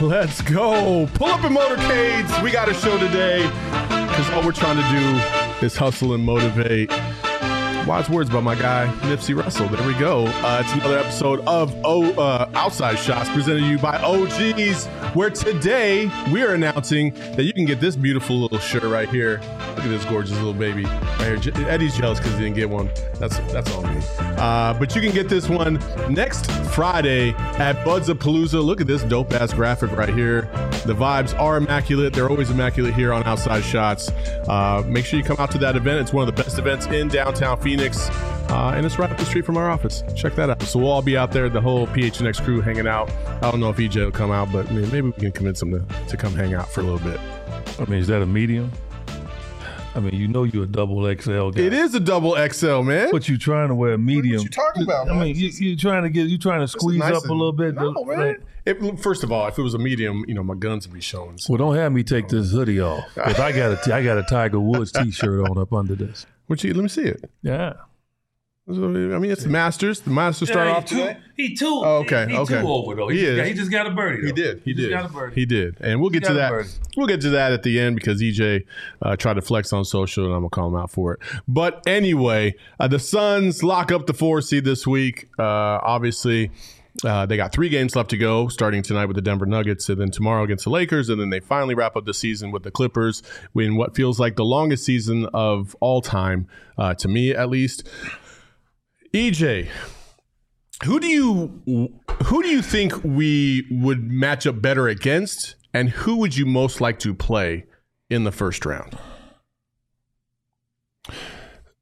Let's 0.00 0.40
go. 0.40 1.06
Pull 1.14 1.28
up 1.28 1.44
in 1.44 1.52
motorcades. 1.52 2.42
We 2.42 2.50
got 2.50 2.68
a 2.68 2.74
show 2.74 2.98
today 2.98 3.42
because 3.42 4.30
all 4.30 4.42
we're 4.42 4.52
trying 4.52 4.76
to 4.76 5.60
do 5.60 5.66
is 5.66 5.76
hustle 5.76 6.14
and 6.14 6.24
motivate. 6.24 6.90
Wise 7.86 8.10
words 8.10 8.28
by 8.28 8.40
my 8.40 8.54
guy 8.54 8.86
Nipsey 9.00 9.34
Hussle. 9.40 9.68
There 9.74 9.86
we 9.86 9.94
go. 9.94 10.26
Uh, 10.26 10.62
it's 10.62 10.72
another 10.74 10.98
episode 10.98 11.40
of 11.40 11.74
O 11.82 12.12
uh, 12.12 12.48
Outside 12.54 12.98
Shots 12.98 13.30
presented 13.30 13.60
to 13.60 13.66
you 13.66 13.78
by 13.78 13.96
OGs, 13.98 14.86
where 15.14 15.30
today 15.30 16.10
we 16.30 16.42
are 16.42 16.54
announcing 16.54 17.14
that 17.36 17.44
you 17.44 17.54
can 17.54 17.64
get 17.64 17.80
this 17.80 17.96
beautiful 17.96 18.36
little 18.36 18.58
shirt 18.58 18.82
right 18.84 19.08
here. 19.08 19.40
Look 19.76 19.86
at 19.86 19.88
this 19.88 20.04
gorgeous 20.04 20.36
little 20.36 20.52
baby 20.52 20.84
right 20.84 21.42
here. 21.42 21.68
Eddie's 21.68 21.96
jealous 21.96 22.18
because 22.18 22.34
he 22.34 22.40
didn't 22.40 22.56
get 22.56 22.68
one. 22.68 22.90
That's 23.18 23.38
that's 23.52 23.74
on 23.74 23.94
me. 23.94 24.04
Uh, 24.18 24.74
but 24.74 24.94
you 24.94 25.00
can 25.00 25.12
get 25.12 25.28
this 25.28 25.48
one 25.48 25.74
next 26.10 26.50
Friday 26.74 27.30
at 27.58 27.82
Buds 27.84 28.08
of 28.08 28.18
Palooza. 28.18 28.62
Look 28.62 28.80
at 28.80 28.86
this 28.86 29.02
dope 29.04 29.32
ass 29.32 29.54
graphic 29.54 29.90
right 29.92 30.14
here. 30.14 30.42
The 30.84 30.94
vibes 30.94 31.38
are 31.38 31.56
immaculate. 31.56 32.12
They're 32.12 32.28
always 32.28 32.50
immaculate 32.50 32.94
here 32.94 33.12
on 33.12 33.22
Outside 33.24 33.62
Shots. 33.62 34.10
Uh, 34.48 34.82
make 34.86 35.04
sure 35.04 35.18
you 35.18 35.24
come 35.24 35.36
out 35.38 35.50
to 35.52 35.58
that 35.58 35.76
event. 35.76 36.00
It's 36.00 36.12
one 36.12 36.28
of 36.28 36.34
the 36.34 36.42
best 36.42 36.58
events 36.58 36.86
in 36.86 37.08
downtown 37.08 37.60
Phoenix. 37.60 37.69
Uh, 37.78 38.72
and 38.74 38.84
it's 38.84 38.98
right 38.98 39.10
up 39.10 39.16
the 39.18 39.24
street 39.24 39.44
from 39.46 39.56
our 39.56 39.70
office. 39.70 40.02
Check 40.16 40.34
that 40.34 40.50
out. 40.50 40.60
So 40.62 40.80
we'll 40.80 40.90
all 40.90 41.02
be 41.02 41.16
out 41.16 41.30
there, 41.30 41.48
the 41.48 41.60
whole 41.60 41.86
PHNX 41.86 42.42
crew 42.44 42.60
hanging 42.60 42.88
out. 42.88 43.08
I 43.42 43.50
don't 43.50 43.60
know 43.60 43.70
if 43.70 43.76
EJ 43.76 44.04
will 44.04 44.10
come 44.10 44.32
out, 44.32 44.50
but 44.50 44.68
I 44.68 44.72
mean, 44.72 44.90
maybe 44.90 45.06
we 45.08 45.12
can 45.12 45.32
convince 45.32 45.62
him 45.62 45.70
to, 45.72 45.86
to 46.08 46.16
come 46.16 46.34
hang 46.34 46.54
out 46.54 46.68
for 46.68 46.80
a 46.80 46.84
little 46.84 46.98
bit. 46.98 47.20
I 47.78 47.84
mean, 47.88 48.00
is 48.00 48.08
that 48.08 48.22
a 48.22 48.26
medium? 48.26 48.72
I 49.94 49.98
mean, 50.00 50.14
you 50.14 50.28
know 50.28 50.44
you're 50.44 50.64
a 50.64 50.68
double 50.68 51.02
XL 51.14 51.50
guy. 51.50 51.62
It 51.62 51.72
is 51.72 51.94
a 51.94 52.00
double 52.00 52.36
XL, 52.48 52.82
man. 52.82 53.08
But 53.10 53.28
you're 53.28 53.38
trying 53.38 53.68
to 53.68 53.74
wear 53.74 53.92
a 53.94 53.98
medium. 53.98 54.36
What 54.36 54.44
you 54.44 54.50
talking 54.50 54.82
about, 54.84 55.08
I 55.08 55.12
man? 55.12 55.22
mean, 55.22 55.36
you, 55.36 55.48
you're 55.48 55.76
trying 55.76 56.02
to 56.04 56.10
get, 56.10 56.26
you're 56.28 56.38
trying 56.38 56.60
to 56.60 56.68
squeeze 56.68 56.98
nice 56.98 57.14
up 57.16 57.24
a 57.24 57.32
little 57.32 57.52
bit. 57.52 57.74
No, 57.74 57.92
to- 57.94 58.04
man. 58.04 58.18
like- 58.18 58.40
It, 58.66 59.00
first 59.00 59.24
of 59.24 59.32
all, 59.32 59.46
if 59.48 59.58
it 59.58 59.62
was 59.62 59.74
a 59.74 59.78
medium, 59.78 60.24
you 60.28 60.34
know, 60.34 60.42
my 60.44 60.54
guns 60.54 60.86
would 60.86 60.94
be 60.94 61.00
showing. 61.00 61.38
well, 61.48 61.58
don't 61.58 61.74
have 61.76 61.92
me 61.92 62.02
take 62.04 62.28
this 62.28 62.50
hoodie 62.52 62.80
off 62.80 63.04
because 63.14 63.38
I 63.40 63.52
got 63.52 63.72
a, 63.72 63.80
t- 63.84 63.90
I 63.92 64.02
got 64.04 64.18
a 64.18 64.22
Tiger 64.24 64.60
Woods 64.60 64.92
T-shirt 64.92 65.48
on 65.48 65.58
up 65.58 65.72
under 65.72 65.94
this. 65.96 66.26
What 66.50 66.64
you, 66.64 66.74
let 66.74 66.82
me 66.82 66.88
see 66.88 67.02
it. 67.04 67.30
Yeah. 67.42 67.74
I 68.68 68.72
mean, 68.72 69.30
it's 69.30 69.44
the 69.44 69.48
Masters. 69.48 70.00
The 70.00 70.10
Masters 70.10 70.48
start 70.48 70.66
off 70.66 70.84
today. 70.84 71.16
He 71.36 71.54
too. 71.54 71.80
Oh, 71.84 71.98
okay, 71.98 72.26
He, 72.26 72.32
he 72.32 72.38
okay. 72.38 72.60
too 72.60 72.66
over 72.68 72.96
though. 72.96 73.06
He 73.08 73.18
He, 73.20 73.24
is. 73.24 73.36
got- 73.36 73.46
he 73.46 73.54
just 73.54 73.70
got 73.70 73.86
a 73.86 73.90
birdie. 73.92 74.26
He 74.26 74.32
did. 74.32 74.62
He, 74.64 74.74
just 74.74 74.88
did. 74.88 74.90
got 74.90 75.04
a 75.04 75.08
birdie. 75.12 75.34
He 75.36 75.46
did. 75.46 75.76
And 75.80 76.00
we'll 76.00 76.10
get 76.10 76.24
to 76.24 76.32
that. 76.34 76.66
We'll 76.96 77.06
get 77.06 77.20
to 77.20 77.30
that 77.30 77.52
at 77.52 77.62
the 77.62 77.78
end 77.78 77.94
because 77.94 78.20
EJ 78.20 78.64
uh, 79.00 79.14
tried 79.14 79.34
to 79.34 79.42
flex 79.42 79.72
on 79.72 79.84
social, 79.84 80.24
and 80.24 80.34
I'm 80.34 80.40
gonna 80.40 80.50
call 80.50 80.66
him 80.68 80.74
out 80.74 80.90
for 80.90 81.14
it. 81.14 81.20
But 81.46 81.84
anyway, 81.86 82.56
uh, 82.80 82.88
the 82.88 82.98
Suns 82.98 83.62
lock 83.62 83.92
up 83.92 84.08
the 84.08 84.14
four 84.14 84.40
seed 84.40 84.64
this 84.64 84.88
week. 84.88 85.28
Uh, 85.38 85.42
obviously. 85.42 86.50
Uh, 87.04 87.26
they 87.26 87.36
got 87.36 87.52
three 87.52 87.68
games 87.68 87.94
left 87.94 88.10
to 88.10 88.16
go, 88.16 88.48
starting 88.48 88.82
tonight 88.82 89.06
with 89.06 89.14
the 89.16 89.22
Denver 89.22 89.46
Nuggets, 89.46 89.88
and 89.88 90.00
then 90.00 90.10
tomorrow 90.10 90.42
against 90.42 90.64
the 90.64 90.70
Lakers, 90.70 91.08
and 91.08 91.20
then 91.20 91.30
they 91.30 91.40
finally 91.40 91.74
wrap 91.74 91.96
up 91.96 92.04
the 92.04 92.14
season 92.14 92.50
with 92.50 92.62
the 92.62 92.70
Clippers 92.70 93.22
in 93.54 93.76
what 93.76 93.94
feels 93.94 94.18
like 94.18 94.36
the 94.36 94.44
longest 94.44 94.84
season 94.84 95.26
of 95.32 95.76
all 95.80 96.02
time, 96.02 96.46
uh, 96.78 96.94
to 96.94 97.08
me 97.08 97.32
at 97.32 97.48
least. 97.48 97.88
EJ, 99.14 99.68
who 100.84 101.00
do 101.00 101.06
you 101.06 101.92
who 102.24 102.42
do 102.42 102.48
you 102.48 102.62
think 102.62 103.02
we 103.04 103.66
would 103.70 104.10
match 104.10 104.46
up 104.46 104.60
better 104.60 104.88
against, 104.88 105.56
and 105.74 105.90
who 105.90 106.16
would 106.16 106.36
you 106.36 106.46
most 106.46 106.80
like 106.80 106.98
to 107.00 107.14
play 107.14 107.66
in 108.08 108.24
the 108.24 108.32
first 108.32 108.64
round? 108.64 108.96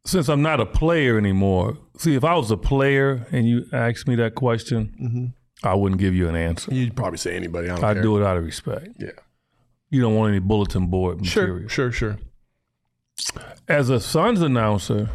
Since 0.08 0.30
I'm 0.30 0.40
not 0.40 0.58
a 0.58 0.64
player 0.64 1.18
anymore, 1.18 1.76
see 1.98 2.14
if 2.14 2.24
I 2.24 2.34
was 2.34 2.50
a 2.50 2.56
player 2.56 3.26
and 3.30 3.46
you 3.46 3.66
asked 3.74 4.08
me 4.08 4.14
that 4.16 4.34
question, 4.34 4.94
Mm-hmm. 4.98 5.26
I 5.68 5.74
wouldn't 5.74 6.00
give 6.00 6.14
you 6.14 6.28
an 6.28 6.36
answer. 6.36 6.72
You'd 6.72 6.96
probably 6.96 7.18
say 7.18 7.34
anybody. 7.36 7.68
I 7.68 7.76
care. 7.78 8.00
do 8.00 8.16
it 8.16 8.24
out 8.24 8.36
of 8.38 8.44
respect. 8.44 8.88
Yeah, 8.98 9.10
You 9.90 10.00
don't 10.00 10.14
want 10.14 10.30
any 10.30 10.38
bulletin 10.38 10.86
board 10.86 11.20
material. 11.20 11.68
sure, 11.68 11.90
sure, 11.92 12.16
sure. 12.16 12.18
As 13.68 13.90
a 13.90 14.00
Suns 14.00 14.40
announcer, 14.40 15.10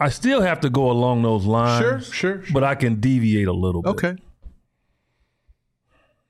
I 0.00 0.08
still 0.08 0.40
have 0.40 0.60
to 0.60 0.70
go 0.70 0.90
along 0.90 1.22
those 1.22 1.44
lines. 1.44 1.82
Sure, 1.82 2.00
sure, 2.00 2.42
sure. 2.44 2.54
But 2.54 2.64
I 2.64 2.74
can 2.74 3.00
deviate 3.00 3.48
a 3.48 3.52
little 3.52 3.82
bit. 3.82 3.90
Okay. 3.90 4.16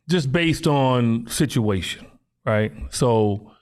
Just 0.09 0.32
based 0.32 0.66
on 0.66 1.26
situation, 1.28 2.06
right? 2.44 2.72
So 2.91 3.53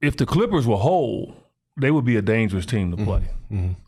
if 0.00 0.16
the 0.16 0.26
Clippers 0.26 0.66
were 0.66 0.76
whole, 0.76 1.36
they 1.76 1.90
would 1.90 2.04
be 2.04 2.16
a 2.16 2.22
dangerous 2.22 2.66
team 2.66 2.96
to 2.96 3.04
play 3.04 3.22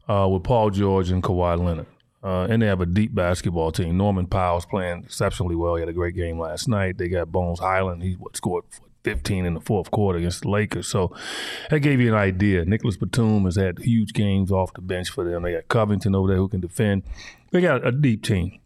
uh, 0.09 0.29
with 0.29 0.43
Paul 0.43 0.71
George 0.71 1.11
and 1.11 1.23
Kawhi 1.23 1.59
Leonard. 1.59 1.87
Uh, 2.23 2.47
and 2.51 2.61
they 2.61 2.67
have 2.67 2.81
a 2.81 2.87
deep 2.87 3.15
basketball 3.15 3.71
team. 3.71 3.97
Norman 3.97 4.27
Powell's 4.27 4.67
playing 4.67 5.05
exceptionally 5.05 5.55
well. 5.55 5.77
He 5.77 5.81
had 5.81 5.89
a 5.89 5.93
great 5.93 6.17
game 6.17 6.41
last 6.41 6.67
night. 6.67 6.99
They 6.99 7.09
got 7.09 7.31
Bones 7.31 7.61
Hyland. 7.61 8.03
He 8.03 8.15
what, 8.15 8.37
scored 8.37 8.65
15 9.05 9.47
in 9.47 9.55
the 9.55 9.61
fourth 9.61 9.93
quarter 9.93 10.19
against 10.19 10.43
the 10.43 10.51
Lakers. 10.51 10.89
So 10.89 11.15
that 11.71 11.79
gave 11.81 12.01
you 12.01 12.09
an 12.09 12.19
idea. 12.19 12.65
Nicolas 12.65 12.97
Batum 12.97 13.45
has 13.45 13.55
had 13.55 13.79
huge 13.79 14.13
games 14.13 14.51
off 14.51 14.73
the 14.73 14.81
bench 14.81 15.11
for 15.11 15.23
them. 15.23 15.45
They 15.45 15.53
got 15.53 15.69
Covington 15.69 16.17
over 16.17 16.27
there 16.27 16.39
who 16.39 16.49
can 16.49 16.59
defend. 16.61 17.05
They 17.53 17.61
got 17.61 17.87
a 17.87 17.93
deep 17.93 18.25
team. 18.25 18.59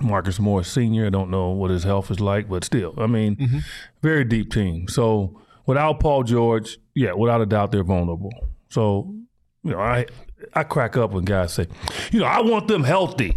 Marcus 0.00 0.38
Morris 0.38 0.68
Sr., 0.68 1.06
I 1.06 1.10
don't 1.10 1.30
know 1.30 1.48
what 1.48 1.70
his 1.70 1.82
health 1.82 2.10
is 2.12 2.20
like, 2.20 2.48
but 2.48 2.62
still, 2.62 2.94
I 2.98 3.06
mean, 3.06 3.64
very 4.02 4.24
deep 4.24 4.52
team. 4.52 4.88
So 4.88 5.40
without 5.66 6.00
Paul 6.00 6.22
George, 6.22 6.78
yeah, 6.94 7.12
without 7.12 7.40
a 7.40 7.46
doubt, 7.46 7.72
they're 7.72 7.84
vulnerable. 7.84 8.32
So, 8.70 9.14
you 9.62 9.72
know, 9.72 9.80
I 9.80 10.06
I 10.54 10.62
crack 10.62 10.96
up 10.96 11.12
when 11.12 11.24
guys 11.24 11.54
say, 11.54 11.66
you 12.10 12.20
know, 12.20 12.26
I 12.26 12.40
want 12.40 12.68
them 12.68 12.84
healthy. 12.84 13.36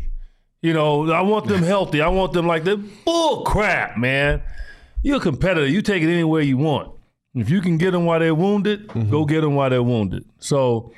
You 0.62 0.74
know, 0.74 1.10
I 1.12 1.22
want 1.22 1.48
them 1.48 1.64
healthy. 1.74 2.02
I 2.02 2.08
want 2.10 2.34
them 2.34 2.48
like 2.48 2.64
that. 2.66 2.78
Bull 3.06 3.44
crap, 3.44 3.98
man. 3.98 4.42
You're 5.02 5.18
a 5.18 5.22
competitor. 5.22 5.66
You 5.66 5.82
take 5.82 6.04
it 6.04 6.12
anywhere 6.12 6.42
you 6.42 6.58
want. 6.58 6.94
If 7.36 7.50
you 7.50 7.62
can 7.62 7.78
get 7.78 7.92
them 7.92 8.06
while 8.06 8.20
they're 8.20 8.36
wounded, 8.36 8.88
go 8.88 8.94
mm-hmm. 8.94 9.26
get 9.26 9.42
them 9.42 9.56
while 9.56 9.70
they're 9.70 9.84
wounded. 9.84 10.26
So 10.40 10.92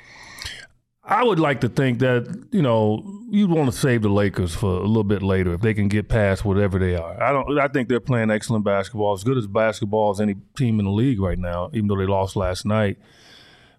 I 1.04 1.24
would 1.24 1.40
like 1.40 1.60
to 1.62 1.68
think 1.68 1.98
that 1.98 2.46
you 2.52 2.62
know 2.62 3.02
you'd 3.28 3.50
want 3.50 3.70
to 3.72 3.76
save 3.76 4.02
the 4.02 4.08
Lakers 4.08 4.54
for 4.54 4.70
a 4.76 4.86
little 4.86 5.02
bit 5.04 5.20
later 5.22 5.52
if 5.54 5.60
they 5.60 5.74
can 5.74 5.88
get 5.88 6.08
past 6.08 6.44
whatever 6.44 6.78
they 6.78 6.94
are. 6.94 7.20
I 7.20 7.32
don't. 7.32 7.58
I 7.58 7.66
think 7.68 7.88
they're 7.88 7.98
playing 7.98 8.30
excellent 8.30 8.64
basketball, 8.64 9.12
as 9.12 9.24
good 9.24 9.36
as 9.36 9.46
basketball 9.48 10.10
as 10.10 10.20
any 10.20 10.36
team 10.56 10.78
in 10.78 10.84
the 10.84 10.92
league 10.92 11.20
right 11.20 11.38
now. 11.38 11.70
Even 11.72 11.88
though 11.88 11.96
they 11.96 12.06
lost 12.06 12.36
last 12.36 12.64
night, 12.64 12.98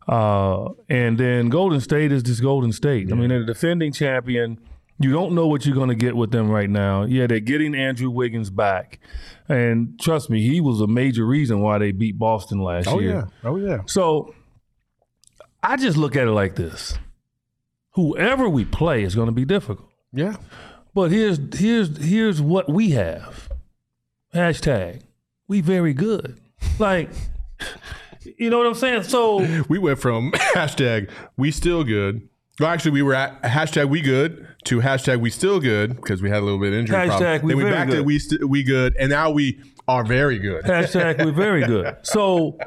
uh, 0.07 0.69
and 0.89 1.17
then 1.17 1.47
Golden 1.47 1.79
State 1.79 2.11
is 2.11 2.23
just 2.23 2.41
Golden 2.41 2.73
State. 2.73 3.09
I 3.11 3.15
mean, 3.15 3.29
they're 3.29 3.39
the 3.39 3.45
defending 3.45 3.93
champion. 3.93 4.59
You 4.99 5.11
don't 5.11 5.33
know 5.33 5.47
what 5.47 5.65
you're 5.65 5.75
going 5.75 5.89
to 5.89 5.95
get 5.95 6.15
with 6.15 6.31
them 6.31 6.49
right 6.49 6.69
now. 6.69 7.03
Yeah, 7.05 7.27
they're 7.27 7.39
getting 7.39 7.73
Andrew 7.73 8.09
Wiggins 8.09 8.49
back, 8.49 8.99
and 9.47 9.97
trust 9.99 10.29
me, 10.29 10.41
he 10.47 10.59
was 10.59 10.81
a 10.81 10.87
major 10.87 11.25
reason 11.25 11.61
why 11.61 11.77
they 11.77 11.91
beat 11.93 12.19
Boston 12.19 12.59
last 12.59 12.89
Oh 12.89 12.99
year. 12.99 13.11
yeah. 13.43 13.49
Oh 13.49 13.55
yeah. 13.55 13.77
So 13.85 14.35
I 15.63 15.77
just 15.77 15.95
look 15.97 16.15
at 16.17 16.27
it 16.27 16.31
like 16.31 16.55
this: 16.55 16.97
whoever 17.93 18.47
we 18.49 18.65
play 18.65 19.03
is 19.03 19.15
going 19.15 19.27
to 19.27 19.31
be 19.33 19.45
difficult. 19.45 19.89
Yeah. 20.11 20.35
But 20.93 21.11
here's 21.11 21.39
here's 21.55 21.97
here's 21.97 22.41
what 22.41 22.69
we 22.69 22.91
have. 22.91 23.49
Hashtag 24.33 25.01
we 25.47 25.61
very 25.61 25.93
good. 25.93 26.39
Like 26.79 27.09
you 28.37 28.49
know 28.49 28.57
what 28.59 28.67
I'm 28.67 28.73
saying? 28.75 29.03
So 29.03 29.39
We 29.69 29.79
went 29.79 29.99
from 29.99 30.31
hashtag 30.55 31.09
we 31.37 31.51
still 31.51 31.83
good 31.83 32.27
Well, 32.59 32.69
actually, 32.69 32.91
we 32.91 33.01
were 33.01 33.15
at 33.15 33.41
hashtag 33.43 33.89
we 33.89 34.01
good 34.01 34.47
to 34.65 34.79
hashtag 34.81 35.19
we 35.19 35.29
still 35.29 35.59
good 35.59 35.95
because 35.95 36.21
we 36.21 36.29
had 36.29 36.39
a 36.39 36.45
little 36.45 36.59
bit 36.59 36.73
of 36.73 36.79
injury 36.79 36.95
Hashtag 36.95 37.39
problem. 37.39 37.41
we 37.47 37.53
then 37.55 37.57
we 37.65 37.71
back 37.71 37.89
to 37.89 38.01
we 38.03 38.19
st- 38.19 38.49
we 38.49 38.63
good, 38.63 38.95
and 38.99 39.09
now 39.09 39.31
we 39.31 39.59
are 39.87 40.03
very 40.05 40.37
good. 40.39 40.63
Hashtag 40.63 41.25
we're 41.25 41.31
very 41.31 41.63
good. 41.67 41.97
So, 42.03 42.57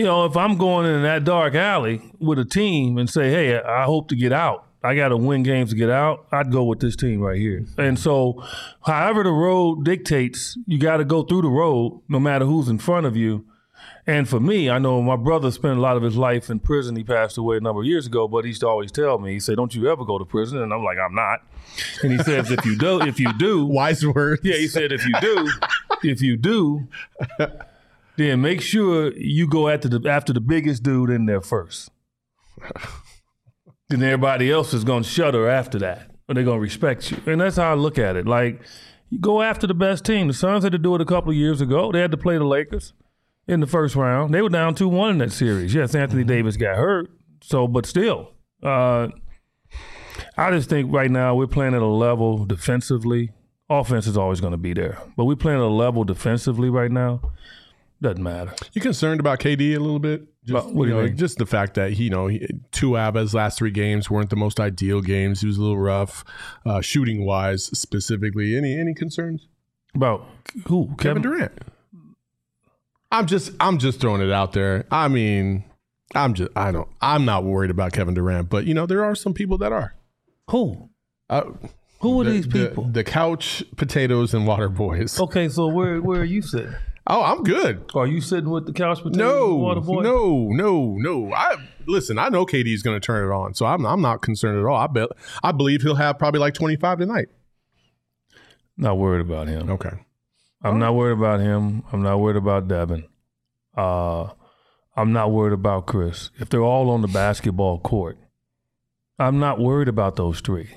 you 0.00 0.06
know, 0.06 0.24
if 0.24 0.34
I'm 0.34 0.56
going 0.56 0.86
in 0.86 1.02
that 1.02 1.24
dark 1.24 1.54
alley 1.54 2.00
with 2.18 2.38
a 2.38 2.44
team 2.46 2.96
and 2.96 3.10
say, 3.10 3.28
hey, 3.28 3.60
I 3.60 3.84
hope 3.84 4.08
to 4.08 4.16
get 4.16 4.32
out, 4.32 4.66
I 4.82 4.94
got 4.94 5.08
to 5.08 5.16
win 5.18 5.42
games 5.42 5.68
to 5.72 5.76
get 5.76 5.90
out, 5.90 6.26
I'd 6.32 6.50
go 6.50 6.64
with 6.64 6.80
this 6.80 6.96
team 6.96 7.20
right 7.20 7.38
here. 7.38 7.66
And 7.76 7.98
so, 7.98 8.42
however 8.86 9.22
the 9.22 9.30
road 9.30 9.84
dictates, 9.84 10.56
you 10.66 10.78
got 10.78 10.96
to 10.96 11.04
go 11.04 11.22
through 11.22 11.42
the 11.42 11.50
road 11.50 12.00
no 12.08 12.18
matter 12.18 12.46
who's 12.46 12.70
in 12.70 12.78
front 12.78 13.04
of 13.04 13.14
you. 13.14 13.44
And 14.06 14.26
for 14.26 14.40
me, 14.40 14.70
I 14.70 14.78
know 14.78 15.02
my 15.02 15.16
brother 15.16 15.50
spent 15.50 15.76
a 15.76 15.82
lot 15.82 15.98
of 15.98 16.02
his 16.02 16.16
life 16.16 16.48
in 16.48 16.60
prison. 16.60 16.96
He 16.96 17.04
passed 17.04 17.36
away 17.36 17.58
a 17.58 17.60
number 17.60 17.82
of 17.82 17.86
years 17.86 18.06
ago, 18.06 18.26
but 18.26 18.46
he 18.46 18.48
used 18.48 18.62
to 18.62 18.68
always 18.68 18.90
tell 18.90 19.18
me, 19.18 19.34
he 19.34 19.40
said, 19.40 19.56
Don't 19.56 19.74
you 19.74 19.90
ever 19.90 20.06
go 20.06 20.18
to 20.18 20.24
prison? 20.24 20.62
And 20.62 20.72
I'm 20.72 20.82
like, 20.82 20.96
I'm 20.96 21.14
not. 21.14 21.40
And 22.02 22.10
he 22.10 22.18
says, 22.20 22.50
if 22.50 22.64
you 22.64 22.78
do, 22.78 23.02
if 23.02 23.20
you 23.20 23.34
do, 23.34 23.66
Wise 23.66 24.04
words. 24.06 24.40
yeah, 24.42 24.56
he 24.56 24.66
said 24.66 24.92
if 24.92 25.04
you 25.06 25.12
do, 25.20 25.50
if 26.02 26.22
you 26.22 26.38
do, 26.38 26.88
then 28.20 28.40
make 28.42 28.60
sure 28.60 29.12
you 29.16 29.46
go 29.46 29.68
after 29.68 29.88
the 29.88 30.08
after 30.08 30.32
the 30.32 30.40
biggest 30.40 30.82
dude 30.82 31.10
in 31.10 31.24
there 31.26 31.40
first. 31.40 31.90
then 33.88 34.02
everybody 34.02 34.50
else 34.50 34.74
is 34.74 34.84
gonna 34.84 35.04
shudder 35.04 35.48
after 35.48 35.78
that. 35.78 36.10
Or 36.28 36.34
they're 36.34 36.44
gonna 36.44 36.60
respect 36.60 37.10
you. 37.10 37.18
And 37.26 37.40
that's 37.40 37.56
how 37.56 37.72
I 37.72 37.74
look 37.74 37.98
at 37.98 38.16
it. 38.16 38.26
Like 38.26 38.60
you 39.08 39.18
go 39.18 39.40
after 39.40 39.66
the 39.66 39.74
best 39.74 40.04
team. 40.04 40.28
The 40.28 40.34
Suns 40.34 40.64
had 40.64 40.72
to 40.72 40.78
do 40.78 40.94
it 40.94 41.00
a 41.00 41.06
couple 41.06 41.30
of 41.30 41.36
years 41.36 41.60
ago. 41.60 41.90
They 41.90 42.00
had 42.00 42.10
to 42.10 42.16
play 42.16 42.36
the 42.36 42.44
Lakers 42.44 42.92
in 43.48 43.60
the 43.60 43.66
first 43.66 43.96
round. 43.96 44.34
They 44.34 44.42
were 44.42 44.50
down 44.50 44.74
two 44.74 44.88
one 44.88 45.10
in 45.10 45.18
that 45.18 45.32
series. 45.32 45.74
Yes, 45.74 45.94
Anthony 45.94 46.24
Davis 46.24 46.56
got 46.56 46.76
hurt. 46.76 47.10
So 47.42 47.66
but 47.66 47.86
still. 47.86 48.32
Uh 48.62 49.08
I 50.36 50.50
just 50.50 50.68
think 50.68 50.92
right 50.92 51.10
now 51.10 51.34
we're 51.34 51.46
playing 51.46 51.74
at 51.74 51.80
a 51.80 51.86
level 51.86 52.44
defensively. 52.44 53.32
Offense 53.70 54.06
is 54.06 54.16
always 54.16 54.40
going 54.40 54.50
to 54.50 54.58
be 54.58 54.72
there, 54.74 54.98
but 55.16 55.24
we're 55.24 55.36
playing 55.36 55.60
at 55.60 55.64
a 55.64 55.68
level 55.68 56.02
defensively 56.02 56.68
right 56.68 56.90
now. 56.90 57.20
Doesn't 58.02 58.22
matter. 58.22 58.54
You 58.72 58.80
concerned 58.80 59.20
about 59.20 59.40
KD 59.40 59.76
a 59.76 59.78
little 59.78 59.98
bit? 59.98 60.26
Just, 60.44 60.68
you 60.68 60.86
know, 60.86 61.02
mean? 61.02 61.16
just 61.18 61.36
the 61.36 61.44
fact 61.44 61.74
that 61.74 61.92
he, 61.92 62.04
you 62.04 62.10
know, 62.10 62.28
he, 62.28 62.46
two 62.72 62.94
his 62.94 63.34
last 63.34 63.58
three 63.58 63.70
games 63.70 64.10
weren't 64.10 64.30
the 64.30 64.36
most 64.36 64.58
ideal 64.58 65.02
games. 65.02 65.42
He 65.42 65.46
was 65.46 65.58
a 65.58 65.60
little 65.60 65.78
rough, 65.78 66.24
uh, 66.64 66.80
shooting 66.80 67.26
wise 67.26 67.64
specifically. 67.78 68.56
Any 68.56 68.78
any 68.78 68.94
concerns? 68.94 69.48
About 69.94 70.26
who? 70.66 70.94
Kevin 70.98 71.22
Durant. 71.22 71.52
I'm 73.12 73.26
just 73.26 73.52
I'm 73.60 73.78
just 73.78 74.00
throwing 74.00 74.22
it 74.22 74.32
out 74.32 74.52
there. 74.52 74.86
I 74.90 75.08
mean, 75.08 75.64
I'm 76.14 76.32
just 76.32 76.50
I 76.56 76.72
don't 76.72 76.88
I'm 77.02 77.24
not 77.26 77.44
worried 77.44 77.70
about 77.70 77.92
Kevin 77.92 78.14
Durant, 78.14 78.48
but 78.48 78.64
you 78.64 78.72
know 78.72 78.86
there 78.86 79.04
are 79.04 79.14
some 79.14 79.34
people 79.34 79.58
that 79.58 79.72
are. 79.72 79.94
Who? 80.48 80.88
Uh, 81.28 81.50
Who 82.00 82.20
are 82.20 82.24
the, 82.24 82.30
these 82.30 82.48
the- 82.48 82.68
people? 82.68 82.84
The, 82.84 83.04
couch 83.04 83.62
potatoes 83.76 84.32
and 84.32 84.46
water 84.46 84.68
boys. 84.68 85.20
okay, 85.20 85.48
so 85.48 85.66
where 85.68 86.00
where 86.00 86.22
are 86.22 86.24
you 86.24 86.40
sitting? 86.40 86.74
Oh, 87.12 87.24
I'm 87.24 87.42
good. 87.42 87.90
Are 87.96 88.06
you 88.06 88.20
sitting 88.20 88.50
with 88.50 88.66
the 88.66 88.72
couch 88.72 88.98
potatoes? 88.98 89.16
No, 89.16 89.56
water 89.56 89.80
boy? 89.80 90.02
no, 90.02 90.46
no, 90.50 90.94
no. 90.96 91.32
I 91.34 91.56
listen. 91.86 92.18
I 92.18 92.28
know 92.28 92.46
KD's 92.46 92.82
going 92.82 93.00
to 93.00 93.04
turn 93.04 93.28
it 93.28 93.34
on, 93.34 93.52
so 93.54 93.66
I'm 93.66 93.84
I'm 93.84 94.00
not 94.00 94.22
concerned 94.22 94.60
at 94.60 94.64
all. 94.64 94.76
I 94.76 94.86
bet 94.86 95.08
I 95.42 95.50
believe 95.50 95.82
he'll 95.82 95.96
have 95.96 96.20
probably 96.20 96.38
like 96.38 96.54
25 96.54 96.98
tonight. 96.98 97.26
Not 98.76 98.96
worried 98.96 99.22
about 99.22 99.48
him. 99.48 99.70
Okay. 99.70 99.90
I'm 100.62 100.78
not 100.78 100.94
worried 100.94 101.18
about 101.18 101.40
him. 101.40 101.82
I'm 101.92 102.02
not 102.02 102.20
worried 102.20 102.36
about 102.36 102.68
Devin. 102.68 103.08
Uh, 103.76 104.28
I'm 104.94 105.12
not 105.12 105.32
worried 105.32 105.52
about 105.52 105.86
Chris. 105.86 106.30
If 106.38 106.48
they're 106.48 106.62
all 106.62 106.90
on 106.90 107.02
the 107.02 107.08
basketball 107.08 107.80
court, 107.80 108.18
I'm 109.18 109.40
not 109.40 109.58
worried 109.58 109.88
about 109.88 110.14
those 110.14 110.40
three. 110.40 110.70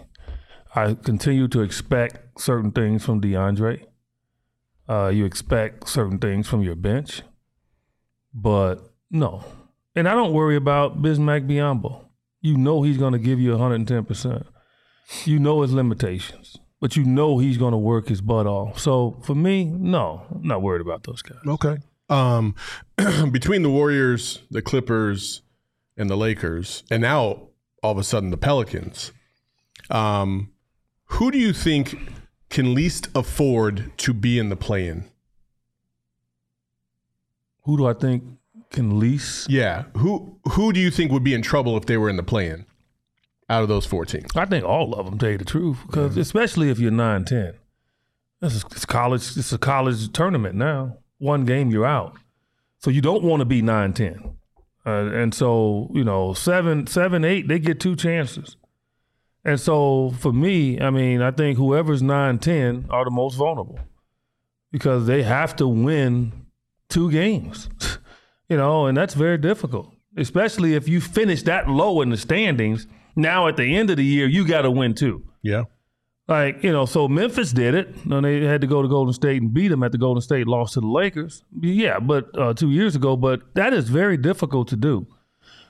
I 0.73 0.95
continue 0.95 1.47
to 1.49 1.61
expect 1.61 2.41
certain 2.41 2.71
things 2.71 3.05
from 3.05 3.21
DeAndre. 3.21 3.85
Uh, 4.87 5.07
you 5.13 5.25
expect 5.25 5.87
certain 5.87 6.17
things 6.17 6.47
from 6.47 6.61
your 6.61 6.75
bench, 6.75 7.21
but 8.33 8.93
no. 9.09 9.43
And 9.95 10.07
I 10.07 10.13
don't 10.13 10.33
worry 10.33 10.55
about 10.55 11.01
Bismack 11.01 11.47
Biyombo. 11.47 12.05
You 12.41 12.57
know 12.57 12.81
he's 12.81 12.97
going 12.97 13.13
to 13.13 13.19
give 13.19 13.39
you 13.39 13.55
110%. 13.55 14.45
You 15.25 15.39
know 15.39 15.61
his 15.61 15.71
limitations, 15.71 16.57
but 16.81 16.95
you 16.97 17.05
know 17.05 17.37
he's 17.37 17.57
going 17.57 17.71
to 17.71 17.77
work 17.77 18.09
his 18.09 18.21
butt 18.21 18.47
off. 18.47 18.79
So 18.79 19.17
for 19.23 19.35
me, 19.35 19.65
no, 19.65 20.25
I'm 20.33 20.47
not 20.47 20.61
worried 20.61 20.81
about 20.81 21.03
those 21.03 21.21
guys. 21.21 21.37
Okay. 21.47 21.77
Um, 22.09 22.55
between 23.31 23.61
the 23.63 23.69
Warriors, 23.69 24.41
the 24.51 24.61
Clippers, 24.61 25.41
and 25.95 26.09
the 26.09 26.17
Lakers, 26.17 26.83
and 26.91 27.01
now 27.01 27.49
all 27.81 27.91
of 27.91 27.97
a 27.97 28.03
sudden 28.03 28.31
the 28.31 28.37
Pelicans, 28.37 29.11
um, 29.89 30.51
who 31.05 31.31
do 31.31 31.37
you 31.37 31.53
think 31.53 31.95
can 32.53 32.75
least 32.75 33.09
afford 33.15 33.91
to 33.97 34.13
be 34.13 34.37
in 34.37 34.49
the 34.49 34.55
play-in? 34.55 35.05
Who 37.63 37.77
do 37.77 37.87
I 37.87 37.93
think 37.93 38.23
can 38.69 38.99
least? 38.99 39.49
Yeah. 39.49 39.85
Who 39.97 40.37
who 40.51 40.71
do 40.71 40.79
you 40.79 40.91
think 40.91 41.11
would 41.11 41.23
be 41.23 41.33
in 41.33 41.41
trouble 41.41 41.75
if 41.77 41.87
they 41.87 41.97
were 41.97 42.09
in 42.09 42.15
the 42.15 42.23
play-in? 42.23 42.65
Out 43.49 43.63
of 43.63 43.69
those 43.69 43.85
four 43.85 44.05
teams. 44.05 44.29
I 44.35 44.45
think 44.45 44.63
all 44.63 44.93
of 44.93 45.05
them, 45.05 45.17
tell 45.17 45.31
you 45.31 45.37
the 45.37 45.45
truth, 45.45 45.79
because 45.85 46.15
especially 46.15 46.69
if 46.69 46.79
you're 46.79 46.91
9 46.91 47.25
10. 47.25 47.53
This 48.39 48.55
is 48.55 48.63
it's 48.71 48.85
college. 48.85 49.35
It's 49.35 49.51
a 49.51 49.57
college 49.57 50.11
tournament 50.13 50.55
now. 50.55 50.97
One 51.17 51.45
game, 51.45 51.71
you're 51.71 51.85
out. 51.85 52.15
So 52.79 52.91
you 52.91 53.01
don't 53.01 53.23
want 53.23 53.41
to 53.41 53.45
be 53.45 53.61
9 53.61 53.93
10. 53.93 54.37
Uh, 54.85 54.89
and 54.89 55.33
so, 55.33 55.89
you 55.93 56.03
know, 56.03 56.33
seven, 56.33 56.85
seven, 56.87 57.25
eight, 57.25 57.47
they 57.47 57.57
get 57.57 57.79
two 57.79 57.95
chances. 57.95 58.57
And 59.45 59.59
so 59.59 60.13
for 60.19 60.31
me, 60.31 60.79
I 60.79 60.89
mean, 60.89 61.21
I 61.21 61.31
think 61.31 61.57
whoever's 61.57 62.01
9 62.01 62.39
10 62.39 62.87
are 62.89 63.03
the 63.03 63.11
most 63.11 63.35
vulnerable 63.35 63.79
because 64.71 65.05
they 65.05 65.23
have 65.23 65.55
to 65.57 65.67
win 65.67 66.31
two 66.89 67.11
games, 67.11 67.69
you 68.49 68.57
know, 68.57 68.85
and 68.85 68.97
that's 68.97 69.13
very 69.13 69.37
difficult, 69.37 69.93
especially 70.17 70.75
if 70.75 70.87
you 70.87 71.01
finish 71.01 71.43
that 71.43 71.67
low 71.67 72.01
in 72.01 72.09
the 72.09 72.17
standings. 72.17 72.87
Now 73.15 73.47
at 73.47 73.57
the 73.57 73.75
end 73.75 73.89
of 73.89 73.97
the 73.97 74.05
year, 74.05 74.27
you 74.27 74.47
got 74.47 74.61
to 74.61 74.71
win 74.71 74.95
two. 74.95 75.23
Yeah. 75.41 75.63
Like, 76.27 76.63
you 76.63 76.71
know, 76.71 76.85
so 76.85 77.09
Memphis 77.09 77.51
did 77.51 77.75
it. 77.75 77.93
And 78.09 78.23
they 78.23 78.45
had 78.45 78.61
to 78.61 78.67
go 78.67 78.81
to 78.81 78.87
Golden 78.87 79.13
State 79.13 79.41
and 79.41 79.53
beat 79.53 79.67
them 79.67 79.83
at 79.83 79.91
the 79.91 79.97
Golden 79.97 80.21
State 80.21 80.47
lost 80.47 80.75
to 80.75 80.79
the 80.79 80.87
Lakers. 80.87 81.43
Yeah, 81.61 81.99
but 81.99 82.29
uh, 82.37 82.53
two 82.53 82.71
years 82.71 82.95
ago. 82.95 83.17
But 83.17 83.41
that 83.55 83.73
is 83.73 83.89
very 83.89 84.15
difficult 84.15 84.69
to 84.69 84.77
do. 84.77 85.05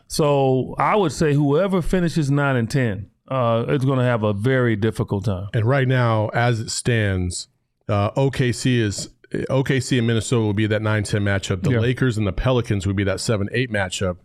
So 0.07 0.75
I 0.77 0.95
would 0.95 1.11
say 1.11 1.33
whoever 1.33 1.81
finishes 1.81 2.29
9 2.29 2.55
and 2.55 2.69
10 2.69 3.09
uh, 3.29 3.65
is 3.69 3.85
going 3.85 3.99
to 3.99 4.05
have 4.05 4.23
a 4.23 4.33
very 4.33 4.75
difficult 4.75 5.25
time. 5.25 5.47
And 5.53 5.65
right 5.65 5.87
now, 5.87 6.29
as 6.29 6.59
it 6.59 6.69
stands, 6.69 7.47
uh, 7.87 8.11
OKC 8.11 8.79
is 8.79 9.09
OKC 9.31 9.97
and 9.97 10.06
Minnesota 10.06 10.42
will 10.44 10.53
be 10.53 10.68
that 10.68 10.81
9-10 10.81 11.21
matchup. 11.23 11.63
The 11.63 11.71
Yeah. 11.71 11.80
Lakers 11.80 12.18
and 12.18 12.27
the 12.27 12.31
Pelicans 12.33 12.85
would 12.85 12.95
be 12.95 13.03
that 13.03 13.18
7-8 13.18 13.69
matchup, 13.71 14.18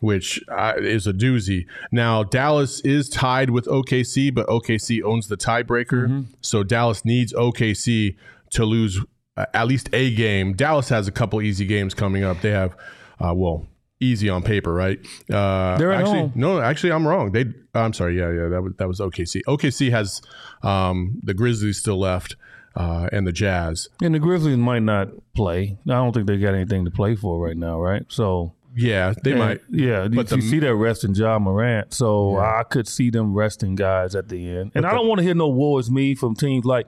which 0.00 0.38
uh, 0.50 0.74
is 0.76 1.06
a 1.06 1.12
doozy. 1.14 1.64
Now, 1.90 2.22
Dallas 2.24 2.80
is 2.80 3.08
tied 3.08 3.50
with 3.50 3.64
OKC, 3.66 4.34
but 4.34 4.46
OKC 4.48 5.02
owns 5.02 5.28
the 5.28 5.36
tiebreaker. 5.38 6.26
So 6.42 6.62
Dallas 6.62 7.04
needs 7.06 7.32
OKC 7.32 8.16
to 8.50 8.64
lose 8.66 9.00
uh, 9.36 9.46
at 9.54 9.66
least 9.66 9.88
a 9.94 10.14
game. 10.14 10.52
Dallas 10.52 10.90
has 10.90 11.08
a 11.08 11.12
couple 11.12 11.40
easy 11.40 11.64
games 11.64 11.94
coming 11.94 12.22
up. 12.24 12.42
They 12.42 12.50
have, 12.50 12.74
uh, 13.18 13.32
well, 13.34 13.66
easy 14.00 14.28
on 14.28 14.42
paper, 14.42 14.72
right? 14.72 14.98
Uh, 15.30 15.76
They're 15.78 15.92
at 15.92 16.00
actually, 16.00 16.18
home. 16.20 16.32
no, 16.34 16.60
actually, 16.60 16.92
I'm 16.92 17.06
wrong. 17.06 17.32
They, 17.32 17.44
I'm 17.74 17.92
sorry. 17.92 18.18
Yeah, 18.18 18.32
yeah, 18.32 18.48
that 18.48 18.62
was 18.62 18.72
that 18.78 18.88
was 18.88 19.00
OKC. 19.00 19.42
OKC 19.46 19.90
has 19.90 20.20
um, 20.62 21.20
the 21.22 21.34
Grizzlies 21.34 21.78
still 21.78 21.98
left 21.98 22.36
uh, 22.74 23.08
and 23.12 23.26
the 23.26 23.32
Jazz. 23.32 23.88
And 24.02 24.14
the 24.14 24.18
Grizzlies 24.18 24.56
might 24.56 24.82
not 24.82 25.08
play. 25.34 25.78
I 25.86 25.92
don't 25.92 26.12
think 26.12 26.26
they 26.26 26.38
got 26.38 26.54
anything 26.54 26.84
to 26.84 26.90
play 26.90 27.14
for 27.16 27.38
right 27.38 27.56
now, 27.56 27.80
right? 27.80 28.04
So 28.08 28.54
Yeah, 28.76 29.14
they 29.24 29.30
And, 29.32 29.38
might. 29.40 29.60
Yeah, 29.68 30.02
But 30.08 30.14
but 30.14 30.30
you 30.30 30.36
the- 30.42 30.48
see 30.48 30.58
that 30.60 30.74
resting 30.74 31.14
Ja 31.14 31.38
Morant, 31.40 31.92
so 31.92 32.36
I 32.38 32.62
could 32.62 32.86
see 32.86 33.10
them 33.10 33.34
resting 33.34 33.74
guys 33.74 34.14
at 34.14 34.28
the 34.28 34.48
end. 34.48 34.70
And 34.76 34.86
I 34.86 34.92
don't 34.92 35.08
want 35.08 35.18
to 35.18 35.24
hear 35.24 35.34
no 35.34 35.48
"woe 35.48 35.78
is 35.78 35.90
me" 35.90 36.14
from 36.14 36.34
teams 36.36 36.64
like, 36.64 36.86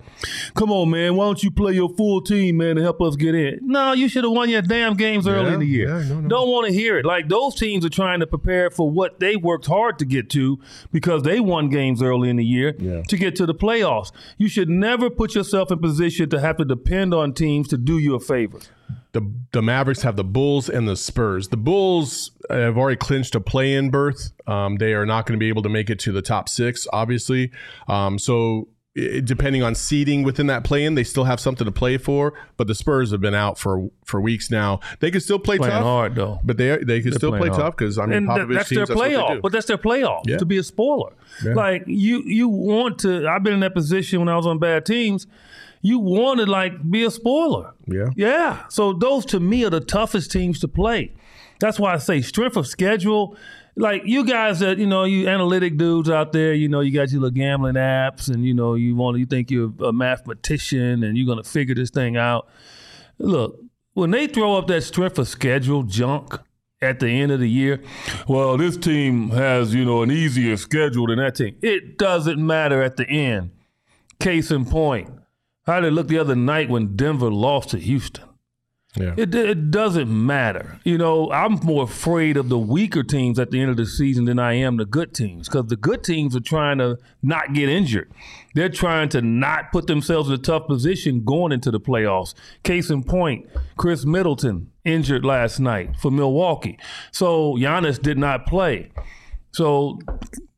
"Come 0.54 0.70
on, 0.70 0.90
man, 0.90 1.16
why 1.16 1.24
don't 1.24 1.42
you 1.42 1.50
play 1.50 1.72
your 1.72 1.88
full 1.96 2.20
team, 2.20 2.58
man, 2.58 2.76
to 2.76 2.82
help 2.82 3.00
us 3.02 3.16
get 3.16 3.34
in?" 3.34 3.58
No, 3.62 3.92
you 3.94 4.08
should 4.08 4.22
have 4.22 4.32
won 4.32 4.48
your 4.48 4.62
damn 4.62 4.94
games 4.94 5.26
early 5.26 5.52
in 5.54 5.58
the 5.60 5.66
year. 5.66 5.88
yeah, 5.88 6.08
no, 6.08 6.20
no. 6.20 6.28
Don't 6.28 6.48
want 6.50 6.68
to 6.68 6.72
hear 6.72 6.98
it. 6.98 7.04
Like 7.04 7.28
those 7.28 7.56
teams 7.56 7.84
are 7.84 7.88
trying 7.90 8.20
to 8.20 8.26
prepare 8.28 8.70
for 8.70 8.88
what 8.90 9.18
they 9.18 9.34
worked 9.36 9.66
hard 9.66 9.98
to 9.98 10.04
get 10.04 10.30
to 10.30 10.60
because 10.92 11.22
they 11.24 11.40
won 11.40 11.68
games 11.68 12.00
early 12.02 12.30
in 12.30 12.36
the 12.36 12.44
year 12.44 12.74
Yeah. 12.78 13.02
to 13.08 13.16
get 13.16 13.34
to 13.36 13.46
the 13.46 13.54
playoffs. 13.54 14.12
You 14.38 14.46
should 14.48 14.68
never 14.68 15.10
put 15.10 15.34
yourself 15.34 15.72
in 15.72 15.78
position 15.80 16.28
to 16.30 16.38
have 16.40 16.56
to 16.58 16.64
depend 16.64 17.12
on 17.12 17.32
teams 17.32 17.66
to 17.68 17.76
do 17.76 17.98
you 17.98 18.14
a 18.14 18.20
favor. 18.20 18.60
The 19.12 19.22
the 19.52 19.62
Mavericks 19.62 20.02
have 20.02 20.16
the 20.16 20.24
Bulls 20.24 20.68
and 20.68 20.88
the 20.88 20.96
Spurs. 20.96 21.48
The 21.48 21.56
Bulls 21.56 22.30
have 22.50 22.76
already 22.78 22.96
clinched 22.96 23.34
a 23.34 23.40
play-in 23.40 23.90
berth. 23.90 24.32
Um, 24.46 24.76
they 24.76 24.92
are 24.94 25.06
not 25.06 25.26
going 25.26 25.38
to 25.38 25.42
be 25.42 25.48
able 25.48 25.62
to 25.62 25.68
make 25.68 25.90
it 25.90 25.98
to 26.00 26.12
the 26.12 26.22
top 26.22 26.48
six, 26.48 26.86
obviously. 26.92 27.50
Um, 27.88 28.18
so 28.18 28.68
depending 29.24 29.62
on 29.62 29.74
seeding 29.74 30.22
within 30.22 30.48
that 30.48 30.64
play-in, 30.64 30.94
they 30.94 31.04
still 31.04 31.24
have 31.24 31.40
something 31.40 31.64
to 31.64 31.72
play 31.72 31.96
for. 31.96 32.34
But 32.58 32.66
the 32.66 32.74
Spurs 32.74 33.10
have 33.10 33.20
been 33.22 33.34
out 33.34 33.58
for 33.58 33.88
for 34.04 34.20
weeks 34.20 34.50
now. 34.50 34.80
They 35.00 35.10
can 35.10 35.20
still 35.20 35.38
play 35.38 35.56
playing 35.58 35.72
tough, 35.72 35.82
hard 35.82 36.14
though. 36.14 36.40
but 36.44 36.56
they 36.58 36.76
they 36.78 37.00
can 37.00 37.10
They're 37.10 37.18
still 37.18 37.30
play 37.36 37.48
hard. 37.48 37.60
tough 37.60 37.76
because 37.76 37.98
I 37.98 38.06
mean 38.06 38.18
and 38.18 38.28
Popovich 38.28 38.36
that- 38.48 38.54
that's 38.54 38.68
teams, 38.68 38.76
their 38.76 38.86
that's 38.86 38.96
what 38.98 39.08
they 39.08 39.14
playoff. 39.16 39.34
do. 39.36 39.40
But 39.40 39.52
that's 39.52 39.66
their 39.66 39.78
playoff 39.78 40.22
Yeah. 40.26 40.36
to 40.38 40.44
be 40.44 40.58
a 40.58 40.62
spoiler. 40.62 41.12
Yeah. 41.44 41.54
Like 41.54 41.84
you, 41.86 42.22
you 42.26 42.48
want 42.48 42.98
to. 43.00 43.26
I've 43.28 43.42
been 43.42 43.54
in 43.54 43.60
that 43.60 43.74
position 43.74 44.18
when 44.20 44.28
I 44.28 44.36
was 44.36 44.46
on 44.46 44.58
bad 44.58 44.84
teams. 44.84 45.26
You 45.82 45.98
want 45.98 46.40
to 46.40 46.46
like 46.46 46.88
be 46.90 47.04
a 47.04 47.10
spoiler. 47.10 47.74
Yeah. 47.86 48.06
Yeah. 48.16 48.68
So 48.68 48.92
those 48.92 49.26
to 49.26 49.40
me 49.40 49.64
are 49.64 49.70
the 49.70 49.80
toughest 49.80 50.30
teams 50.30 50.60
to 50.60 50.68
play. 50.68 51.12
That's 51.58 51.78
why 51.78 51.94
I 51.94 51.98
say 51.98 52.22
strength 52.22 52.56
of 52.56 52.66
schedule. 52.66 53.36
Like 53.74 54.02
you 54.04 54.24
guys 54.24 54.60
that 54.60 54.78
you 54.78 54.86
know, 54.86 55.04
you 55.04 55.28
analytic 55.28 55.76
dudes 55.76 56.08
out 56.08 56.32
there, 56.32 56.52
you 56.52 56.68
know, 56.68 56.80
you 56.80 56.92
got 56.92 57.10
your 57.10 57.22
little 57.22 57.34
gambling 57.34 57.74
apps, 57.74 58.28
and 58.28 58.44
you 58.44 58.54
know, 58.54 58.74
you 58.74 58.94
want 58.94 59.18
you 59.18 59.26
think 59.26 59.50
you're 59.50 59.72
a 59.82 59.92
mathematician 59.92 61.02
and 61.02 61.16
you're 61.16 61.26
gonna 61.26 61.42
figure 61.44 61.74
this 61.74 61.90
thing 61.90 62.16
out. 62.16 62.48
Look, 63.18 63.58
when 63.94 64.10
they 64.10 64.26
throw 64.26 64.56
up 64.56 64.66
that 64.68 64.82
strength 64.82 65.18
of 65.18 65.26
schedule 65.26 65.82
junk 65.82 66.38
at 66.80 67.00
the 67.00 67.08
end 67.08 67.32
of 67.32 67.40
the 67.40 67.48
year, 67.48 67.80
well, 68.28 68.56
this 68.56 68.76
team 68.76 69.30
has 69.30 69.74
you 69.74 69.84
know 69.84 70.02
an 70.02 70.10
easier 70.10 70.56
schedule 70.56 71.06
than 71.06 71.18
that 71.18 71.36
team. 71.36 71.56
It 71.62 71.96
doesn't 71.98 72.44
matter 72.44 72.82
at 72.82 72.96
the 72.96 73.08
end. 73.08 73.52
Case 74.20 74.50
in 74.50 74.64
point, 74.66 75.08
how 75.66 75.80
did 75.80 75.88
it 75.88 75.92
look 75.92 76.08
the 76.08 76.18
other 76.18 76.36
night 76.36 76.68
when 76.68 76.96
Denver 76.96 77.30
lost 77.30 77.70
to 77.70 77.78
Houston? 77.78 78.24
Yeah. 78.94 79.14
It, 79.16 79.34
it 79.34 79.70
doesn't 79.70 80.10
matter. 80.10 80.78
You 80.84 80.98
know, 80.98 81.30
I'm 81.30 81.54
more 81.62 81.84
afraid 81.84 82.36
of 82.36 82.50
the 82.50 82.58
weaker 82.58 83.02
teams 83.02 83.38
at 83.38 83.50
the 83.50 83.58
end 83.58 83.70
of 83.70 83.78
the 83.78 83.86
season 83.86 84.26
than 84.26 84.38
I 84.38 84.52
am 84.54 84.76
the 84.76 84.84
good 84.84 85.14
teams 85.14 85.48
because 85.48 85.66
the 85.68 85.76
good 85.76 86.04
teams 86.04 86.36
are 86.36 86.40
trying 86.40 86.76
to 86.78 86.98
not 87.22 87.54
get 87.54 87.70
injured. 87.70 88.12
They're 88.54 88.68
trying 88.68 89.08
to 89.10 89.22
not 89.22 89.72
put 89.72 89.86
themselves 89.86 90.28
in 90.28 90.34
a 90.34 90.38
tough 90.38 90.66
position 90.66 91.24
going 91.24 91.52
into 91.52 91.70
the 91.70 91.80
playoffs. 91.80 92.34
Case 92.64 92.90
in 92.90 93.02
point, 93.02 93.48
Khris 93.78 94.04
Middleton 94.04 94.70
injured 94.84 95.24
last 95.24 95.58
night 95.58 95.96
for 95.98 96.10
Milwaukee. 96.10 96.78
So 97.12 97.54
Giannis 97.54 98.00
did 98.00 98.18
not 98.18 98.44
play. 98.46 98.90
So 99.52 99.98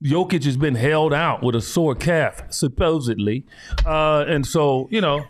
Jokic 0.02 0.44
has 0.44 0.56
been 0.56 0.76
held 0.76 1.12
out 1.12 1.42
with 1.42 1.54
a 1.54 1.60
sore 1.60 1.94
calf, 1.94 2.42
supposedly. 2.50 3.46
Uh, 3.84 4.24
and 4.28 4.46
so, 4.46 4.88
you 4.90 5.00
know, 5.00 5.24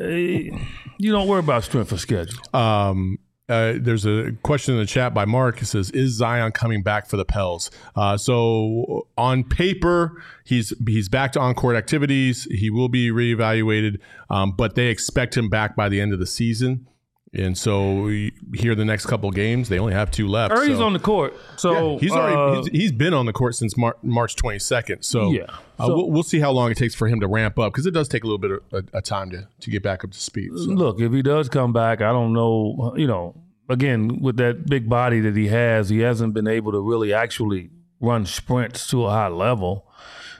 eh, 0.00 0.50
you 0.98 1.12
don't 1.12 1.28
worry 1.28 1.40
about 1.40 1.64
strength 1.64 1.92
of 1.92 2.00
schedule. 2.00 2.38
Um, 2.52 3.18
uh, 3.48 3.74
there's 3.80 4.04
a 4.04 4.32
question 4.42 4.74
in 4.74 4.80
the 4.80 4.86
chat 4.86 5.14
by 5.14 5.24
Mark. 5.24 5.62
It 5.62 5.66
says, 5.66 5.90
"Is 5.92 6.12
Zion 6.12 6.52
coming 6.52 6.82
back 6.82 7.08
for 7.08 7.16
the 7.16 7.24
Pels?" 7.24 7.70
Uh, 7.96 8.18
so 8.18 9.06
on 9.16 9.42
paper, 9.42 10.22
he's 10.44 10.74
he's 10.86 11.08
back 11.08 11.32
to 11.32 11.40
on-court 11.40 11.74
activities. 11.74 12.46
He 12.50 12.68
will 12.68 12.90
be 12.90 13.08
reevaluated, 13.08 14.00
um, 14.28 14.52
but 14.52 14.74
they 14.74 14.88
expect 14.88 15.34
him 15.34 15.48
back 15.48 15.76
by 15.76 15.88
the 15.88 15.98
end 15.98 16.12
of 16.12 16.18
the 16.18 16.26
season. 16.26 16.86
And 17.34 17.58
so 17.58 18.02
we- 18.02 18.32
here, 18.54 18.74
the 18.74 18.84
next 18.86 19.04
couple 19.06 19.30
games, 19.30 19.68
they 19.68 19.78
only 19.78 19.92
have 19.92 20.10
two 20.10 20.28
left. 20.28 20.52
Or 20.54 20.62
he's 20.64 20.78
so- 20.78 20.84
on 20.86 20.94
the 20.94 20.98
court. 20.98 21.34
So 21.56 21.92
Yeah, 21.94 21.98
he's 22.00 22.12
already 22.12 22.36
uh, 22.36 22.62
he's, 22.62 22.66
he's 22.82 22.92
been 22.92 23.12
on 23.12 23.26
the 23.26 23.32
court 23.34 23.54
since 23.54 23.76
Mar- 23.76 23.96
March 24.02 24.34
22nd. 24.36 25.04
So, 25.04 25.30
Yeah. 25.32 25.42
uh, 25.78 25.86
So- 25.86 25.96
we'll, 25.96 26.10
we'll 26.10 26.22
see 26.22 26.40
how 26.40 26.52
long 26.52 26.70
it 26.70 26.76
takes 26.78 26.94
for 26.94 27.06
him 27.06 27.20
to 27.20 27.28
ramp 27.28 27.58
up 27.58 27.72
because 27.72 27.84
it 27.86 27.90
does 27.92 28.08
take 28.08 28.24
a 28.24 28.26
little 28.26 28.38
bit 28.38 28.50
of 28.52 28.60
a, 28.94 28.98
a 28.98 29.02
time 29.02 29.30
to, 29.30 29.46
to 29.60 29.70
get 29.70 29.82
back 29.82 30.04
up 30.04 30.12
to 30.12 30.18
speed. 30.18 30.50
So. 30.56 30.70
look, 30.70 31.00
if 31.00 31.12
he 31.12 31.20
does 31.22 31.48
come 31.50 31.72
back, 31.72 32.00
I 32.00 32.12
don't 32.12 32.32
know. 32.32 32.94
You 32.96 33.06
know, 33.06 33.34
again, 33.68 34.20
with 34.22 34.36
that 34.38 34.64
big 34.66 34.88
body 34.88 35.20
that 35.20 35.36
he 35.36 35.48
has, 35.48 35.90
he 35.90 35.98
hasn't 36.00 36.32
been 36.32 36.48
able 36.48 36.72
to 36.72 36.80
really 36.80 37.12
actually 37.12 37.70
run 38.00 38.24
sprints 38.24 38.86
to 38.88 39.04
a 39.04 39.10
high 39.10 39.28
level 39.28 39.84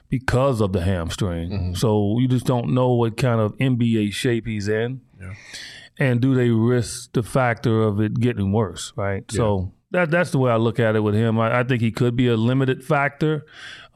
because 0.09 0.62
of 0.62 0.73
the 0.73 0.80
hamstring. 0.80 1.50
Mm-hmm. 1.50 1.75
So 1.75 2.18
you 2.18 2.28
just 2.28 2.47
don't 2.47 2.71
know 2.73 2.92
what 2.92 3.18
kind 3.18 3.40
of 3.42 3.54
NBA 3.59 4.12
shape 4.14 4.47
he's 4.47 4.68
in. 4.68 5.02
And 5.99 6.21
do 6.21 6.35
they 6.35 6.50
risk 6.50 7.12
the 7.12 7.23
factor 7.23 7.83
of 7.83 8.00
it 8.00 8.21
getting 8.21 8.52
worse, 8.52 8.93
right? 8.97 9.25
So 9.31 9.73
that 9.90 10.11
that's 10.11 10.31
the 10.31 10.38
way 10.38 10.50
I 10.50 10.57
look 10.57 10.78
at 10.78 10.97
it 10.97 11.00
with 11.00 11.14
him. 11.14 11.38
I, 11.38 11.61
I 11.61 11.62
think 11.64 11.81
he 11.81 11.90
could 11.90 12.14
be 12.14 12.28
a 12.28 12.37
limited 12.37 12.85
factor 12.85 13.47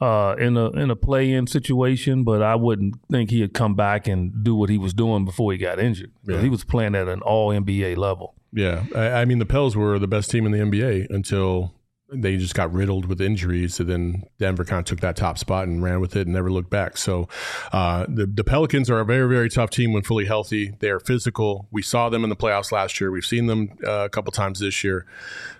uh, 0.01 0.35
in 0.39 0.57
a 0.57 0.69
in 0.71 0.89
a 0.89 0.95
play 0.95 1.31
in 1.31 1.47
situation, 1.47 2.23
but 2.23 2.41
I 2.41 2.55
wouldn't 2.55 2.95
think 3.11 3.29
he'd 3.29 3.53
come 3.53 3.75
back 3.75 4.07
and 4.07 4.43
do 4.43 4.55
what 4.55 4.69
he 4.69 4.77
was 4.77 4.93
doing 4.93 5.23
before 5.23 5.51
he 5.51 5.57
got 5.57 5.79
injured. 5.79 6.11
Yeah. 6.23 6.41
He 6.41 6.49
was 6.49 6.63
playing 6.63 6.95
at 6.95 7.07
an 7.07 7.21
all 7.21 7.49
NBA 7.49 7.97
level. 7.97 8.35
Yeah, 8.51 8.83
I, 8.95 9.21
I 9.21 9.25
mean 9.25 9.39
the 9.39 9.45
Pels 9.45 9.75
were 9.75 9.97
the 9.99 10.07
best 10.07 10.29
team 10.29 10.45
in 10.45 10.51
the 10.51 10.59
NBA 10.59 11.09
until 11.09 11.73
they 12.13 12.37
just 12.37 12.55
got 12.55 12.71
riddled 12.73 13.05
with 13.05 13.21
injuries, 13.21 13.79
and 13.79 13.89
then 13.89 14.23
Denver 14.39 14.63
kind 14.63 14.79
of 14.79 14.85
took 14.85 14.99
that 15.01 15.15
top 15.15 15.37
spot 15.37 15.67
and 15.67 15.83
ran 15.83 15.99
with 15.99 16.15
it 16.15 16.27
and 16.27 16.33
never 16.33 16.51
looked 16.51 16.69
back. 16.69 16.97
So 16.97 17.27
uh, 17.71 18.05
the 18.07 18.25
the 18.25 18.43
Pelicans 18.43 18.89
are 18.89 18.99
a 18.99 19.05
very 19.05 19.27
very 19.27 19.49
tough 19.49 19.69
team 19.69 19.93
when 19.93 20.03
fully 20.03 20.25
healthy. 20.25 20.73
They 20.79 20.89
are 20.89 20.99
physical. 20.99 21.67
We 21.71 21.81
saw 21.81 22.09
them 22.09 22.23
in 22.23 22.29
the 22.29 22.35
playoffs 22.35 22.71
last 22.71 22.99
year. 23.01 23.11
We've 23.11 23.25
seen 23.25 23.47
them 23.47 23.77
uh, 23.85 24.05
a 24.05 24.09
couple 24.09 24.31
times 24.31 24.59
this 24.59 24.83
year, 24.83 25.05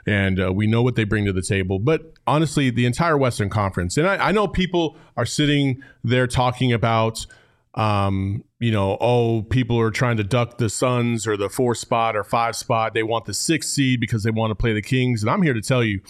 and 0.06 0.40
uh, 0.40 0.54
we 0.54 0.68
know 0.68 0.82
what 0.82 0.96
they 0.96 1.04
bring 1.04 1.26
to 1.26 1.34
the 1.34 1.42
table. 1.42 1.80
But 1.80 2.14
honestly, 2.28 2.70
the 2.70 2.86
entire 2.86 3.18
Western 3.18 3.50
Conference, 3.50 3.98
and 3.98 4.08
I, 4.08 4.30
I 4.30 4.32
know 4.32 4.48
people 4.48 4.98
are 5.18 5.26
sitting 5.26 5.84
there 6.04 6.28
talking 6.28 6.72
about 6.72 7.26
um, 7.76 8.44
you 8.60 8.72
know, 8.72 8.98
oh, 9.02 9.42
people 9.42 9.80
are 9.80 9.92
trying 9.92 10.18
to 10.18 10.24
duck 10.24 10.58
the 10.58 10.70
Suns 10.70 11.26
or 11.26 11.36
the 11.36 11.50
four 11.50 11.74
spot 11.76 12.16
or 12.16 12.24
five 12.24 12.56
spot. 12.56 12.94
They 12.94 13.04
want 13.04 13.26
the 13.26 13.34
six 13.34 13.70
seed 13.70 14.00
because 14.00 14.24
they 14.24 14.32
want 14.32 14.52
to 14.52 14.56
play 14.56 14.74
the 14.74 14.82
Kings. 14.82 15.24
And 15.24 15.30
I'm 15.30 15.42
here 15.42 15.54
to 15.54 15.62
tell 15.62 15.84
you, 15.84 16.02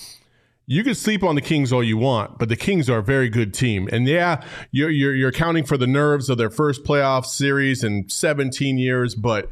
you 0.65 0.83
can 0.83 0.95
sleep 0.95 1.23
on 1.23 1.35
the 1.35 1.41
Kings 1.41 1.73
all 1.73 1.83
you 1.83 1.97
want, 1.97 2.39
but 2.39 2.49
the 2.49 2.55
Kings 2.55 2.89
are 2.89 2.99
a 2.99 3.03
very 3.03 3.29
good 3.29 3.53
team. 3.53 3.89
And 3.91 4.07
yeah, 4.07 4.43
you're 4.71 4.89
you're, 4.89 5.13
you're 5.13 5.29
accounting 5.29 5.65
for 5.65 5.77
the 5.77 5.87
nerves 5.87 6.29
of 6.29 6.37
their 6.37 6.49
first 6.49 6.83
playoff 6.83 7.25
series 7.25 7.83
in 7.83 8.09
17 8.09 8.77
years, 8.77 9.15
but 9.15 9.49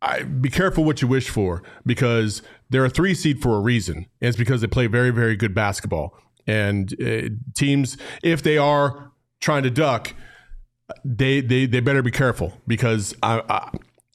I, 0.00 0.22
be 0.22 0.48
careful 0.48 0.84
what 0.84 1.02
you 1.02 1.08
wish 1.08 1.28
for 1.28 1.62
because 1.84 2.42
they're 2.70 2.84
a 2.84 2.90
three 2.90 3.14
seed 3.14 3.42
for 3.42 3.56
a 3.56 3.60
reason. 3.60 4.06
And 4.20 4.28
it's 4.28 4.38
because 4.38 4.60
they 4.60 4.68
play 4.68 4.86
very, 4.86 5.10
very 5.10 5.36
good 5.36 5.54
basketball. 5.54 6.16
And 6.46 6.94
uh, 7.02 7.28
teams, 7.54 7.98
if 8.22 8.42
they 8.42 8.56
are 8.56 9.12
trying 9.40 9.64
to 9.64 9.70
duck, 9.70 10.14
they 11.04 11.40
they 11.40 11.66
they 11.66 11.80
better 11.80 12.02
be 12.02 12.10
careful 12.10 12.54
because 12.66 13.14
I, 13.22 13.42
I 13.48 13.70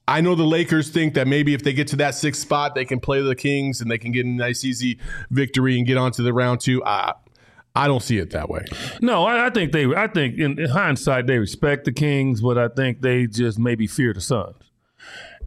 I 0.07 0.21
know 0.21 0.35
the 0.35 0.43
Lakers 0.43 0.89
think 0.89 1.13
that 1.13 1.27
maybe 1.27 1.53
if 1.53 1.63
they 1.63 1.73
get 1.73 1.87
to 1.89 1.95
that 1.97 2.15
sixth 2.15 2.41
spot, 2.41 2.75
they 2.75 2.85
can 2.85 2.99
play 2.99 3.21
the 3.21 3.35
Kings 3.35 3.79
and 3.79 3.89
they 3.89 3.97
can 3.97 4.11
get 4.11 4.25
a 4.25 4.29
nice 4.29 4.65
easy 4.65 4.99
victory 5.31 5.77
and 5.77 5.87
get 5.87 5.97
on 5.97 6.11
to 6.13 6.21
the 6.21 6.33
round 6.33 6.59
two. 6.59 6.83
I 6.83 7.13
I 7.75 7.87
don't 7.87 8.03
see 8.03 8.17
it 8.19 8.31
that 8.31 8.49
way. 8.49 8.65
No, 9.01 9.25
I, 9.25 9.47
I 9.47 9.49
think 9.49 9.71
they. 9.71 9.85
I 9.85 10.07
think 10.07 10.37
in, 10.37 10.59
in 10.59 10.69
hindsight 10.69 11.25
they 11.25 11.39
respect 11.39 11.85
the 11.85 11.91
Kings, 11.91 12.41
but 12.41 12.57
I 12.57 12.67
think 12.67 13.01
they 13.01 13.25
just 13.25 13.57
maybe 13.57 13.87
fear 13.87 14.13
the 14.13 14.21
Suns, 14.21 14.71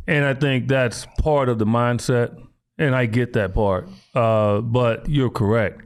and 0.09 0.25
I 0.25 0.35
think 0.35 0.67
that's 0.67 1.07
part 1.19 1.49
of 1.49 1.59
the 1.59 1.67
mindset, 1.67 2.37
and 2.79 2.97
I 2.97 3.07
get 3.07 3.35
that 3.35 3.55
part. 3.55 3.89
Uh, 4.15 4.61
but 4.61 5.09
you're 5.09 5.31
correct. 5.31 5.83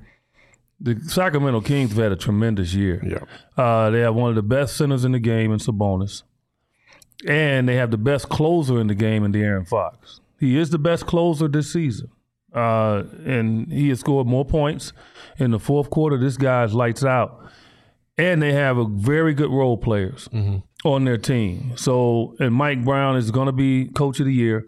The 0.80 0.98
Sacramento 1.08 1.60
Kings 1.60 1.90
have 1.90 1.98
had 1.98 2.12
a 2.12 2.16
tremendous 2.16 2.72
year. 2.72 3.02
Yeah. 3.06 3.62
Uh, 3.62 3.90
they 3.90 4.00
have 4.00 4.14
one 4.14 4.30
of 4.30 4.36
the 4.36 4.42
best 4.42 4.78
centers 4.78 5.04
in 5.04 5.12
the 5.12 5.18
game 5.18 5.52
in 5.52 5.58
Sabonis, 5.58 6.22
and 7.26 7.68
they 7.68 7.76
have 7.76 7.90
the 7.90 7.98
best 7.98 8.28
closer 8.28 8.80
in 8.80 8.86
the 8.86 8.94
game 8.94 9.24
in 9.24 9.32
De'Aaron 9.32 9.68
Fox. 9.68 10.20
He 10.38 10.56
is 10.58 10.70
the 10.70 10.78
best 10.78 11.06
closer 11.06 11.48
this 11.48 11.72
season, 11.72 12.08
uh, 12.54 13.02
and 13.26 13.70
he 13.72 13.88
has 13.90 14.00
scored 14.00 14.26
more 14.26 14.44
points 14.44 14.92
in 15.38 15.50
the 15.50 15.58
fourth 15.58 15.90
quarter. 15.90 16.16
This 16.16 16.36
guy's 16.36 16.72
lights 16.72 17.04
out, 17.04 17.44
and 18.16 18.40
they 18.42 18.52
have 18.52 18.78
a 18.78 18.86
very 18.86 19.34
good 19.34 19.50
role 19.50 19.76
players 19.76 20.28
on 20.84 21.04
their 21.04 21.18
team. 21.18 21.72
So, 21.76 22.34
and 22.40 22.54
Mike 22.54 22.84
Brown 22.84 23.16
is 23.16 23.30
going 23.30 23.46
to 23.46 23.52
be 23.52 23.86
coach 23.88 24.18
of 24.20 24.26
the 24.26 24.32
year. 24.34 24.66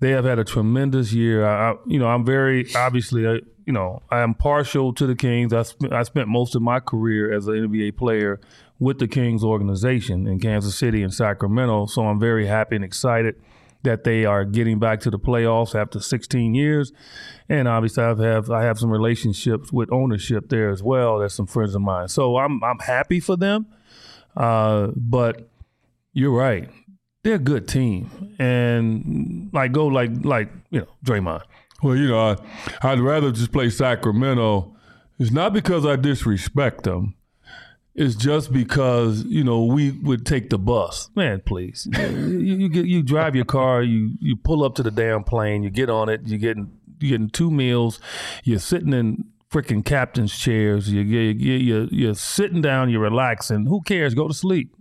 They 0.00 0.10
have 0.10 0.24
had 0.26 0.38
a 0.38 0.44
tremendous 0.44 1.12
year. 1.14 1.46
I, 1.46 1.70
I- 1.72 1.76
you 1.86 1.98
know, 1.98 2.08
I'm 2.08 2.24
very 2.26 2.66
obviously, 2.74 3.26
I, 3.26 3.40
you 3.64 3.72
know, 3.72 4.02
I 4.10 4.20
am 4.20 4.34
partial 4.34 4.92
to 4.92 5.06
the 5.06 5.14
Kings. 5.14 5.54
I, 5.54 5.62
sp- 5.64 5.88
I 5.90 6.02
spent 6.02 6.28
most 6.28 6.54
of 6.54 6.60
my 6.60 6.80
career 6.80 7.32
as 7.32 7.46
an 7.46 7.54
NBA 7.54 7.96
player 7.96 8.40
with 8.78 8.98
the 8.98 9.08
Kings 9.08 9.44
organization 9.44 10.26
in 10.26 10.40
Kansas 10.40 10.76
City 10.76 11.02
and 11.02 11.12
Sacramento. 11.12 11.86
So 11.86 12.06
I'm 12.06 12.18
very 12.18 12.46
happy 12.46 12.76
and 12.76 12.84
excited 12.84 13.36
that 13.84 14.04
they 14.04 14.24
are 14.24 14.44
getting 14.44 14.78
back 14.78 15.00
to 15.00 15.10
the 15.10 15.18
playoffs 15.18 15.78
after 15.78 16.00
16 16.00 16.54
years. 16.54 16.92
And 17.48 17.68
obviously, 17.68 18.02
I 18.02 18.08
have 18.08 18.50
I 18.50 18.64
have 18.64 18.78
some 18.78 18.90
relationships 18.90 19.72
with 19.72 19.92
ownership 19.92 20.48
there 20.48 20.70
as 20.70 20.82
well. 20.82 21.18
That's 21.18 21.34
some 21.34 21.46
friends 21.46 21.74
of 21.74 21.82
mine. 21.82 22.08
So 22.08 22.36
I'm 22.36 22.62
I'm 22.64 22.78
happy 22.78 23.20
for 23.20 23.36
them. 23.36 23.66
Uh, 24.36 24.88
but 24.96 25.48
you're 26.12 26.32
right. 26.32 26.68
They're 27.22 27.36
a 27.36 27.38
good 27.38 27.68
team, 27.68 28.34
and 28.38 29.48
like 29.52 29.72
go 29.72 29.86
like 29.86 30.10
like 30.24 30.50
you 30.70 30.80
know 30.80 30.88
Draymond. 31.04 31.42
Well, 31.82 31.96
you 31.96 32.08
know, 32.08 32.18
I, 32.18 32.36
I'd 32.82 33.00
rather 33.00 33.30
just 33.30 33.52
play 33.52 33.70
Sacramento. 33.70 34.74
It's 35.18 35.30
not 35.30 35.52
because 35.52 35.86
I 35.86 35.96
disrespect 35.96 36.84
them. 36.84 37.14
It's 37.94 38.16
just 38.16 38.52
because 38.52 39.22
you 39.24 39.44
know 39.44 39.64
we 39.64 39.92
would 39.92 40.26
take 40.26 40.50
the 40.50 40.58
bus, 40.58 41.10
man. 41.14 41.40
Please, 41.46 41.86
you, 41.92 42.38
you 42.38 42.68
get 42.68 42.86
you 42.86 43.02
drive 43.02 43.36
your 43.36 43.44
car, 43.44 43.82
you 43.82 44.10
you 44.20 44.34
pull 44.36 44.64
up 44.64 44.74
to 44.76 44.82
the 44.82 44.90
damn 44.90 45.22
plane, 45.22 45.62
you 45.62 45.70
get 45.70 45.88
on 45.88 46.08
it, 46.08 46.22
you 46.26 46.36
getting 46.38 46.76
you 46.98 47.10
getting 47.10 47.30
two 47.30 47.50
meals, 47.52 48.00
you're 48.42 48.58
sitting 48.58 48.92
in 48.92 49.24
freaking 49.52 49.84
captain's 49.84 50.36
chairs, 50.36 50.90
you 50.90 51.02
you 51.02 51.20
you 51.20 51.52
you're, 51.54 51.84
you're 51.92 52.14
sitting 52.14 52.60
down, 52.60 52.90
you're 52.90 53.00
relaxing. 53.00 53.66
Who 53.66 53.80
cares? 53.82 54.12
Go 54.14 54.26
to 54.26 54.34
sleep. 54.34 54.74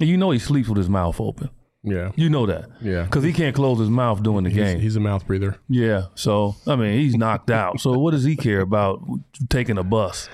And 0.00 0.08
you 0.08 0.16
know 0.16 0.30
he 0.30 0.38
sleeps 0.38 0.68
with 0.68 0.78
his 0.78 0.88
mouth 0.88 1.20
open. 1.20 1.50
Yeah. 1.82 2.12
You 2.16 2.30
know 2.30 2.46
that. 2.46 2.70
Yeah. 2.80 3.02
Because 3.02 3.24
he 3.24 3.34
can't 3.34 3.54
close 3.54 3.78
his 3.78 3.90
mouth 3.90 4.22
during 4.22 4.44
the 4.44 4.50
He's, 4.50 4.56
game. 4.58 4.80
he's 4.80 4.96
a 4.96 5.00
mouth 5.00 5.26
breather. 5.26 5.58
yeah. 5.68 6.04
So, 6.14 6.56
I 6.66 6.76
mean, 6.76 6.98
he's 6.98 7.14
knocked 7.14 7.50
out. 7.50 7.78
So, 7.78 7.92
what 7.98 8.12
does 8.12 8.24
he 8.24 8.36
care 8.36 8.62
about 8.62 9.02
taking 9.50 9.76
a 9.76 9.84
bus? 9.84 10.30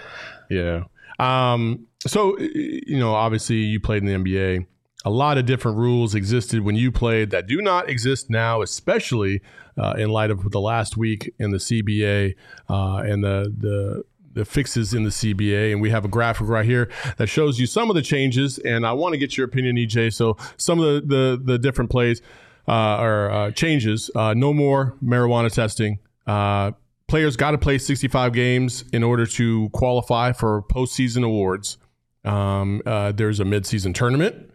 Yeah. 0.48 0.84
Um, 1.18 1.88
so, 2.06 2.38
you 2.38 2.98
know, 2.98 3.14
obviously 3.14 3.56
you 3.56 3.80
played 3.80 4.02
in 4.02 4.06
the 4.06 4.30
NBA. 4.30 4.66
A 5.04 5.10
lot 5.10 5.38
of 5.38 5.46
different 5.46 5.78
rules 5.78 6.14
existed 6.14 6.60
when 6.60 6.76
you 6.76 6.92
played 6.92 7.30
that 7.30 7.46
do 7.46 7.62
not 7.62 7.88
exist 7.88 8.28
now, 8.28 8.60
especially 8.60 9.40
uh, 9.78 9.94
in 9.96 10.10
light 10.10 10.30
of 10.30 10.50
the 10.50 10.60
last 10.60 10.96
week 10.96 11.32
in 11.38 11.50
the 11.50 11.58
CBA 11.58 12.34
uh, 12.68 12.96
and 12.96 13.24
the, 13.24 13.54
the 13.56 14.04
the 14.32 14.44
fixes 14.44 14.94
in 14.94 15.02
the 15.02 15.10
CBA, 15.10 15.72
and 15.72 15.80
we 15.80 15.90
have 15.90 16.04
a 16.04 16.08
graphic 16.08 16.48
right 16.48 16.64
here 16.64 16.88
that 17.16 17.26
shows 17.26 17.58
you 17.58 17.66
some 17.66 17.90
of 17.90 17.96
the 17.96 18.02
changes. 18.02 18.58
And 18.58 18.86
I 18.86 18.92
want 18.92 19.12
to 19.12 19.18
get 19.18 19.36
your 19.36 19.44
opinion, 19.44 19.74
EJ. 19.74 20.14
So 20.14 20.36
some 20.56 20.78
of 20.78 21.08
the 21.08 21.36
the, 21.36 21.40
the 21.42 21.58
different 21.58 21.90
plays 21.90 22.22
uh, 22.68 22.98
or 23.00 23.30
uh, 23.30 23.50
changes. 23.50 24.10
Uh, 24.14 24.34
no 24.34 24.52
more 24.52 24.96
marijuana 25.02 25.52
testing. 25.52 25.98
Uh, 26.26 26.72
players 27.08 27.36
got 27.36 27.50
to 27.50 27.58
play 27.58 27.78
65 27.78 28.32
games 28.32 28.84
in 28.92 29.02
order 29.02 29.26
to 29.26 29.68
qualify 29.70 30.32
for 30.32 30.62
postseason 30.62 31.24
awards. 31.24 31.78
Um, 32.24 32.82
uh, 32.84 33.12
there's 33.12 33.40
a 33.40 33.44
midseason 33.44 33.94
tournament, 33.94 34.50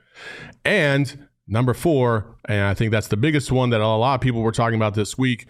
and 0.63 1.27
number 1.47 1.73
four, 1.73 2.37
and 2.47 2.63
I 2.63 2.73
think 2.73 2.91
that's 2.91 3.07
the 3.07 3.17
biggest 3.17 3.51
one 3.51 3.69
that 3.71 3.81
a 3.81 3.87
lot 3.87 4.15
of 4.15 4.21
people 4.21 4.41
were 4.41 4.51
talking 4.51 4.75
about 4.75 4.93
this 4.93 5.17
week. 5.17 5.47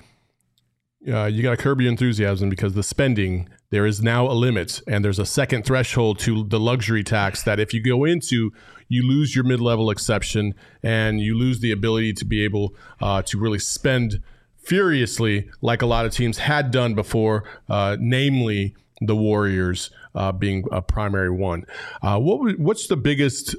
Uh, 1.07 1.25
you 1.25 1.43
got 1.43 1.51
to 1.51 1.57
curb 1.57 1.79
your 1.81 1.91
enthusiasm 1.91 2.49
because 2.49 2.73
the 2.73 2.81
spending 2.81 3.47
there 3.69 3.85
is 3.85 4.01
now 4.01 4.27
a 4.27 4.33
limit, 4.33 4.81
and 4.87 5.03
there's 5.03 5.19
a 5.19 5.25
second 5.25 5.65
threshold 5.65 6.17
to 6.19 6.45
the 6.45 6.59
luxury 6.59 7.03
tax 7.03 7.43
that 7.43 7.59
if 7.59 7.73
you 7.73 7.83
go 7.83 8.05
into, 8.05 8.51
you 8.87 9.07
lose 9.07 9.35
your 9.35 9.43
mid-level 9.43 9.89
exception 9.89 10.53
and 10.83 11.19
you 11.19 11.37
lose 11.37 11.59
the 11.59 11.71
ability 11.71 12.13
to 12.13 12.25
be 12.25 12.43
able 12.43 12.75
uh, 13.01 13.21
to 13.23 13.37
really 13.37 13.59
spend 13.59 14.21
furiously 14.57 15.49
like 15.61 15.81
a 15.81 15.85
lot 15.85 16.05
of 16.05 16.13
teams 16.13 16.39
had 16.39 16.71
done 16.71 16.95
before, 16.95 17.43
uh, 17.69 17.97
namely 17.99 18.75
the 19.01 19.15
Warriors 19.15 19.89
uh, 20.13 20.31
being 20.31 20.65
a 20.71 20.81
primary 20.81 21.29
one. 21.31 21.65
Uh, 22.01 22.19
what 22.19 22.57
what's 22.59 22.87
the 22.87 22.97
biggest 22.97 23.55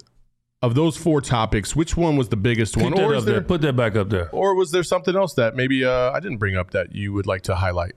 of 0.63 0.75
those 0.75 0.97
four 0.97 1.21
topics? 1.21 1.77
Which 1.77 1.97
one 1.97 2.17
was 2.17 2.29
the 2.31 2.37
biggest 2.37 2.77
one, 2.77 2.93
that 2.95 3.03
or 3.03 3.15
is 3.15 3.25
there. 3.25 3.35
there, 3.35 3.43
Put 3.43 3.61
that 3.61 3.75
back 3.77 3.95
up 3.97 4.09
there. 4.09 4.31
or 4.31 4.55
was 4.55 4.71
there 4.71 4.83
something 4.83 5.15
else 5.15 5.35
that 5.35 5.55
maybe 5.55 5.85
uh, 5.85 6.11
I 6.13 6.21
didn't 6.21 6.39
bring 6.39 6.57
up 6.57 6.71
that 6.71 6.95
you 6.95 7.13
would 7.13 7.27
like 7.27 7.43
to 7.43 7.55
highlight? 7.57 7.93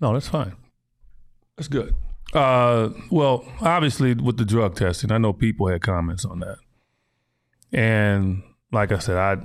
No, 0.00 0.12
that's 0.12 0.28
fine. 0.28 0.56
That's 1.56 1.68
good. 1.68 1.94
Uh, 2.32 2.90
well, 3.10 3.44
obviously 3.60 4.14
with 4.14 4.36
the 4.36 4.44
drug 4.44 4.76
testing, 4.76 5.10
I 5.10 5.18
know 5.18 5.32
people 5.32 5.66
had 5.68 5.82
comments 5.82 6.24
on 6.24 6.40
that, 6.40 6.58
and 7.72 8.42
like 8.72 8.92
I 8.92 8.98
said, 8.98 9.16
I 9.16 9.36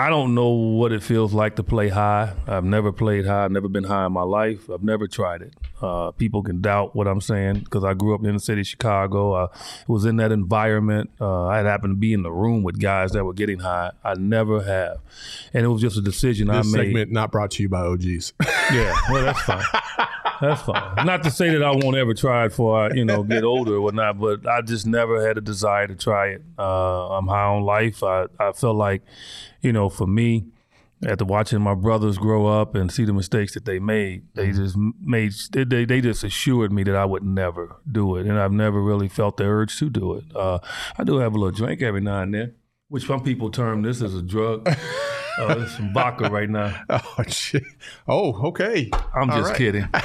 I 0.00 0.08
don't 0.08 0.34
know 0.34 0.48
what 0.48 0.92
it 0.92 1.02
feels 1.02 1.34
like 1.34 1.56
to 1.56 1.62
play 1.62 1.90
high. 1.90 2.32
I've 2.46 2.64
never 2.64 2.90
played 2.90 3.26
high. 3.26 3.44
I've 3.44 3.50
never 3.50 3.68
been 3.68 3.84
high 3.84 4.06
in 4.06 4.12
my 4.12 4.22
life. 4.22 4.70
I've 4.70 4.82
never 4.82 5.06
tried 5.06 5.42
it. 5.42 5.52
Uh, 5.82 6.10
people 6.12 6.42
can 6.42 6.62
doubt 6.62 6.96
what 6.96 7.06
I'm 7.06 7.20
saying 7.20 7.60
because 7.60 7.84
I 7.84 7.92
grew 7.92 8.14
up 8.14 8.24
in 8.24 8.32
the 8.32 8.40
city 8.40 8.62
of 8.62 8.66
Chicago. 8.66 9.34
I 9.34 9.48
was 9.88 10.06
in 10.06 10.16
that 10.16 10.32
environment. 10.32 11.10
Uh, 11.20 11.44
I 11.44 11.58
happened 11.58 11.92
to 11.92 11.98
be 11.98 12.14
in 12.14 12.22
the 12.22 12.32
room 12.32 12.62
with 12.62 12.80
guys 12.80 13.12
that 13.12 13.24
were 13.26 13.34
getting 13.34 13.58
high. 13.58 13.90
I 14.02 14.14
never 14.14 14.62
have, 14.62 15.00
and 15.52 15.66
it 15.66 15.68
was 15.68 15.82
just 15.82 15.98
a 15.98 16.02
decision 16.02 16.48
This 16.48 16.56
I 16.56 16.62
made. 16.78 16.86
segment 16.86 17.12
not 17.12 17.30
brought 17.30 17.50
to 17.52 17.62
you 17.62 17.68
by 17.68 17.80
OGs. 17.80 18.32
Yeah, 18.72 18.94
well, 19.10 19.22
that's 19.24 19.42
fine. 19.42 19.64
That's 20.40 20.62
fine. 20.62 21.06
Not 21.06 21.22
to 21.24 21.30
say 21.30 21.50
that 21.50 21.62
I 21.62 21.70
won't 21.70 21.96
ever 21.96 22.14
try 22.14 22.46
it 22.46 22.52
for 22.52 22.78
I, 22.78 22.94
you 22.94 23.04
know, 23.04 23.22
get 23.22 23.44
older 23.44 23.74
or 23.74 23.80
whatnot, 23.80 24.18
but 24.18 24.46
I 24.46 24.62
just 24.62 24.86
never 24.86 25.26
had 25.26 25.36
a 25.38 25.40
desire 25.40 25.86
to 25.86 25.94
try 25.94 26.28
it. 26.28 26.42
Uh, 26.58 27.10
I'm 27.10 27.28
high 27.28 27.44
on 27.44 27.62
life. 27.62 28.02
I, 28.02 28.26
I 28.38 28.52
felt 28.52 28.76
like, 28.76 29.02
you 29.60 29.72
know, 29.72 29.88
for 29.88 30.06
me, 30.06 30.46
after 31.06 31.24
watching 31.24 31.60
my 31.60 31.74
brothers 31.74 32.18
grow 32.18 32.46
up 32.46 32.74
and 32.74 32.92
see 32.92 33.04
the 33.04 33.12
mistakes 33.12 33.54
that 33.54 33.64
they 33.64 33.78
made, 33.78 34.22
they 34.34 34.52
just 34.52 34.76
made 34.76 35.32
they 35.52 35.84
they 35.84 36.00
just 36.00 36.24
assured 36.24 36.72
me 36.72 36.82
that 36.82 36.94
I 36.94 37.06
would 37.06 37.22
never 37.22 37.76
do 37.90 38.16
it, 38.16 38.26
and 38.26 38.38
I've 38.38 38.52
never 38.52 38.82
really 38.82 39.08
felt 39.08 39.38
the 39.38 39.44
urge 39.44 39.78
to 39.78 39.88
do 39.88 40.16
it. 40.16 40.24
Uh, 40.36 40.58
I 40.98 41.04
do 41.04 41.16
have 41.16 41.34
a 41.34 41.38
little 41.38 41.56
drink 41.56 41.80
every 41.80 42.02
now 42.02 42.22
and 42.22 42.34
then, 42.34 42.54
which 42.88 43.06
some 43.06 43.22
people 43.22 43.50
term 43.50 43.80
this 43.82 44.02
as 44.02 44.14
a 44.14 44.22
drug. 44.22 44.68
uh, 45.38 45.54
there's 45.54 45.72
some 45.76 45.92
vodka 45.92 46.28
right 46.30 46.48
now. 46.48 46.74
oh 46.90 47.22
shit! 47.28 47.62
Oh, 48.08 48.48
okay. 48.48 48.90
I'm 49.14 49.30
All 49.30 49.38
just 49.38 49.50
right. 49.50 49.58
kidding. 49.58 49.88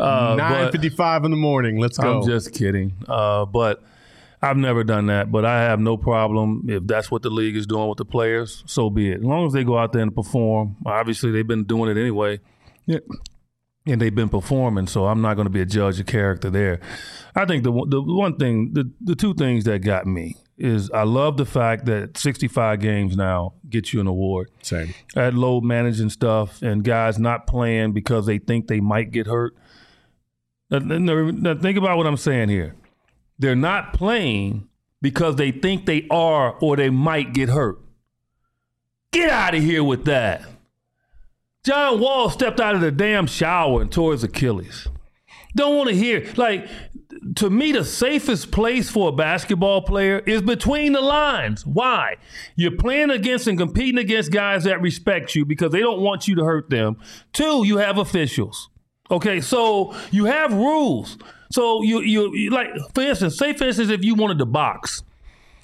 Uh, 0.00 0.34
Nine 0.38 0.72
fifty-five 0.72 1.24
in 1.24 1.30
the 1.30 1.36
morning. 1.36 1.78
Let's 1.78 1.98
go. 1.98 2.20
I'm 2.22 2.26
just 2.26 2.54
kidding. 2.54 2.94
Uh, 3.06 3.44
but 3.44 3.82
I've 4.40 4.56
never 4.56 4.82
done 4.82 5.06
that. 5.06 5.30
But 5.30 5.44
I 5.44 5.60
have 5.64 5.78
no 5.78 5.98
problem 5.98 6.64
if 6.68 6.86
that's 6.86 7.10
what 7.10 7.20
the 7.22 7.28
league 7.28 7.54
is 7.56 7.66
doing 7.66 7.86
with 7.88 7.98
the 7.98 8.06
players. 8.06 8.62
So 8.66 8.88
be 8.88 9.10
it. 9.10 9.18
As 9.18 9.24
long 9.24 9.46
as 9.46 9.52
they 9.52 9.62
go 9.62 9.76
out 9.76 9.92
there 9.92 10.00
and 10.02 10.14
perform. 10.14 10.76
Obviously, 10.86 11.30
they've 11.32 11.46
been 11.46 11.64
doing 11.64 11.94
it 11.94 12.00
anyway. 12.00 12.40
Yeah. 12.86 13.00
And 13.86 14.00
they've 14.00 14.14
been 14.14 14.28
performing, 14.30 14.86
so 14.86 15.06
I'm 15.06 15.20
not 15.20 15.34
going 15.34 15.46
to 15.46 15.50
be 15.50 15.60
a 15.60 15.66
judge 15.66 16.00
of 16.00 16.06
character 16.06 16.48
there. 16.50 16.80
I 17.34 17.44
think 17.44 17.64
the 17.64 17.72
one- 17.72 17.90
the 17.90 18.00
one 18.00 18.36
thing, 18.36 18.72
the 18.72 18.90
the 19.02 19.14
two 19.16 19.34
things 19.34 19.64
that 19.64 19.80
got 19.80 20.06
me 20.06 20.36
is 20.60 20.90
I 20.90 21.02
love 21.04 21.36
the 21.36 21.46
fact 21.46 21.86
that 21.86 22.16
65 22.18 22.80
games 22.80 23.16
now 23.16 23.54
get 23.68 23.92
you 23.92 24.00
an 24.00 24.06
award 24.06 24.50
Same. 24.62 24.94
at 25.16 25.34
load 25.34 25.64
managing 25.64 26.10
stuff 26.10 26.60
and 26.62 26.84
guys 26.84 27.18
not 27.18 27.46
playing 27.46 27.92
because 27.92 28.26
they 28.26 28.38
think 28.38 28.66
they 28.68 28.80
might 28.80 29.10
get 29.10 29.26
hurt. 29.26 29.54
Now, 30.70 30.78
now- 30.78 31.30
now 31.30 31.54
think 31.54 31.78
about 31.78 31.96
what 31.96 32.06
I'm 32.06 32.16
saying 32.16 32.48
here. 32.50 32.74
They're 33.38 33.56
not 33.56 33.92
playing 33.94 34.68
because 35.02 35.36
they 35.36 35.50
think 35.50 35.86
they 35.86 36.06
are 36.10 36.56
or 36.60 36.76
they 36.76 36.90
might 36.90 37.32
get 37.32 37.48
hurt. 37.48 37.78
Get 39.12 39.30
out 39.30 39.54
of 39.54 39.62
here 39.62 39.82
with 39.82 40.04
that. 40.04 40.42
John 41.64 42.00
Wall 42.00 42.30
stepped 42.30 42.60
out 42.60 42.74
of 42.74 42.80
the 42.80 42.90
damn 42.92 43.26
shower 43.26 43.82
and 43.82 43.90
tore 43.90 44.12
his 44.12 44.22
Achilles. 44.24 44.88
Don't 45.56 45.76
want 45.76 45.88
to 45.90 45.96
hear 45.96 46.30
like 46.36 46.68
to 47.36 47.50
me 47.50 47.72
the 47.72 47.84
safest 47.84 48.50
place 48.50 48.88
for 48.90 49.08
a 49.08 49.12
basketball 49.12 49.82
player 49.82 50.20
is 50.20 50.42
between 50.42 50.92
the 50.92 51.00
lines. 51.00 51.66
Why? 51.66 52.16
You're 52.56 52.76
playing 52.76 53.10
against 53.10 53.46
and 53.46 53.58
competing 53.58 53.98
against 53.98 54.30
guys 54.32 54.64
that 54.64 54.80
respect 54.80 55.34
you 55.34 55.44
because 55.44 55.72
they 55.72 55.80
don't 55.80 56.00
want 56.00 56.28
you 56.28 56.34
to 56.36 56.44
hurt 56.44 56.70
them. 56.70 56.96
Two, 57.32 57.66
you 57.66 57.78
have 57.78 57.98
officials. 57.98 58.70
Okay, 59.10 59.40
so 59.40 59.94
you 60.10 60.26
have 60.26 60.52
rules. 60.52 61.18
So 61.50 61.82
you 61.82 62.00
you, 62.00 62.34
you 62.34 62.50
like 62.50 62.68
for 62.94 63.02
instance, 63.02 63.36
say 63.36 63.52
for 63.54 63.64
instance 63.64 63.90
if 63.90 64.04
you 64.04 64.14
wanted 64.14 64.38
to 64.38 64.46
box 64.46 65.02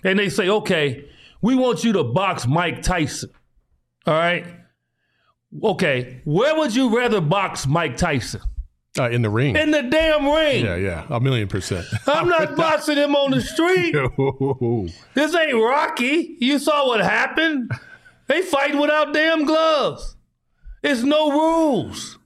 and 0.02 0.18
they 0.18 0.28
say, 0.28 0.48
"Okay, 0.48 1.09
we 1.40 1.54
want 1.54 1.85
you 1.85 1.92
to 1.92 2.02
box 2.02 2.46
Mike 2.46 2.82
Tyson." 2.82 3.30
All 4.06 4.14
right? 4.14 4.46
Okay, 5.62 6.20
where 6.24 6.56
would 6.56 6.74
you 6.74 6.96
rather 6.96 7.20
box 7.20 7.66
Mike 7.66 7.96
Tyson? 7.96 8.40
Uh, 8.98 9.09
in 9.11 9.22
the 9.22 9.30
ring. 9.30 9.56
In 9.56 9.70
the 9.70 9.82
damn 9.82 10.24
ring. 10.26 10.64
yeah, 10.64 10.76
yeah, 10.76 11.06
a 11.11 11.20
million 11.20 11.48
percent. 11.48 11.87
I'm 12.06 12.28
not 12.28 12.56
boxing 12.56 12.96
him 12.96 13.14
on 13.16 13.30
the 13.30 13.40
street. 13.40 13.94
This 15.14 15.35
ain't 15.35 15.54
Rocky. 15.54 16.37
You 16.40 16.59
saw 16.59 16.87
what 16.87 17.00
happened. 17.00 17.70
They 18.26 18.42
fight 18.42 18.78
without 18.78 19.12
damn 19.14 19.44
gloves. 19.44 20.16
It's 20.82 21.02
no 21.02 21.30
rules. 21.30 22.18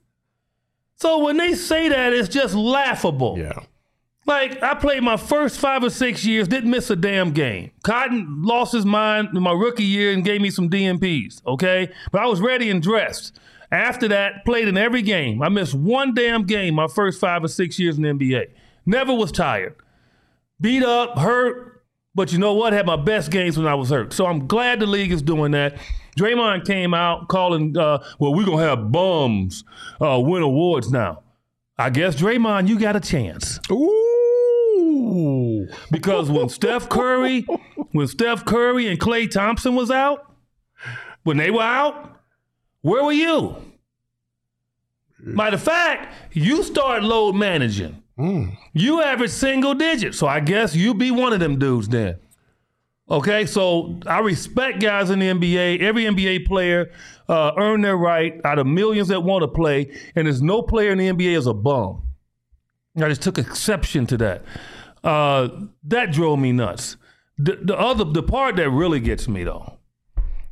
So 0.95 1.23
when 1.23 1.37
they 1.37 1.53
say 1.55 1.89
that, 1.89 2.13
it's 2.13 2.29
just 2.29 2.53
laughable. 2.53 3.37
yeah. 3.39 3.59
Like 4.27 4.61
I 4.61 4.75
played 4.75 5.01
my 5.01 5.17
first 5.17 5.59
five 5.59 5.83
or 5.83 5.89
six 5.89 6.23
years, 6.23 6.47
didn't 6.47 6.69
miss 6.69 6.89
a 6.91 6.95
damn 6.95 7.31
game. 7.31 7.71
Cotton 7.83 8.43
lost 8.43 8.71
his 8.71 8.85
mind 8.85 9.29
in 9.35 9.41
my 9.41 9.51
rookie 9.51 9.83
year 9.83 10.13
and 10.13 10.23
gave 10.23 10.41
me 10.41 10.51
some 10.51 10.69
DNPs. 10.69 11.43
Okay, 11.45 11.89
but 12.11 12.21
I 12.21 12.27
was 12.27 12.39
ready 12.39 12.69
and 12.69 12.83
dressed. 12.83 13.39
After 13.71 14.07
that, 14.09 14.43
played 14.43 14.67
in 14.67 14.77
every 14.77 15.01
game. 15.01 15.41
I 15.41 15.49
missed 15.49 15.73
one 15.73 16.13
damn 16.13 16.43
game 16.43 16.75
my 16.75 16.87
first 16.87 17.19
five 17.19 17.43
or 17.43 17.47
six 17.47 17.79
years 17.79 17.97
in 17.97 18.03
the 18.03 18.09
NBA. 18.09 18.47
Never 18.85 19.13
was 19.13 19.31
tired. 19.31 19.75
Beat 20.59 20.83
up, 20.83 21.17
hurt, 21.17 21.83
but 22.13 22.31
you 22.33 22.37
know 22.37 22.53
what? 22.53 22.73
Had 22.73 22.85
my 22.85 22.97
best 22.97 23.31
games 23.31 23.57
when 23.57 23.67
I 23.67 23.75
was 23.75 23.89
hurt. 23.89 24.13
So 24.13 24.25
I'm 24.25 24.47
glad 24.47 24.79
the 24.79 24.85
league 24.85 25.11
is 25.11 25.21
doing 25.21 25.51
that. 25.53 25.77
Draymond 26.19 26.65
came 26.65 26.93
out 26.93 27.29
calling, 27.29 27.77
uh, 27.77 28.03
well, 28.19 28.33
we're 28.33 28.45
gonna 28.45 28.63
have 28.63 28.91
bums 28.91 29.63
uh, 30.01 30.19
win 30.19 30.43
awards 30.43 30.91
now. 30.91 31.23
I 31.77 31.89
guess 31.89 32.15
Draymond, 32.15 32.67
you 32.67 32.77
got 32.77 32.95
a 32.95 32.99
chance. 32.99 33.59
Ooh. 33.71 35.67
Because 35.89 36.29
when 36.29 36.49
Steph 36.49 36.89
Curry, 36.89 37.45
when 37.91 38.07
Steph 38.07 38.45
Curry 38.45 38.87
and 38.87 38.99
Klay 38.99 39.29
Thompson 39.29 39.75
was 39.75 39.89
out, 39.89 40.31
when 41.23 41.37
they 41.37 41.49
were 41.49 41.61
out, 41.61 42.20
where 42.81 43.03
were 43.03 43.11
you? 43.11 43.55
Matter 45.19 45.55
of 45.55 45.63
fact, 45.63 46.13
you 46.33 46.63
start 46.63 47.03
load 47.03 47.35
managing. 47.35 48.01
You 48.73 49.01
average 49.01 49.31
single 49.31 49.73
digits. 49.73 50.17
So 50.17 50.27
I 50.27 50.39
guess 50.39 50.75
you 50.75 50.93
be 50.93 51.11
one 51.11 51.33
of 51.33 51.39
them 51.39 51.59
dudes 51.59 51.87
then. 51.89 52.17
Okay, 53.09 53.45
so 53.45 53.99
I 54.07 54.19
respect 54.19 54.79
guys 54.79 55.09
in 55.09 55.19
the 55.19 55.27
NBA. 55.27 55.81
Every 55.81 56.05
NBA 56.05 56.45
player 56.45 56.91
uh, 57.27 57.51
earned 57.57 57.83
their 57.83 57.97
right 57.97 58.39
out 58.45 58.57
of 58.57 58.67
millions 58.67 59.09
that 59.09 59.21
want 59.21 59.41
to 59.41 59.47
play, 59.47 59.91
and 60.15 60.27
there's 60.27 60.41
no 60.41 60.61
player 60.61 60.91
in 60.91 60.97
the 60.97 61.09
NBA 61.09 61.37
is 61.37 61.45
a 61.45 61.53
bum. 61.53 62.03
I 62.97 63.09
just 63.09 63.21
took 63.21 63.37
exception 63.37 64.05
to 64.07 64.17
that. 64.17 64.43
Uh, 65.03 65.49
that 65.83 66.11
drove 66.11 66.39
me 66.39 66.51
nuts. 66.51 66.95
The, 67.37 67.57
the 67.61 67.77
other 67.77 68.05
the 68.05 68.23
part 68.23 68.55
that 68.57 68.69
really 68.69 68.99
gets 68.99 69.27
me 69.27 69.43
though 69.43 69.77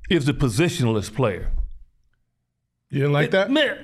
is 0.10 0.26
the 0.26 0.34
positionless 0.34 1.14
player. 1.14 1.52
You 2.90 3.00
didn't 3.02 3.14
like 3.14 3.32
that? 3.32 3.52
Man, 3.52 3.78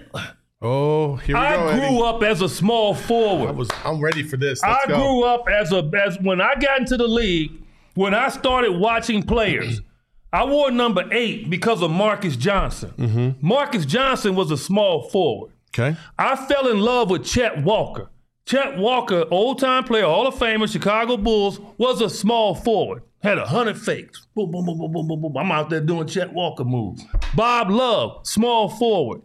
Oh, 0.61 1.17
here 1.17 1.35
we 1.35 1.41
I 1.41 1.55
go. 1.55 1.67
I 1.67 1.73
grew 1.75 1.83
Eddie. 1.83 2.01
up 2.03 2.23
as 2.23 2.41
a 2.41 2.49
small 2.49 2.95
forward. 2.95 3.49
I 3.49 3.51
was. 3.51 3.69
I'm 3.83 3.99
ready 3.99 4.23
for 4.23 4.37
this. 4.37 4.63
Let's 4.63 4.85
I 4.85 4.87
go. 4.87 4.95
grew 4.97 5.23
up 5.23 5.47
as 5.49 5.71
a 5.71 5.89
as 6.05 6.17
when 6.21 6.41
I 6.41 6.55
got 6.55 6.79
into 6.79 6.97
the 6.97 7.07
league, 7.07 7.51
when 7.93 8.13
I 8.15 8.29
started 8.29 8.71
watching 8.71 9.21
players, 9.21 9.81
I 10.33 10.43
wore 10.45 10.71
number 10.71 11.03
eight 11.11 11.49
because 11.49 11.81
of 11.83 11.91
Marques 11.91 12.35
Johnson. 12.35 12.93
Mm-hmm. 12.97 13.47
Marques 13.47 13.85
Johnson 13.85 14.35
was 14.35 14.49
a 14.49 14.57
small 14.57 15.03
forward. 15.09 15.51
Okay. 15.77 15.95
I 16.17 16.35
fell 16.35 16.69
in 16.69 16.79
love 16.79 17.09
with 17.11 17.25
Chet 17.25 17.61
Walker. 17.63 18.09
Chet 18.45 18.77
Walker, 18.77 19.25
old 19.29 19.59
time 19.59 19.83
player, 19.83 20.05
Hall 20.05 20.25
of 20.25 20.35
Famer, 20.35 20.71
Chicago 20.71 21.17
Bulls, 21.17 21.59
was 21.77 21.99
a 22.01 22.09
small 22.09 22.55
forward. 22.55 23.03
Had 23.25 23.39
a 23.39 23.47
hundred 23.47 23.81
fakes. 23.81 24.27
Boom, 24.35 24.51
boom, 24.51 24.67
boom, 24.67 24.77
boom, 24.77 24.91
boom, 24.91 25.07
boom, 25.07 25.19
boom. 25.19 25.35
I'm 25.35 25.51
out 25.51 25.71
there 25.71 25.81
doing 25.81 26.05
Chet 26.05 26.31
Walker 26.31 26.63
moves. 26.63 27.03
Bob 27.33 27.71
Love, 27.71 28.19
small 28.21 28.69
forward. 28.69 29.23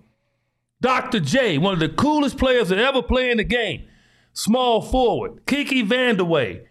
Dr. 0.81 1.21
J, 1.21 1.59
one 1.59 1.75
of 1.75 1.81
the 1.81 1.91
coolest 1.91 2.39
players 2.39 2.69
to 2.69 2.79
ever 2.79 3.03
play 3.03 3.31
in 3.31 3.37
the 3.37 3.45
game, 3.45 3.87
small 4.33 4.81
forward. 4.81 5.45
Kiki 5.45 5.85
Vandeweghe. 5.85 6.65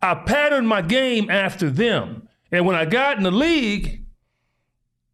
I 0.00 0.14
patterned 0.14 0.68
my 0.68 0.80
game 0.80 1.28
after 1.28 1.68
them. 1.68 2.26
And 2.50 2.64
when 2.64 2.76
I 2.76 2.86
got 2.86 3.18
in 3.18 3.24
the 3.24 3.30
league, 3.30 4.06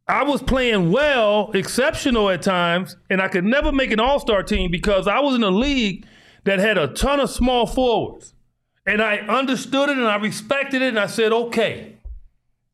I 0.07 0.23
was 0.23 0.45
playing 0.45 0.93
well, 0.93 1.51
exceptional 1.51 2.31
at 2.31 2.43
times, 2.43 2.97
and 3.11 3.21
I 3.21 3.27
could 3.27 3.43
never 3.43 3.73
make 3.73 3.91
an 3.91 3.99
all 3.99 4.21
star 4.21 4.45
team 4.45 4.71
because 4.71 5.09
I 5.09 5.19
was 5.19 5.35
in 5.35 5.43
a 5.43 5.51
league 5.51 6.07
that 6.45 6.61
had 6.61 6.79
a 6.79 6.87
ton 6.87 7.19
of 7.19 7.29
small 7.29 7.67
forwards. 7.67 8.36
And 8.87 9.03
I 9.03 9.17
understood 9.19 9.89
it 9.89 9.99
and 9.99 10.07
I 10.07 10.17
respected 10.17 10.81
it, 10.81 10.89
and 10.89 10.99
I 10.99 11.07
said, 11.07 11.33
okay. 11.33 11.97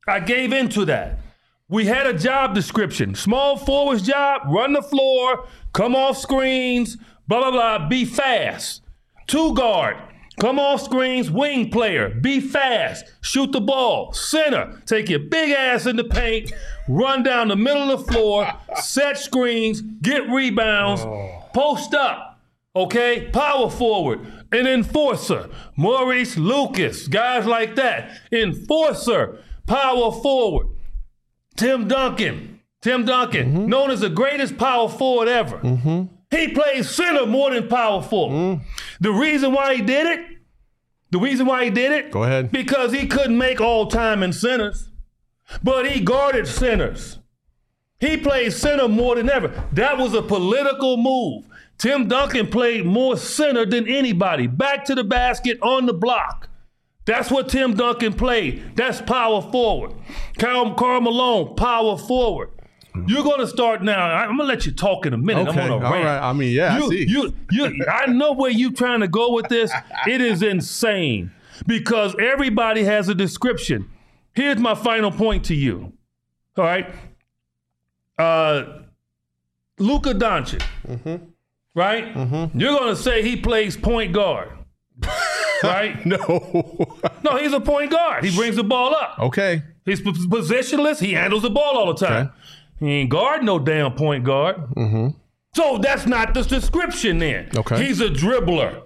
I 0.06 0.20
gave 0.20 0.52
into 0.52 0.84
that. 0.86 1.20
We 1.68 1.86
had 1.86 2.06
a 2.06 2.12
job 2.12 2.54
description 2.54 3.14
small 3.14 3.56
forwards 3.56 4.02
job, 4.02 4.42
run 4.46 4.74
the 4.74 4.82
floor, 4.82 5.46
come 5.72 5.96
off 5.96 6.18
screens, 6.18 6.98
blah, 7.26 7.38
blah, 7.38 7.50
blah, 7.50 7.88
be 7.88 8.04
fast. 8.04 8.82
Two 9.26 9.54
guard, 9.54 9.96
come 10.38 10.58
off 10.58 10.82
screens, 10.82 11.30
wing 11.30 11.70
player, 11.70 12.10
be 12.10 12.40
fast, 12.40 13.06
shoot 13.22 13.52
the 13.52 13.60
ball. 13.60 14.12
Center, 14.12 14.82
take 14.84 15.08
your 15.08 15.20
big 15.20 15.52
ass 15.52 15.86
in 15.86 15.96
the 15.96 16.04
paint, 16.04 16.52
run 16.88 17.22
down 17.22 17.48
the 17.48 17.56
middle 17.56 17.90
of 17.90 18.04
the 18.04 18.12
floor, 18.12 18.52
set 18.76 19.16
screens, 19.16 19.80
get 19.80 20.28
rebounds, 20.28 21.00
oh. 21.02 21.48
post 21.54 21.94
up. 21.94 22.31
Okay, 22.74 23.28
power 23.32 23.68
forward, 23.68 24.20
an 24.50 24.66
enforcer, 24.66 25.50
Maurice 25.76 26.38
Lucas, 26.38 27.06
guys 27.06 27.44
like 27.44 27.74
that. 27.76 28.18
Enforcer, 28.32 29.40
power 29.66 30.10
forward. 30.10 30.68
Tim 31.54 31.86
Duncan, 31.86 32.60
Tim 32.80 33.04
Duncan, 33.04 33.52
mm-hmm. 33.52 33.66
known 33.66 33.90
as 33.90 34.00
the 34.00 34.08
greatest 34.08 34.56
power 34.56 34.88
forward 34.88 35.28
ever. 35.28 35.58
Mm-hmm. 35.58 36.04
He 36.30 36.48
plays 36.48 36.88
center 36.88 37.26
more 37.26 37.50
than 37.52 37.68
power 37.68 38.00
forward. 38.02 38.34
Mm. 38.34 38.60
The 39.00 39.12
reason 39.12 39.52
why 39.52 39.74
he 39.74 39.82
did 39.82 40.06
it, 40.06 40.38
the 41.10 41.18
reason 41.18 41.44
why 41.44 41.64
he 41.64 41.70
did 41.70 41.92
it, 41.92 42.10
Go 42.10 42.24
ahead. 42.24 42.50
because 42.50 42.90
he 42.92 43.06
couldn't 43.06 43.36
make 43.36 43.60
all 43.60 43.86
time 43.86 44.22
in 44.22 44.32
centers, 44.32 44.88
but 45.62 45.90
he 45.90 46.00
guarded 46.00 46.46
centers. 46.46 47.18
He 48.00 48.16
played 48.16 48.54
center 48.54 48.88
more 48.88 49.14
than 49.14 49.28
ever. 49.28 49.62
That 49.72 49.98
was 49.98 50.14
a 50.14 50.22
political 50.22 50.96
move. 50.96 51.44
Tim 51.82 52.06
Duncan 52.06 52.46
played 52.46 52.86
more 52.86 53.16
center 53.16 53.66
than 53.66 53.88
anybody. 53.88 54.46
Back 54.46 54.84
to 54.84 54.94
the 54.94 55.02
basket 55.02 55.58
on 55.62 55.86
the 55.86 55.92
block. 55.92 56.48
That's 57.06 57.28
what 57.28 57.48
Tim 57.48 57.74
Duncan 57.74 58.12
played. 58.12 58.76
That's 58.76 59.00
power 59.02 59.42
forward. 59.42 59.92
Carl, 60.38 60.74
Karl 60.74 61.00
Malone, 61.00 61.56
power 61.56 61.98
forward. 61.98 62.50
You're 63.08 63.24
going 63.24 63.40
to 63.40 63.48
start 63.48 63.82
now. 63.82 63.98
I- 64.06 64.20
I'm 64.22 64.36
going 64.36 64.46
to 64.48 64.54
let 64.54 64.64
you 64.64 64.70
talk 64.70 65.06
in 65.06 65.12
a 65.12 65.18
minute. 65.18 65.48
Okay. 65.48 65.60
I'm 65.60 65.72
All 65.72 65.78
on 65.78 65.82
a 65.82 65.90
rant. 65.90 66.04
right. 66.04 66.18
I 66.20 66.32
mean, 66.32 66.52
yeah, 66.52 66.76
I 66.76 66.88
see. 66.88 67.04
You, 67.08 67.34
you, 67.50 67.84
I 67.90 68.06
know 68.06 68.30
where 68.32 68.52
you're 68.52 68.70
trying 68.72 69.00
to 69.00 69.08
go 69.08 69.32
with 69.32 69.48
this. 69.48 69.72
It 70.06 70.20
is 70.20 70.40
insane 70.40 71.32
because 71.66 72.14
everybody 72.20 72.84
has 72.84 73.08
a 73.08 73.14
description. 73.16 73.90
Here's 74.34 74.58
my 74.58 74.76
final 74.76 75.10
point 75.10 75.46
to 75.46 75.54
you. 75.56 75.94
All 76.56 76.64
right. 76.64 76.94
Uh, 78.16 78.82
Luka 79.78 80.14
Doncic. 80.14 80.62
Mm-hmm. 80.86 81.24
Right? 81.74 82.14
Mm-hmm. 82.14 82.58
You're 82.58 82.78
going 82.78 82.94
to 82.94 83.00
say 83.00 83.22
he 83.22 83.36
plays 83.36 83.76
point 83.76 84.12
guard. 84.12 84.50
right? 85.62 86.04
no. 86.04 86.18
No, 87.24 87.36
he's 87.36 87.52
a 87.52 87.60
point 87.60 87.90
guard. 87.90 88.24
He 88.24 88.34
brings 88.36 88.56
the 88.56 88.64
ball 88.64 88.94
up. 88.94 89.18
okay. 89.18 89.62
He's 89.84 90.00
p- 90.00 90.12
positionless. 90.12 91.00
He 91.00 91.12
handles 91.14 91.42
the 91.42 91.50
ball 91.50 91.76
all 91.76 91.92
the 91.92 92.06
time. 92.06 92.26
Okay. 92.26 92.36
He 92.80 92.90
ain't 92.92 93.10
guard 93.10 93.42
no 93.42 93.58
damn 93.58 93.92
point 93.94 94.24
guard. 94.24 94.56
Mm-hmm. 94.76 95.08
So 95.54 95.78
that's 95.78 96.06
not 96.06 96.34
the 96.34 96.42
description 96.42 97.18
then. 97.18 97.48
Okay. 97.56 97.84
He's 97.84 98.00
a 98.00 98.08
dribbler. 98.08 98.82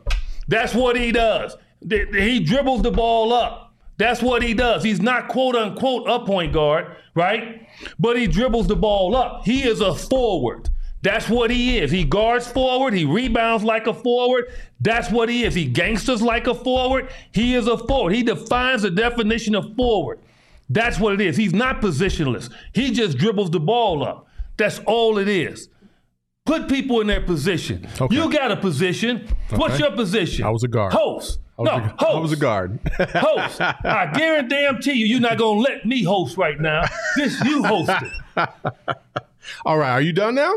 That's 0.49 0.75
what 0.75 0.97
he 0.97 1.13
does. 1.13 1.57
He 1.89 2.41
dribbles 2.41 2.83
the 2.83 2.91
ball 2.91 3.33
up. 3.33 3.75
That's 3.99 4.21
what 4.23 4.43
he 4.43 4.53
does. 4.55 4.83
He's 4.83 5.01
not 5.01 5.29
quote 5.29 5.55
unquote 5.57 6.09
a 6.09 6.25
point 6.25 6.53
guard, 6.53 6.97
right? 7.15 7.67
But 7.99 8.19
he 8.19 8.27
dribbles 8.27 8.67
the 8.67 8.77
ball 8.77 9.17
up. 9.17 9.45
He 9.45 9.63
is 9.67 9.81
a 9.81 9.95
forward. 9.95 10.69
That's 11.03 11.29
what 11.29 11.51
he 11.51 11.79
is. 11.79 11.91
He 11.91 12.05
guards 12.05 12.51
forward. 12.51 12.95
He 12.95 13.05
rebounds 13.05 13.63
like 13.63 13.87
a 13.87 13.95
forward. 13.95 14.51
That's 14.81 15.11
what 15.11 15.29
he 15.29 15.45
is. 15.45 15.55
He 15.55 15.67
gangsters 15.67 16.23
like 16.23 16.47
a 16.47 16.55
forward. 16.55 17.11
He 17.33 17.55
is 17.55 17.69
a 17.69 17.79
forward. 17.79 18.15
He 18.15 18.23
defines 18.23 18.83
the 18.83 18.91
definition 18.91 19.55
of 19.55 19.75
forward. 19.77 20.19
That's 20.69 20.99
what 20.99 21.15
it 21.15 21.21
is. 21.21 21.37
He's 21.37 21.53
not 21.53 21.81
positionless. 21.81 22.51
He 22.73 22.91
just 22.91 23.19
dribbles 23.19 23.51
the 23.51 23.61
ball 23.61 24.03
up. 24.03 24.27
That's 24.57 24.81
all 24.81 25.19
it 25.19 25.29
is. 25.29 25.69
Put 26.45 26.69
people 26.69 27.01
in 27.01 27.09
their 27.09 27.21
position. 27.21 27.87
Okay. 28.01 28.15
You 28.15 28.31
got 28.33 28.53
a 28.53 28.57
position. 28.57 29.29
What's 29.51 29.79
your 29.79 29.91
position? 29.93 30.45
I 30.45 30.51
was 30.51 30.63
a 30.63 30.69
guard. 30.69 30.93
Host. 30.93 31.41
I 31.59 31.63
no, 31.63 31.71
a, 31.71 31.81
host. 31.81 32.03
I 32.03 32.19
was 32.19 32.33
a 32.33 32.37
guard. 32.37 32.79
Host. 33.15 33.61
I 33.61 34.13
guarantee 34.15 34.93
you, 34.93 35.07
you're 35.07 35.21
not 35.21 35.39
gonna 35.39 35.59
let 35.59 35.87
me 35.87 36.03
host 36.05 36.37
right 36.37 36.61
now. 36.61 36.83
This 37.17 37.43
you 37.45 37.63
hosted. 37.63 38.11
All 39.65 39.79
right, 39.79 39.93
are 39.93 40.03
you 40.03 40.13
done 40.13 40.35
now? 40.35 40.53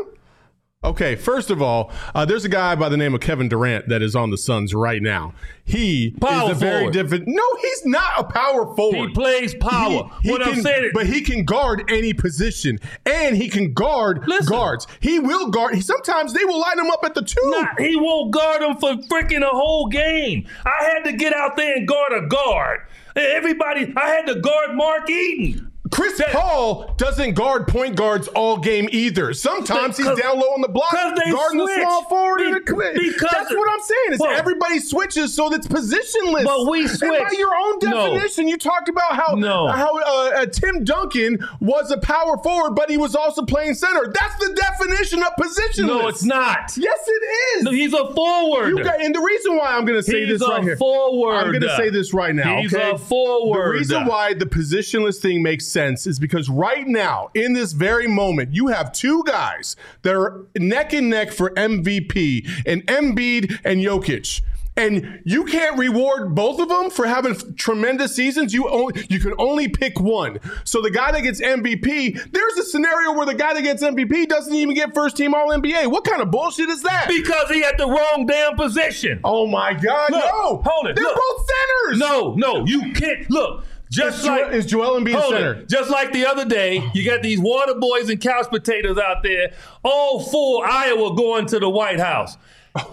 Okay, 0.82 1.14
first 1.14 1.50
of 1.50 1.60
all, 1.60 1.92
uh, 2.14 2.24
there's 2.24 2.46
a 2.46 2.48
guy 2.48 2.74
by 2.74 2.88
the 2.88 2.96
name 2.96 3.14
of 3.14 3.20
Kevin 3.20 3.50
Durant 3.50 3.88
that 3.90 4.00
is 4.00 4.16
on 4.16 4.30
the 4.30 4.38
Suns 4.38 4.72
right 4.74 5.02
now. 5.02 5.34
He 5.62 6.12
Power 6.18 6.52
is 6.52 6.56
a 6.56 6.58
very 6.58 6.90
different. 6.90 7.24
No, 7.28 7.42
he's 7.60 7.84
not 7.84 8.12
a 8.18 8.24
power 8.24 8.74
forward. 8.74 9.10
He 9.10 9.14
plays 9.14 9.54
power. 9.56 10.10
He- 10.22 10.28
he 10.28 10.32
what 10.32 10.46
I'm 10.46 10.62
saying 10.62 10.92
but 10.94 11.04
he 11.06 11.20
can 11.20 11.44
guard 11.44 11.84
any 11.90 12.14
position, 12.14 12.78
and 13.04 13.36
he 13.36 13.50
can 13.50 13.74
guard 13.74 14.26
Listen. 14.26 14.46
guards. 14.46 14.86
He 15.00 15.18
will 15.18 15.50
guard. 15.50 15.74
He, 15.74 15.82
sometimes 15.82 16.32
they 16.32 16.46
will 16.46 16.58
line 16.58 16.78
him 16.78 16.90
up 16.90 17.04
at 17.04 17.12
the 17.12 17.22
two. 17.24 17.36
Nah, 17.44 17.66
he 17.78 17.94
won't 17.96 18.30
guard 18.30 18.62
him 18.62 18.76
for 18.78 18.94
freaking 19.08 19.42
a 19.42 19.50
whole 19.50 19.86
game. 19.88 20.46
I 20.64 20.84
had 20.94 21.04
to 21.04 21.12
get 21.12 21.34
out 21.34 21.58
there 21.58 21.76
and 21.76 21.86
guard 21.86 22.12
a 22.14 22.26
guard. 22.26 22.80
Everybody, 23.14 23.92
I 23.98 24.08
had 24.08 24.26
to 24.28 24.40
guard 24.40 24.74
Mark 24.74 25.10
Eaton. 25.10 25.69
Chris 25.90 26.18
That- 26.18 26.30
Paul 26.30 26.94
doesn't 26.98 27.34
guard 27.34 27.66
point 27.66 27.96
guards 27.96 28.28
all 28.28 28.56
game 28.58 28.88
either. 28.92 29.32
Sometimes 29.32 29.96
he's 29.96 30.06
down 30.06 30.38
low 30.38 30.48
on 30.54 30.60
the 30.60 30.68
block, 30.68 30.92
guarding 30.92 31.58
the 31.58 31.78
small 31.80 32.04
forward. 32.04 32.40
and 32.42 32.54
Be- 32.64 32.72
the, 32.72 33.10
because- 33.12 33.28
that's 33.32 33.50
what 33.54 33.68
I'm 33.72 33.80
saying. 33.80 34.12
Is 34.12 34.20
Well- 34.20 34.30
everybody 34.38 34.78
switches 34.78 35.34
so 35.34 35.48
that's 35.48 35.66
positionless. 35.66 36.44
But 36.44 36.70
we 36.70 36.82
And 36.84 37.00
by 37.00 37.30
your 37.36 37.54
own 37.54 37.78
No. 37.82 37.90
definition, 38.14 38.46
you 38.48 38.56
talked 38.56 38.88
about 38.88 39.12
how 39.14 39.34
No. 39.34 39.66
how 39.68 39.96
uh, 39.98 40.30
uh, 40.42 40.46
Tim 40.46 40.84
Duncan 40.84 41.38
was 41.60 41.90
a 41.90 41.98
power 41.98 42.36
forward, 42.42 42.74
but 42.76 42.88
he 42.90 42.96
was 42.96 43.14
also 43.16 43.42
playing 43.42 43.74
center. 43.74 44.12
That's 44.14 44.36
the 44.46 44.54
definition 44.54 45.22
of 45.22 45.30
positionless. 45.40 45.86
No, 45.86 46.08
it's 46.08 46.24
not. 46.24 46.72
Yes, 46.76 46.98
it 47.08 47.58
is. 47.58 47.62
No, 47.64 47.70
He's 47.72 47.92
a 47.94 48.12
forward. 48.14 48.68
You 48.68 48.84
got, 48.84 49.00
and 49.00 49.14
the 49.14 49.20
reason 49.20 49.56
why 49.56 49.72
I'm 49.76 49.84
going 49.84 49.98
to 49.98 50.02
say 50.02 50.20
He's 50.26 50.38
this 50.38 50.42
a 50.48 50.50
right 50.50 50.62
here, 50.62 50.76
forward. 50.76 51.34
I'm 51.34 51.48
going 51.50 51.62
to 51.62 51.76
say 51.76 51.90
this 51.90 52.14
right 52.14 52.34
now. 52.34 52.58
He's 52.60 52.72
okay? 52.74 52.90
a 52.90 52.98
forward. 52.98 53.66
The 53.74 53.78
reason 53.78 54.06
why 54.06 54.34
the 54.34 54.46
positionless 54.46 55.18
thing 55.18 55.42
makes 55.42 55.66
sense 55.66 55.79
is 55.80 56.18
because 56.18 56.48
right 56.48 56.86
now, 56.86 57.30
in 57.34 57.52
this 57.54 57.72
very 57.72 58.06
moment, 58.06 58.52
you 58.54 58.68
have 58.68 58.92
two 58.92 59.22
guys 59.24 59.76
that 60.02 60.14
are 60.14 60.46
neck 60.56 60.92
and 60.92 61.08
neck 61.10 61.32
for 61.32 61.50
MVP, 61.50 62.48
and 62.66 62.86
Embiid 62.86 63.58
and 63.64 63.80
Jokic. 63.80 64.42
And 64.76 65.20
you 65.24 65.44
can't 65.44 65.76
reward 65.76 66.34
both 66.34 66.58
of 66.60 66.68
them 66.68 66.90
for 66.90 67.06
having 67.06 67.32
f- 67.32 67.42
tremendous 67.56 68.14
seasons. 68.14 68.54
You 68.54 68.68
only, 68.70 69.04
you 69.10 69.18
can 69.18 69.34
only 69.36 69.68
pick 69.68 70.00
one. 70.00 70.38
So 70.64 70.80
the 70.80 70.90
guy 70.92 71.10
that 71.12 71.22
gets 71.22 71.40
MVP, 71.40 72.32
there's 72.32 72.52
a 72.56 72.62
scenario 72.62 73.12
where 73.12 73.26
the 73.26 73.34
guy 73.34 73.52
that 73.52 73.62
gets 73.62 73.82
MVP 73.82 74.28
doesn't 74.28 74.54
even 74.54 74.74
get 74.74 74.94
first 74.94 75.16
team 75.16 75.34
All 75.34 75.48
NBA. 75.48 75.90
What 75.90 76.04
kind 76.04 76.22
of 76.22 76.30
bullshit 76.30 76.68
is 76.70 76.82
that? 76.82 77.08
Because 77.08 77.50
he 77.50 77.60
had 77.60 77.76
the 77.78 77.86
wrong 77.88 78.24
damn 78.26 78.54
position. 78.54 79.20
oh 79.24 79.46
my 79.46 79.74
God, 79.74 80.12
Look, 80.12 80.24
no! 80.24 80.62
hold 80.64 80.86
it, 80.86 80.96
They're 80.96 81.04
look. 81.04 81.16
both 81.16 81.46
centers. 81.48 81.98
No, 81.98 82.34
no, 82.36 82.64
you 82.64 82.92
can't. 82.92 83.28
Look, 83.28 83.64
Just 83.90 84.20
Is 84.20 84.26
like 84.26 84.52
is 84.52 84.66
Joel 84.66 85.00
Embiid 85.00 85.20
center? 85.30 85.52
it. 85.54 85.68
Just 85.68 85.90
like 85.90 86.12
the 86.12 86.24
other 86.24 86.44
day, 86.44 86.80
you 86.94 87.04
got 87.04 87.22
these 87.22 87.40
water 87.40 87.74
boys 87.74 88.08
and 88.08 88.20
couch 88.20 88.46
potatoes 88.48 88.98
out 88.98 89.22
there. 89.24 89.52
All 89.82 90.20
four 90.22 90.64
Iowa 90.64 91.16
going 91.16 91.46
to 91.46 91.58
the 91.58 91.68
White 91.68 91.98
House. 91.98 92.36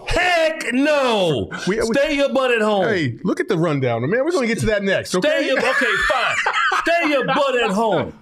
Heck 0.08 0.72
no! 0.72 1.50
We- 1.68 1.76
we- 1.76 1.82
Stay 1.86 2.14
your 2.16 2.30
butt 2.32 2.50
at 2.50 2.60
home. 2.62 2.84
Hey, 2.88 3.16
look 3.22 3.38
at 3.38 3.46
the 3.46 3.56
rundown, 3.56 4.00
man. 4.10 4.24
We're 4.24 4.32
going 4.32 4.48
to 4.48 4.52
get 4.52 4.58
to 4.60 4.66
that 4.66 4.82
next. 4.82 5.10
Stay 5.10 5.18
Okay. 5.18 5.46
your 5.46 5.58
okay, 5.58 5.92
fine. 6.08 6.36
Stay 6.82 7.10
your 7.10 7.24
butt 7.26 7.56
at 7.62 7.70
home. 7.70 8.12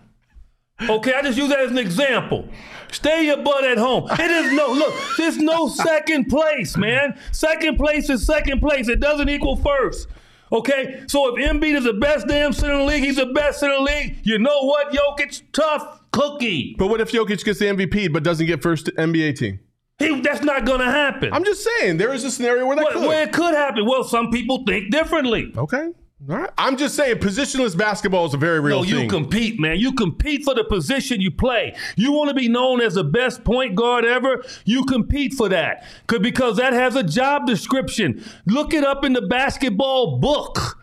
Okay, 0.87 1.15
I 1.15 1.23
just 1.23 1.39
use 1.39 1.49
that 1.49 1.61
as 1.61 1.71
an 1.71 1.79
example. 1.79 2.47
Stay 2.93 3.25
your 3.25 3.39
butt 3.39 3.65
at 3.65 3.79
home. 3.79 4.07
It 4.11 4.31
is 4.31 4.53
no 4.53 4.69
look. 4.71 4.95
There's 5.17 5.39
no 5.39 5.69
second 5.69 6.27
place, 6.27 6.77
man. 6.77 7.19
Second 7.33 7.79
place 7.79 8.11
is 8.11 8.27
second 8.27 8.61
place. 8.61 8.89
It 8.89 9.01
doesn't 9.01 9.31
equal 9.31 9.57
first. 9.57 10.09
Okay, 10.53 11.03
so 11.09 11.35
if 11.37 11.45
Embiid 11.45 11.77
is 11.77 11.85
the 11.85 11.93
best 11.93 12.29
damn 12.29 12.53
center 12.53 12.75
in 12.75 12.79
the 12.81 12.85
league, 12.85 13.03
he's 13.03 13.17
the 13.17 13.27
best 13.27 13.61
center 13.61 13.75
in 13.75 13.85
the 13.85 13.91
league. 13.91 14.19
You 14.23 14.39
know 14.39 14.63
what, 14.63 14.93
Jokic? 14.93 15.43
Tough 15.53 16.01
cookie. 16.13 16.77
But 16.79 16.87
what 16.89 17.01
if 17.01 17.11
Jokic 17.11 17.45
gets 17.45 17.59
the 17.59 17.67
MVP 17.67 18.13
but 18.13 18.23
doesn't 18.23 18.47
get 18.47 18.63
first 18.63 18.87
NBA 18.97 19.37
team? 19.39 19.59
He, 19.99 20.21
that's 20.21 20.43
not 20.45 20.65
gonna 20.67 20.91
happen. 20.91 21.33
I'm 21.33 21.45
just 21.45 21.65
saying 21.65 21.97
there 21.97 22.13
is 22.13 22.23
a 22.23 22.31
scenario 22.31 22.67
where 22.67 22.77
that 22.77 22.91
could. 22.93 23.09
where 23.09 23.23
it 23.27 23.33
could 23.33 23.55
happen. 23.55 23.87
Well, 23.87 24.05
some 24.05 24.31
people 24.31 24.63
think 24.67 24.91
differently. 24.93 25.53
okay. 25.57 25.89
Right. 26.19 26.49
I'm 26.57 26.79
just 26.79 26.95
saying 26.97 27.17
positionless 27.17 27.77
basketball 27.77 28.25
is 28.25 28.33
a 28.33 28.39
very 28.39 28.59
real 28.59 28.79
No, 28.79 28.85
you 28.85 28.97
thing. 29.01 29.09
compete, 29.11 29.61
man. 29.61 29.79
You 29.79 29.93
compete 29.93 30.45
for 30.45 30.55
the 30.55 30.65
position 30.65 31.21
you 31.21 31.31
play. 31.31 31.75
You 31.95 32.11
want 32.13 32.31
to 32.31 32.35
be 32.35 32.49
known 32.49 32.81
as 32.81 32.95
the 32.95 33.05
best 33.05 33.45
point 33.45 33.75
guard 33.75 34.07
ever. 34.07 34.43
You 34.65 34.85
compete 34.85 35.35
for 35.35 35.51
that 35.51 35.85
'Cause- 36.07 36.21
because 36.21 36.57
that 36.57 36.73
has 36.73 36.97
a 36.97 37.03
job 37.03 37.47
description. 37.47 38.25
Look 38.47 38.73
it 38.73 38.83
up 38.83 39.05
in 39.05 39.13
the 39.13 39.21
basketball 39.23 40.19
book. 40.19 40.79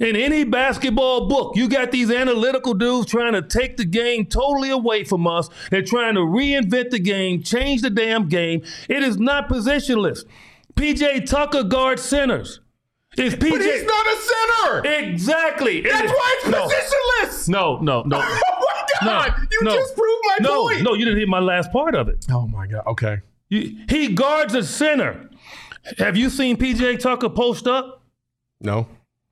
In 0.00 0.16
any 0.16 0.42
basketball 0.42 1.28
book, 1.28 1.52
you 1.54 1.68
got 1.68 1.92
these 1.92 2.10
analytical 2.10 2.74
dudes 2.74 3.08
trying 3.08 3.34
to 3.34 3.42
take 3.42 3.76
the 3.76 3.84
game 3.84 4.26
totally 4.26 4.70
away 4.70 5.04
from 5.04 5.28
us. 5.28 5.48
They're 5.70 5.82
trying 5.82 6.14
to 6.14 6.22
reinvent 6.22 6.90
the 6.90 6.98
game, 6.98 7.40
change 7.44 7.82
the 7.82 7.90
damn 7.90 8.28
game. 8.28 8.62
It 8.88 9.04
is 9.04 9.20
not 9.20 9.48
positionless. 9.48 10.24
PJ 10.74 11.20
Tucker 11.20 11.62
guards 11.62 12.02
centers. 12.02 12.58
Is 13.18 13.34
PJ 13.34 13.50
but 13.50 13.60
he's 13.60 13.84
not 13.84 14.06
a 14.06 14.16
center. 14.16 14.88
exactly? 14.88 15.82
That's 15.82 16.04
is- 16.04 16.10
why 16.10 16.34
it's 16.38 16.48
No. 16.48 16.66
positionless. 16.68 17.48
No, 17.48 17.78
no, 17.78 18.02
no. 18.02 18.18
Oh 19.04 19.06
my 19.06 19.28
God! 19.28 19.48
you 19.50 19.60
just 19.64 19.96
proved 19.96 20.22
my 20.26 20.36
no, 20.42 20.62
point. 20.62 20.82
No, 20.82 20.94
you 20.94 21.04
didn't 21.04 21.18
hear 21.18 21.26
my 21.26 21.40
last 21.40 21.72
part 21.72 21.94
of 21.96 22.08
it. 22.08 22.24
Oh 22.30 22.46
my 22.46 22.66
God. 22.68 22.82
Okay. 22.86 23.18
You- 23.48 23.76
he 23.88 24.08
guards 24.14 24.54
a 24.54 24.62
center. 24.62 25.28
Have 25.98 26.16
you 26.16 26.30
seen 26.30 26.56
PJ 26.56 27.00
Tucker 27.00 27.28
post 27.28 27.66
up? 27.66 28.02
No. 28.60 28.86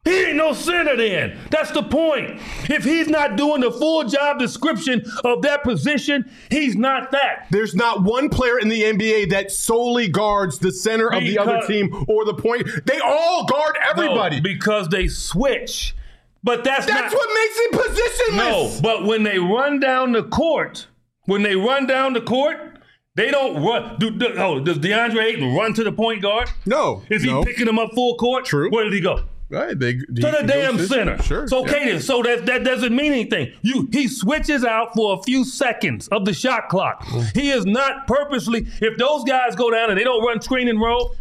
He 0.04 0.24
ain't 0.24 0.36
no 0.36 0.54
center 0.54 0.96
then. 0.96 1.36
That's 1.50 1.70
the 1.72 1.82
point. 1.82 2.40
If 2.70 2.84
he's 2.84 3.06
not 3.06 3.36
doing 3.36 3.60
the 3.60 3.70
full 3.70 4.04
job 4.04 4.38
description 4.38 5.04
of 5.24 5.42
that 5.42 5.62
position, 5.62 6.30
he's 6.50 6.74
not 6.74 7.10
that. 7.10 7.46
There's 7.50 7.74
not 7.74 8.02
one 8.02 8.30
player 8.30 8.58
in 8.58 8.70
the 8.70 8.82
NBA 8.82 9.28
that 9.30 9.50
solely 9.50 10.08
guards 10.08 10.58
the 10.58 10.72
center 10.72 11.12
of 11.12 11.20
the 11.20 11.38
other 11.38 11.60
team 11.66 12.04
or 12.08 12.24
the 12.24 12.32
point. 12.32 12.66
They 12.86 12.98
all 12.98 13.44
guard 13.44 13.76
everybody. 13.90 14.36
No, 14.36 14.42
because 14.42 14.88
they 14.88 15.06
switch. 15.06 15.94
But 16.42 16.64
that's, 16.64 16.86
That's 16.86 17.12
not, 17.12 17.18
what 17.18 17.28
makes 17.34 17.58
it 17.58 18.32
No, 18.32 18.64
positionless. 18.64 18.82
but 18.82 19.04
when 19.04 19.22
they 19.24 19.38
run 19.38 19.78
down 19.78 20.12
the 20.12 20.22
court, 20.24 20.86
when 21.26 21.42
they 21.42 21.54
run 21.54 21.86
down 21.86 22.14
the 22.14 22.22
court, 22.22 22.78
they 23.16 23.30
don't 23.30 23.62
run. 23.62 23.98
Do, 23.98 24.10
do- 24.10 24.34
oh, 24.38 24.60
does 24.60 24.78
DeAndre 24.78 25.22
Ayton 25.22 25.54
run 25.54 25.74
to 25.74 25.84
the 25.84 25.92
point 25.92 26.22
guard? 26.22 26.48
No. 26.64 27.02
Is 27.10 27.22
he 27.22 27.28
no. 27.28 27.44
picking 27.44 27.66
them 27.66 27.78
up 27.78 27.90
full 27.94 28.16
court? 28.16 28.46
True. 28.46 28.70
Where 28.70 28.84
did 28.84 28.94
he 28.94 29.00
go? 29.00 29.24
Right. 29.50 29.76
They, 29.78 29.94
To 29.94 30.04
the 30.06 30.44
damn 30.46 30.78
center. 30.78 31.20
Sure. 31.22 31.48
So 31.48 31.62
okay 31.62 31.80
yeah. 31.86 31.92
then. 31.92 32.00
So 32.00 32.22
that 32.22 32.46
that 32.46 32.64
doesn't 32.64 32.94
mean 32.94 33.12
anything. 33.12 33.52
You 33.62 33.88
he 33.92 34.06
switches 34.06 34.64
out 34.64 34.94
for 34.94 35.18
a 35.18 35.22
few 35.24 35.44
seconds 35.44 36.06
of 36.08 36.24
the 36.24 36.32
shot 36.32 36.68
clock. 36.68 37.06
He 37.34 37.50
is 37.50 37.64
not 37.66 38.06
purposely. 38.06 38.66
If 38.80 38.98
those 38.98 39.24
guys 39.24 39.54
go 39.54 39.70
down 39.70 39.90
and 39.90 39.98
they 39.98 40.04
don't 40.04 40.24
run 40.24 40.40
screen 40.40 40.68
and 40.68 40.80
roll, 40.80 41.14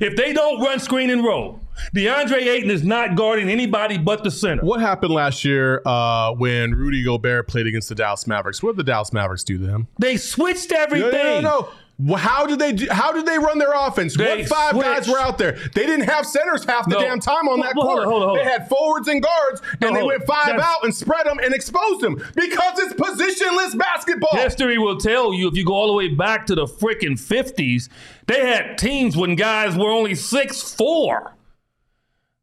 if 0.00 0.16
they 0.16 0.32
don't 0.32 0.60
run 0.60 0.78
screen 0.78 1.10
and 1.10 1.24
roll, 1.24 1.60
DeAndre 1.94 2.42
Ayton 2.46 2.70
is 2.70 2.84
not 2.84 3.16
guarding 3.16 3.48
anybody 3.48 3.98
but 3.98 4.24
the 4.24 4.30
center. 4.30 4.62
What 4.62 4.80
happened 4.80 5.12
last 5.12 5.44
year 5.44 5.82
uh, 5.86 6.32
when 6.32 6.72
Rudy 6.74 7.04
Gobert 7.04 7.48
played 7.48 7.66
against 7.66 7.88
the 7.88 7.94
Dallas 7.94 8.26
Mavericks? 8.26 8.62
What 8.62 8.72
did 8.76 8.86
the 8.86 8.90
Dallas 8.90 9.12
Mavericks 9.12 9.44
do 9.44 9.58
to 9.58 9.66
him? 9.66 9.88
They 9.98 10.16
switched 10.16 10.72
everything. 10.72 11.12
no, 11.12 11.40
no, 11.40 11.40
no. 11.40 11.60
Well, 11.60 11.72
How 12.16 12.46
did 12.46 12.60
they 12.60 12.72
do, 12.74 12.86
how 12.90 13.10
did 13.10 13.26
they 13.26 13.38
run 13.38 13.58
their 13.58 13.72
offense? 13.74 14.16
They 14.16 14.24
what 14.38 14.46
five 14.48 14.80
guys 14.80 15.08
were 15.08 15.18
out 15.18 15.36
there? 15.36 15.58
They 15.74 15.84
didn't 15.84 16.08
have 16.08 16.24
centers 16.26 16.64
half 16.64 16.88
the 16.88 16.94
No. 16.94 17.00
damn 17.00 17.18
time 17.18 17.48
on 17.48 17.58
that 17.60 17.74
Well, 17.74 17.86
hold 17.86 17.96
court. 17.96 18.06
on, 18.06 18.12
hold 18.12 18.22
on, 18.22 18.28
hold 18.28 18.38
they 18.38 18.44
had 18.44 18.68
forwards 18.68 19.08
and 19.08 19.20
guards, 19.20 19.62
and 19.82 19.96
they 19.96 20.02
went 20.04 20.24
five 20.24 20.46
That's- 20.46 20.64
out 20.64 20.84
and 20.84 20.94
spread 20.94 21.26
them 21.26 21.40
and 21.42 21.52
exposed 21.52 22.00
them 22.00 22.14
because 22.36 22.78
it's 22.78 22.94
positionless 22.94 23.76
basketball. 23.76 24.30
History 24.36 24.78
will 24.78 24.96
tell 24.98 25.34
you 25.34 25.48
if 25.48 25.56
you 25.56 25.64
go 25.64 25.72
all 25.74 25.88
the 25.88 25.92
way 25.92 26.06
back 26.06 26.46
to 26.46 26.54
the 26.54 26.66
freaking 26.66 27.18
50s, 27.18 27.88
they 28.28 28.46
had 28.46 28.78
teams 28.78 29.16
when 29.16 29.34
guys 29.34 29.76
were 29.76 29.90
only 29.90 30.14
six 30.14 30.62
four. 30.72 31.32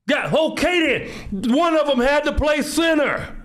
Got 0.09 0.33
okay 0.33 1.09
then. 1.31 1.55
One 1.55 1.77
of 1.77 1.87
them 1.87 1.99
had 2.01 2.25
to 2.25 2.33
play 2.33 2.61
center. 2.61 3.37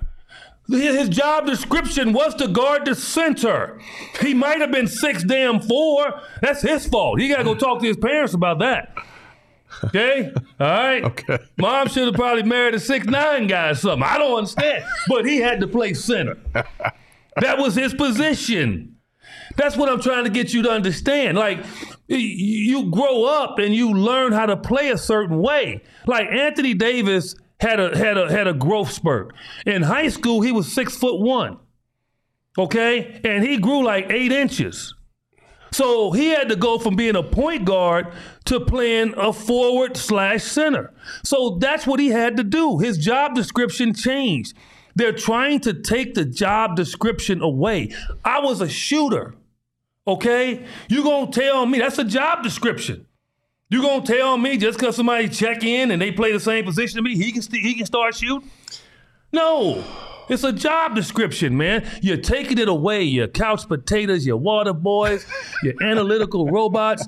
His 0.70 0.96
his 0.96 1.08
job 1.08 1.46
description 1.46 2.12
was 2.12 2.34
to 2.36 2.48
guard 2.48 2.84
the 2.84 2.94
center. 2.94 3.80
He 4.20 4.34
might 4.34 4.60
have 4.60 4.70
been 4.70 4.86
six 4.86 5.24
damn 5.24 5.60
four. 5.60 6.20
That's 6.40 6.62
his 6.62 6.86
fault. 6.86 7.20
He 7.20 7.28
gotta 7.28 7.44
go 7.44 7.54
talk 7.54 7.80
to 7.80 7.86
his 7.86 7.96
parents 7.96 8.34
about 8.34 8.60
that. 8.60 8.94
Okay? 9.84 10.32
All 10.60 10.66
right. 10.66 11.04
Okay. 11.04 11.38
Mom 11.58 11.88
should 11.88 12.06
have 12.06 12.14
probably 12.14 12.42
married 12.42 12.74
a 12.74 12.80
six 12.80 13.06
nine 13.06 13.46
guy 13.46 13.70
or 13.70 13.74
something. 13.74 14.02
I 14.02 14.18
don't 14.18 14.36
understand. 14.36 14.84
But 15.08 15.26
he 15.26 15.38
had 15.38 15.60
to 15.60 15.66
play 15.66 15.94
center. 15.94 16.38
That 17.36 17.58
was 17.58 17.74
his 17.74 17.94
position. 17.94 18.96
That's 19.56 19.76
what 19.76 19.88
I'm 19.88 20.00
trying 20.00 20.24
to 20.24 20.30
get 20.30 20.52
you 20.52 20.62
to 20.62 20.70
understand. 20.70 21.36
Like, 21.36 21.64
you 22.08 22.90
grow 22.90 23.24
up 23.24 23.58
and 23.58 23.74
you 23.74 23.92
learn 23.92 24.32
how 24.32 24.46
to 24.46 24.56
play 24.56 24.90
a 24.90 24.98
certain 24.98 25.40
way. 25.40 25.82
Like 26.06 26.28
Anthony 26.28 26.74
Davis 26.74 27.34
had 27.60 27.80
a 27.80 27.96
had 27.96 28.16
a 28.16 28.30
had 28.30 28.46
a 28.46 28.54
growth 28.54 28.90
spurt. 28.90 29.32
In 29.66 29.82
high 29.82 30.08
school, 30.08 30.40
he 30.40 30.52
was 30.52 30.72
six 30.72 30.96
foot 30.96 31.20
one. 31.20 31.58
Okay, 32.58 33.20
and 33.24 33.44
he 33.44 33.58
grew 33.58 33.84
like 33.84 34.10
eight 34.10 34.32
inches. 34.32 34.94
So 35.72 36.10
he 36.10 36.28
had 36.28 36.48
to 36.48 36.56
go 36.56 36.78
from 36.78 36.96
being 36.96 37.14
a 37.14 37.22
point 37.22 37.64
guard 37.64 38.12
to 38.46 38.58
playing 38.58 39.14
a 39.16 39.32
forward 39.32 39.96
slash 39.96 40.42
center. 40.42 40.92
So 41.22 41.58
that's 41.60 41.86
what 41.86 42.00
he 42.00 42.08
had 42.08 42.36
to 42.38 42.42
do. 42.42 42.78
His 42.78 42.98
job 42.98 43.34
description 43.34 43.94
changed. 43.94 44.56
They're 44.96 45.12
trying 45.12 45.60
to 45.60 45.72
take 45.72 46.14
the 46.14 46.24
job 46.24 46.74
description 46.74 47.40
away. 47.40 47.90
I 48.24 48.40
was 48.40 48.60
a 48.60 48.68
shooter. 48.68 49.34
Okay? 50.06 50.66
You're 50.88 51.04
gonna 51.04 51.30
tell 51.30 51.66
me 51.66 51.78
that's 51.78 51.98
a 51.98 52.04
job 52.04 52.42
description. 52.42 53.06
You 53.70 53.82
gonna 53.82 54.04
tell 54.04 54.36
me 54.36 54.56
just 54.56 54.78
because 54.78 54.96
somebody 54.96 55.28
check 55.28 55.62
in 55.62 55.92
and 55.92 56.02
they 56.02 56.10
play 56.10 56.32
the 56.32 56.40
same 56.40 56.64
position 56.64 56.96
to 56.96 57.02
me, 57.02 57.16
he 57.16 57.30
can 57.32 57.40
st- 57.40 57.62
he 57.64 57.74
can 57.74 57.86
start 57.86 58.16
shooting? 58.16 58.50
No. 59.32 59.84
It's 60.28 60.44
a 60.44 60.52
job 60.52 60.94
description, 60.94 61.56
man. 61.56 61.88
You're 62.02 62.16
taking 62.16 62.58
it 62.58 62.68
away. 62.68 63.02
Your 63.02 63.26
couch 63.26 63.66
potatoes, 63.66 64.24
your 64.24 64.36
water 64.36 64.72
boys, 64.72 65.26
your 65.62 65.74
analytical 65.82 66.46
robots. 66.46 67.06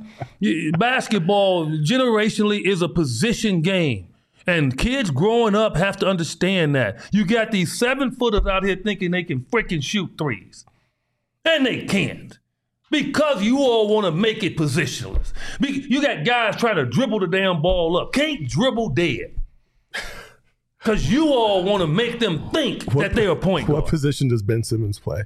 Basketball 0.79 1.67
generationally 1.67 2.65
is 2.65 2.83
a 2.83 2.89
position 2.89 3.61
game. 3.61 4.09
And 4.45 4.77
kids 4.77 5.11
growing 5.11 5.55
up 5.55 5.77
have 5.77 5.97
to 5.99 6.07
understand 6.07 6.75
that. 6.75 6.99
You 7.13 7.25
got 7.25 7.53
these 7.53 7.79
seven 7.79 8.11
footers 8.11 8.47
out 8.47 8.65
here 8.65 8.77
thinking 8.77 9.13
they 9.13 9.23
can 9.23 9.41
freaking 9.41 9.83
shoot 9.83 10.11
threes. 10.19 10.65
And 11.45 11.65
they 11.65 11.85
can't. 11.85 12.39
Because 12.93 13.43
you 13.43 13.59
all 13.59 13.89
want 13.93 14.07
to 14.07 14.13
make 14.13 14.45
it 14.45 14.57
positionless. 14.57 15.33
Be- 15.61 15.85
You 15.89 16.01
got 16.03 16.25
guys 16.25 16.55
trying 16.57 16.77
to 16.77 16.85
dribble 16.87 17.19
the 17.21 17.27
damn 17.27 17.61
ball 17.63 17.97
up. 17.97 18.13
Can't 18.13 18.49
dribble 18.49 18.91
dead. 18.91 19.35
Because 20.79 21.09
you 21.09 21.29
all 21.29 21.63
want 21.63 21.81
to 21.81 21.87
make 21.87 22.19
them 22.19 22.51
think 22.51 22.85
that 22.95 23.15
they're 23.15 23.31
a 23.31 23.37
point 23.37 23.69
what 23.69 23.83
guard. 23.83 23.91
position 23.91 24.27
does 24.27 24.43
Ben 24.43 24.65
Simmons 24.65 24.99
play? 24.99 25.23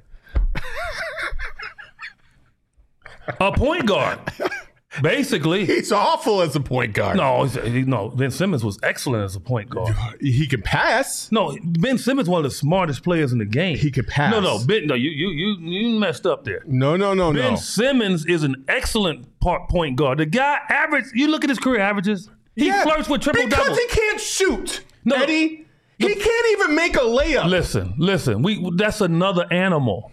a 3.39 3.51
point 3.51 3.87
guard. 3.87 4.19
Basically. 5.01 5.65
He's 5.67 5.91
awful 5.91 6.41
as 6.41 6.55
a 6.55 6.59
point 6.59 6.93
guard. 6.93 7.17
No, 7.17 7.43
he- 7.45 7.83
no. 7.83 8.09
Ben 8.09 8.31
Simmons 8.31 8.63
was 8.63 8.79
excellent 8.83 9.23
as 9.23 9.35
a 9.35 9.39
point 9.39 9.69
guard. 9.69 9.95
He 10.19 10.47
can 10.47 10.61
pass. 10.61 11.31
No, 11.31 11.57
Ben 11.63 11.97
Simmons 11.97 12.27
one 12.29 12.39
of 12.43 12.49
the 12.49 12.55
smartest 12.55 13.03
players 13.03 13.31
in 13.31 13.37
the 13.39 13.45
game. 13.45 13.77
He 13.77 13.91
could 13.91 14.07
pass. 14.07 14.31
No, 14.31 14.39
no, 14.39 14.59
Ben. 14.65 14.87
No, 14.87 14.95
you 14.95 15.09
you 15.09 15.29
you 15.29 15.57
you 15.59 15.99
messed 15.99 16.25
up 16.25 16.43
there. 16.45 16.63
No, 16.65 16.95
no, 16.95 17.13
no, 17.13 17.31
Ben 17.31 17.41
no. 17.41 17.49
Ben 17.49 17.57
Simmons 17.57 18.25
is 18.25 18.43
an 18.43 18.65
excellent 18.67 19.39
part 19.39 19.69
point 19.69 19.95
guard. 19.97 20.17
The 20.19 20.25
guy 20.25 20.59
average. 20.69 21.05
You 21.13 21.27
look 21.27 21.43
at 21.43 21.49
his 21.49 21.59
career 21.59 21.81
averages. 21.81 22.29
He 22.55 22.67
Yeah, 22.67 22.83
flirts 22.83 23.07
with 23.07 23.21
triple 23.21 23.43
because 23.45 23.65
doubles. 23.65 23.77
he 23.79 23.87
can't 23.87 24.19
shoot. 24.19 24.83
No. 25.05 25.15
Eddie, 25.15 25.65
he 25.99 26.15
can't 26.15 26.47
even 26.51 26.75
make 26.75 26.95
a 26.95 26.99
layup. 27.01 27.45
Listen, 27.45 27.93
listen. 27.97 28.41
We 28.41 28.67
that's 28.75 28.99
another 29.01 29.45
animal. 29.53 30.11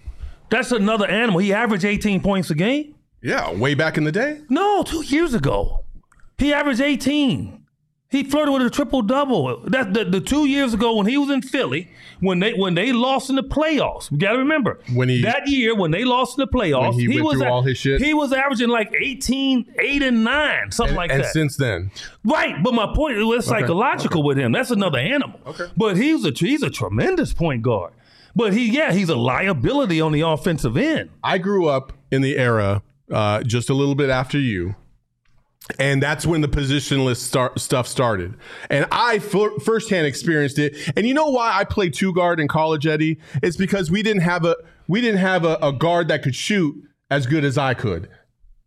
That's 0.51 0.71
another 0.73 1.07
animal. 1.07 1.41
He 1.41 1.53
averaged 1.53 1.85
18 1.85 2.21
points 2.21 2.51
a 2.51 2.55
game. 2.55 2.95
Yeah, 3.25 3.53
way 3.53 3.75
back 3.75 3.97
in 3.97 4.05
the 4.05 4.13
day. 4.13 4.43
No, 4.51 4.83
two 4.83 5.03
years 5.03 5.33
ago. 5.33 5.85
He 6.37 6.53
averaged 6.53 6.83
18. 6.83 7.63
He 8.11 8.23
flirted 8.23 8.53
with 8.53 8.63
a 8.63 8.71
triple 8.71 9.01
double. 9.01 9.61
That 9.61 9.95
the, 9.95 10.05
the 10.05 10.21
two 10.21 10.45
years 10.47 10.75
ago 10.75 10.95
when 10.97 11.07
he 11.07 11.17
was 11.17 11.31
in 11.31 11.41
Philly, 11.41 11.91
when 12.21 12.39
they 12.39 12.53
when 12.53 12.75
they 12.75 12.93
lost 12.93 13.31
in 13.31 13.37
the 13.37 13.43
playoffs. 13.43 14.11
We 14.11 14.19
got 14.19 14.33
to 14.33 14.39
remember 14.39 14.79
When 14.93 15.09
he- 15.09 15.23
that 15.23 15.49
year 15.49 15.75
when 15.75 15.91
they 15.91 16.05
lost 16.05 16.39
in 16.39 16.43
the 16.43 16.47
playoffs, 16.47 16.95
he 16.95 17.09
went 17.09 17.25
was 17.25 17.43
all 17.43 17.63
his 17.63 17.79
shit? 17.79 18.01
He 18.03 18.13
was 18.15 18.33
averaging 18.33 18.69
like 18.69 18.93
18, 18.95 19.75
8 19.81 20.03
and 20.03 20.23
nine, 20.23 20.71
something 20.71 20.91
And, 20.91 20.97
like 20.97 21.11
and 21.11 21.21
that. 21.21 21.25
And 21.25 21.33
since 21.33 21.57
then, 21.57 21.91
Right, 22.25 22.63
but 22.63 22.75
my 22.75 22.93
point 22.95 23.17
is 23.17 23.25
it's 23.27 23.47
psychological 23.49 24.23
with 24.23 24.39
him. 24.39 24.53
That's 24.53 24.71
another 24.71 24.99
animal. 24.99 25.41
Okay. 25.47 25.67
But 25.77 25.97
he's 25.97 26.25
a 26.25 26.31
he's 26.31 26.63
a 26.63 26.71
tremendous 26.71 27.33
point 27.33 27.63
guard. 27.63 27.95
But 28.37 28.53
he 28.53 28.71
yeah, 28.71 28.93
he's 28.93 29.09
a 29.09 29.17
liability 29.17 30.01
on 30.01 30.13
the 30.13 30.21
offensive 30.21 30.77
end. 30.77 31.11
I 31.25 31.39
grew 31.39 31.69
up 31.69 31.93
in 32.13 32.21
the 32.23 32.37
era 32.37 32.83
uh, 33.11 33.43
just 33.43 33.71
a 33.71 33.75
little 33.75 33.95
bit 33.95 34.11
after 34.11 34.39
you. 34.39 34.75
And 35.79 36.03
that's 36.03 36.27
when 36.27 36.43
the 36.43 36.49
positionless 36.49 37.17
start, 37.17 37.59
stuff 37.59 37.89
started. 37.89 38.35
And 38.69 38.87
I 38.93 39.15
f- 39.17 39.63
firsthand 39.65 40.07
experienced 40.07 40.59
it. 40.59 40.77
And 40.95 41.07
you 41.07 41.15
know 41.15 41.31
why 41.31 41.53
I 41.59 41.65
played 41.65 41.95
two 41.95 42.13
guard 42.13 42.39
in 42.39 42.49
college, 42.49 42.87
Eddie? 42.87 43.19
It's 43.43 43.57
because 43.57 43.91
we 43.91 44.03
didn't 44.03 44.23
have 44.23 44.45
a 44.45 44.57
we 44.89 45.01
didn't 45.01 45.21
have 45.21 45.47
a, 45.47 45.57
a 45.63 45.73
guard 45.73 46.09
that 46.09 46.23
could 46.23 46.35
shoot 46.35 46.77
as 47.11 47.27
good 47.27 47.45
as 47.47 47.57
I 47.57 47.73
could. 47.73 48.11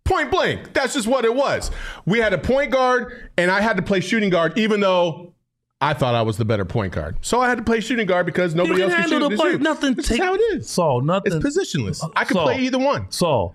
Point 0.06 0.32
blank. 0.32 0.74
That's 0.74 0.96
just 0.96 1.06
what 1.06 1.24
it 1.26 1.36
was. 1.36 1.70
We 2.08 2.18
had 2.18 2.34
a 2.34 2.38
point 2.40 2.72
guard, 2.72 3.30
and 3.38 3.52
I 3.52 3.62
had 3.62 3.76
to 3.78 3.84
play 3.84 4.00
shooting 4.00 4.32
guard, 4.32 4.58
even 4.58 4.80
though 4.80 5.36
I 5.80 5.94
thought 5.94 6.16
I 6.16 6.24
was 6.24 6.38
the 6.38 6.46
better 6.46 6.66
point 6.66 6.94
guard. 6.94 7.18
So 7.22 7.42
I 7.42 7.48
had 7.50 7.60
to 7.60 7.64
play 7.64 7.80
shooting 7.82 8.08
guard 8.08 8.26
because 8.26 8.56
nobody 8.56 8.82
else 8.82 8.96
could 8.96 9.10
shoot. 9.10 9.20
the 9.20 9.30
to 9.30 9.36
play. 9.36 9.52
shoot. 9.52 9.62
Nothing 9.62 9.94
This 9.94 10.08
take- 10.08 10.20
how 10.22 10.34
it 10.34 10.40
is. 10.40 10.68
Saul, 10.68 11.02
nothing 11.02 11.34
It's 11.34 11.46
positionless. 11.46 12.10
I 12.16 12.24
could 12.24 12.36
Saul. 12.38 12.46
play 12.46 12.62
either 12.62 12.80
one. 12.80 13.12
Saul, 13.12 13.54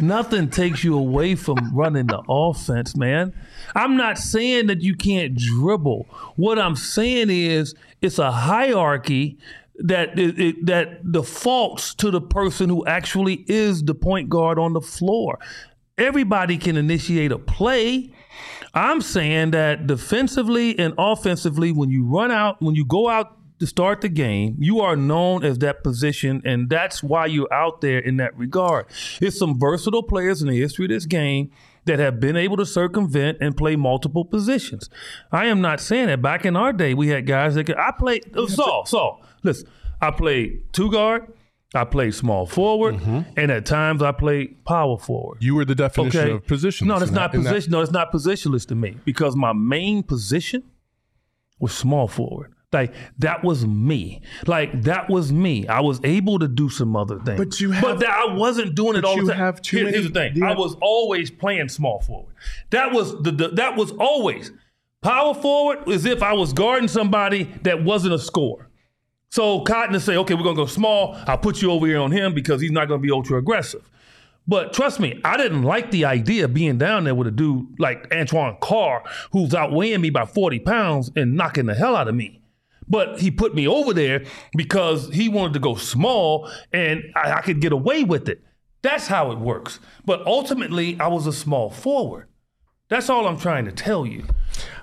nothing 0.00 0.48
takes 0.50 0.84
you 0.84 0.96
away 0.96 1.34
from 1.34 1.56
running 1.74 2.06
the 2.06 2.22
offense, 2.28 2.96
man. 2.96 3.34
I'm 3.74 3.96
not 3.96 4.18
saying 4.18 4.66
that 4.68 4.80
you 4.82 4.94
can't 4.96 5.34
dribble. 5.36 6.06
What 6.36 6.58
I'm 6.58 6.76
saying 6.76 7.30
is 7.30 7.74
it's 8.00 8.18
a 8.18 8.30
hierarchy 8.30 9.38
that 9.76 10.18
it, 10.18 10.38
it- 10.40 10.66
that 10.66 11.10
defaults 11.12 11.94
to 11.96 12.10
the 12.10 12.20
person 12.20 12.68
who 12.68 12.84
actually 12.86 13.44
is 13.48 13.82
the 13.84 13.94
point 13.94 14.28
guard 14.28 14.58
on 14.58 14.72
the 14.72 14.80
floor. 14.80 15.38
Everybody 15.96 16.58
can 16.58 16.76
initiate 16.76 17.32
a 17.32 17.38
play. 17.38 18.12
I'm 18.74 19.00
saying 19.00 19.50
that 19.52 19.86
defensively 19.86 20.78
and 20.78 20.94
offensively, 20.98 21.72
when 21.72 21.90
you 21.90 22.04
run 22.04 22.30
out, 22.30 22.60
when 22.62 22.74
you 22.76 22.84
go 22.84 23.08
out 23.08 23.37
to 23.58 23.66
start 23.66 24.00
the 24.00 24.08
game, 24.08 24.56
you 24.58 24.80
are 24.80 24.96
known 24.96 25.44
as 25.44 25.58
that 25.58 25.82
position, 25.82 26.42
and 26.44 26.70
that's 26.70 27.02
why 27.02 27.26
you're 27.26 27.52
out 27.52 27.80
there 27.80 27.98
in 27.98 28.16
that 28.18 28.36
regard. 28.36 28.86
It's 29.20 29.38
some 29.38 29.58
versatile 29.58 30.02
players 30.02 30.42
in 30.42 30.48
the 30.48 30.58
history 30.58 30.84
of 30.84 30.90
this 30.90 31.06
game 31.06 31.50
that 31.84 31.98
have 31.98 32.20
been 32.20 32.36
able 32.36 32.56
to 32.58 32.66
circumvent 32.66 33.38
and 33.40 33.56
play 33.56 33.74
multiple 33.74 34.24
positions. 34.24 34.88
I 35.32 35.46
am 35.46 35.60
not 35.60 35.80
saying 35.80 36.06
that. 36.08 36.22
Back 36.22 36.44
in 36.44 36.54
our 36.54 36.72
day, 36.72 36.94
we 36.94 37.08
had 37.08 37.26
guys 37.26 37.54
that 37.54 37.64
could. 37.64 37.78
I 37.78 37.92
played. 37.98 38.30
Oh, 38.34 38.46
Saul, 38.46 38.86
Saul, 38.86 39.22
listen. 39.42 39.68
I 40.00 40.12
played 40.12 40.72
two 40.72 40.90
guard. 40.92 41.32
I 41.74 41.84
played 41.84 42.14
small 42.14 42.46
forward, 42.46 42.94
mm-hmm. 42.94 43.30
and 43.36 43.50
at 43.50 43.66
times 43.66 44.02
I 44.02 44.12
played 44.12 44.64
power 44.64 44.96
forward. 44.96 45.42
You 45.42 45.54
were 45.54 45.66
the 45.66 45.74
definition 45.74 46.20
Okay. 46.20 46.30
of 46.30 46.46
position. 46.46 46.88
No, 46.88 46.98
that's 46.98 47.10
not 47.10 47.30
position. 47.30 47.72
No, 47.72 47.82
it's 47.82 47.92
not 47.92 48.10
positionless 48.10 48.66
to 48.68 48.74
me 48.74 48.96
because 49.04 49.36
my 49.36 49.52
main 49.52 50.02
position 50.02 50.62
was 51.60 51.72
small 51.74 52.08
forward. 52.08 52.54
Like 52.72 52.92
that 53.18 53.42
was 53.42 53.66
me. 53.66 54.20
Like 54.46 54.82
that 54.82 55.08
was 55.08 55.32
me. 55.32 55.66
I 55.68 55.80
was 55.80 56.00
able 56.04 56.38
to 56.38 56.48
do 56.48 56.68
some 56.68 56.96
other 56.96 57.18
things. 57.20 57.38
But 57.38 57.60
you 57.60 57.70
have- 57.70 57.82
but 57.82 58.00
that 58.00 58.10
I 58.10 58.34
wasn't 58.34 58.74
doing 58.74 58.96
it 58.96 59.04
all 59.06 59.16
the 59.16 59.28
time. 59.32 59.38
have 59.38 59.62
too 59.62 59.76
Here- 59.78 59.84
many- 59.86 59.96
Here's 59.96 60.12
the 60.12 60.12
thing. 60.12 60.42
I 60.42 60.54
was 60.54 60.76
always 60.82 61.30
playing 61.30 61.68
small 61.70 62.00
forward. 62.00 62.34
That 62.70 62.92
was 62.92 63.12
the, 63.22 63.30
the 63.32 63.48
that 63.48 63.76
was 63.76 63.92
always 63.92 64.52
power 65.00 65.32
forward. 65.32 65.88
As 65.88 66.04
if 66.04 66.22
I 66.22 66.34
was 66.34 66.52
guarding 66.52 66.88
somebody 66.88 67.44
that 67.62 67.82
wasn't 67.84 68.12
a 68.12 68.18
scorer. 68.18 68.68
So 69.30 69.60
Cotton 69.60 69.94
to 69.94 70.00
say, 70.00 70.16
okay, 70.18 70.34
we're 70.34 70.42
gonna 70.42 70.54
go 70.56 70.66
small. 70.66 71.16
I'll 71.26 71.38
put 71.38 71.62
you 71.62 71.70
over 71.70 71.86
here 71.86 72.00
on 72.00 72.10
him 72.12 72.34
because 72.34 72.60
he's 72.60 72.70
not 72.70 72.86
gonna 72.88 73.00
be 73.00 73.10
ultra 73.10 73.38
aggressive. 73.38 73.88
But 74.46 74.74
trust 74.74 75.00
me, 75.00 75.20
I 75.24 75.36
didn't 75.38 75.62
like 75.62 75.90
the 75.90 76.04
idea 76.04 76.44
of 76.46 76.54
being 76.54 76.76
down 76.76 77.04
there 77.04 77.14
with 77.14 77.28
a 77.28 77.30
dude 77.30 77.66
like 77.78 78.12
Antoine 78.12 78.56
Carr, 78.60 79.04
who's 79.32 79.54
outweighing 79.54 80.00
me 80.02 80.10
by 80.10 80.24
40 80.26 80.58
pounds 80.60 81.10
and 81.16 81.34
knocking 81.34 81.64
the 81.66 81.74
hell 81.74 81.94
out 81.96 82.08
of 82.08 82.14
me. 82.14 82.40
But 82.88 83.20
he 83.20 83.30
put 83.30 83.54
me 83.54 83.68
over 83.68 83.92
there 83.92 84.24
because 84.56 85.12
he 85.12 85.28
wanted 85.28 85.52
to 85.54 85.60
go 85.60 85.74
small 85.74 86.50
and 86.72 87.04
I, 87.14 87.32
I 87.32 87.40
could 87.42 87.60
get 87.60 87.72
away 87.72 88.04
with 88.04 88.28
it. 88.28 88.42
That's 88.82 89.08
how 89.08 89.32
it 89.32 89.38
works. 89.38 89.80
But 90.04 90.26
ultimately, 90.26 90.98
I 91.00 91.08
was 91.08 91.26
a 91.26 91.32
small 91.32 91.70
forward. 91.70 92.28
That's 92.88 93.10
all 93.10 93.26
I'm 93.26 93.38
trying 93.38 93.66
to 93.66 93.72
tell 93.72 94.06
you. 94.06 94.24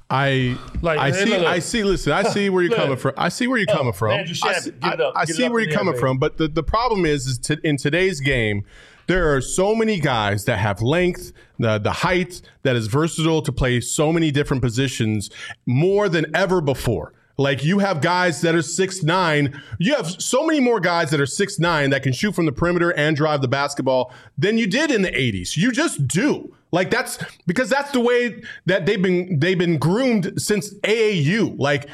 I 0.10 0.58
Like, 0.82 1.00
I 1.00 1.12
see 1.12 1.26
look, 1.26 1.40
look. 1.40 1.48
I 1.48 1.60
see 1.60 1.84
listen 1.84 2.12
I 2.12 2.24
see 2.24 2.50
where 2.52 2.62
you're 2.62 2.78
coming 2.78 2.96
from 2.96 3.14
I 3.18 3.30
see 3.30 3.48
where 3.48 3.58
you're 3.58 3.66
coming 3.66 3.92
from 3.94 4.12
I 4.12 4.26
see, 4.26 4.72
give 4.72 4.94
it 4.94 5.02
up. 5.02 5.14
I 5.16 5.24
it 5.24 5.30
see 5.30 5.50
where 5.50 5.60
you're 5.62 5.74
coming 5.74 5.98
from 5.98 6.20
but 6.20 6.38
the, 6.38 6.48
the 6.48 6.62
problem 6.62 7.08
is 7.08 7.26
is 7.26 7.40
to, 7.40 7.60
in 7.64 7.78
today's 7.78 8.20
game 8.20 8.64
there 9.08 9.36
are 9.36 9.42
so 9.42 9.74
many 9.74 10.00
guys 10.00 10.46
that 10.46 10.60
have 10.60 10.80
length 10.84 11.34
the 11.58 11.80
the 11.80 11.92
height 11.92 12.44
that 12.62 12.76
is 12.76 12.86
versatile 12.86 13.42
to 13.42 13.52
play 13.52 13.82
so 13.82 14.14
many 14.14 14.30
different 14.30 14.62
positions 14.62 15.32
more 15.66 16.08
than 16.08 16.28
ever 16.36 16.62
before 16.62 17.12
like 17.38 17.64
you 17.64 17.80
have 17.80 18.02
guys 18.02 18.42
that 18.42 18.56
are 18.56 18.62
six 18.62 19.04
nine. 19.04 19.62
You 19.80 19.96
have 19.96 20.10
so 20.22 20.46
many 20.46 20.60
more 20.60 20.80
guys 20.80 21.12
that 21.12 21.20
are 21.20 21.26
six 21.26 21.60
nine 21.60 21.90
that 21.90 22.04
can 22.04 22.14
shoot 22.14 22.34
from 22.34 22.46
the 22.46 22.52
perimeter 22.52 22.92
and 22.92 23.16
drive 23.16 23.42
the 23.42 23.48
basketball 23.48 24.14
than 24.38 24.58
you 24.58 24.68
did 24.68 24.92
in 24.92 25.02
the 25.02 25.12
80s. 25.12 25.58
You 25.58 25.72
just 25.72 26.08
do. 26.08 26.54
Like 26.72 26.92
that's 26.92 27.20
because 27.48 27.70
that's 27.70 27.92
the 27.92 28.00
way 28.00 28.42
that 28.66 28.86
they've 28.86 29.02
been 29.02 29.40
they've 29.40 29.58
been 29.58 29.78
groomed 29.78 30.42
since 30.42 30.74
AAU. 30.80 31.58
Like 31.58 31.90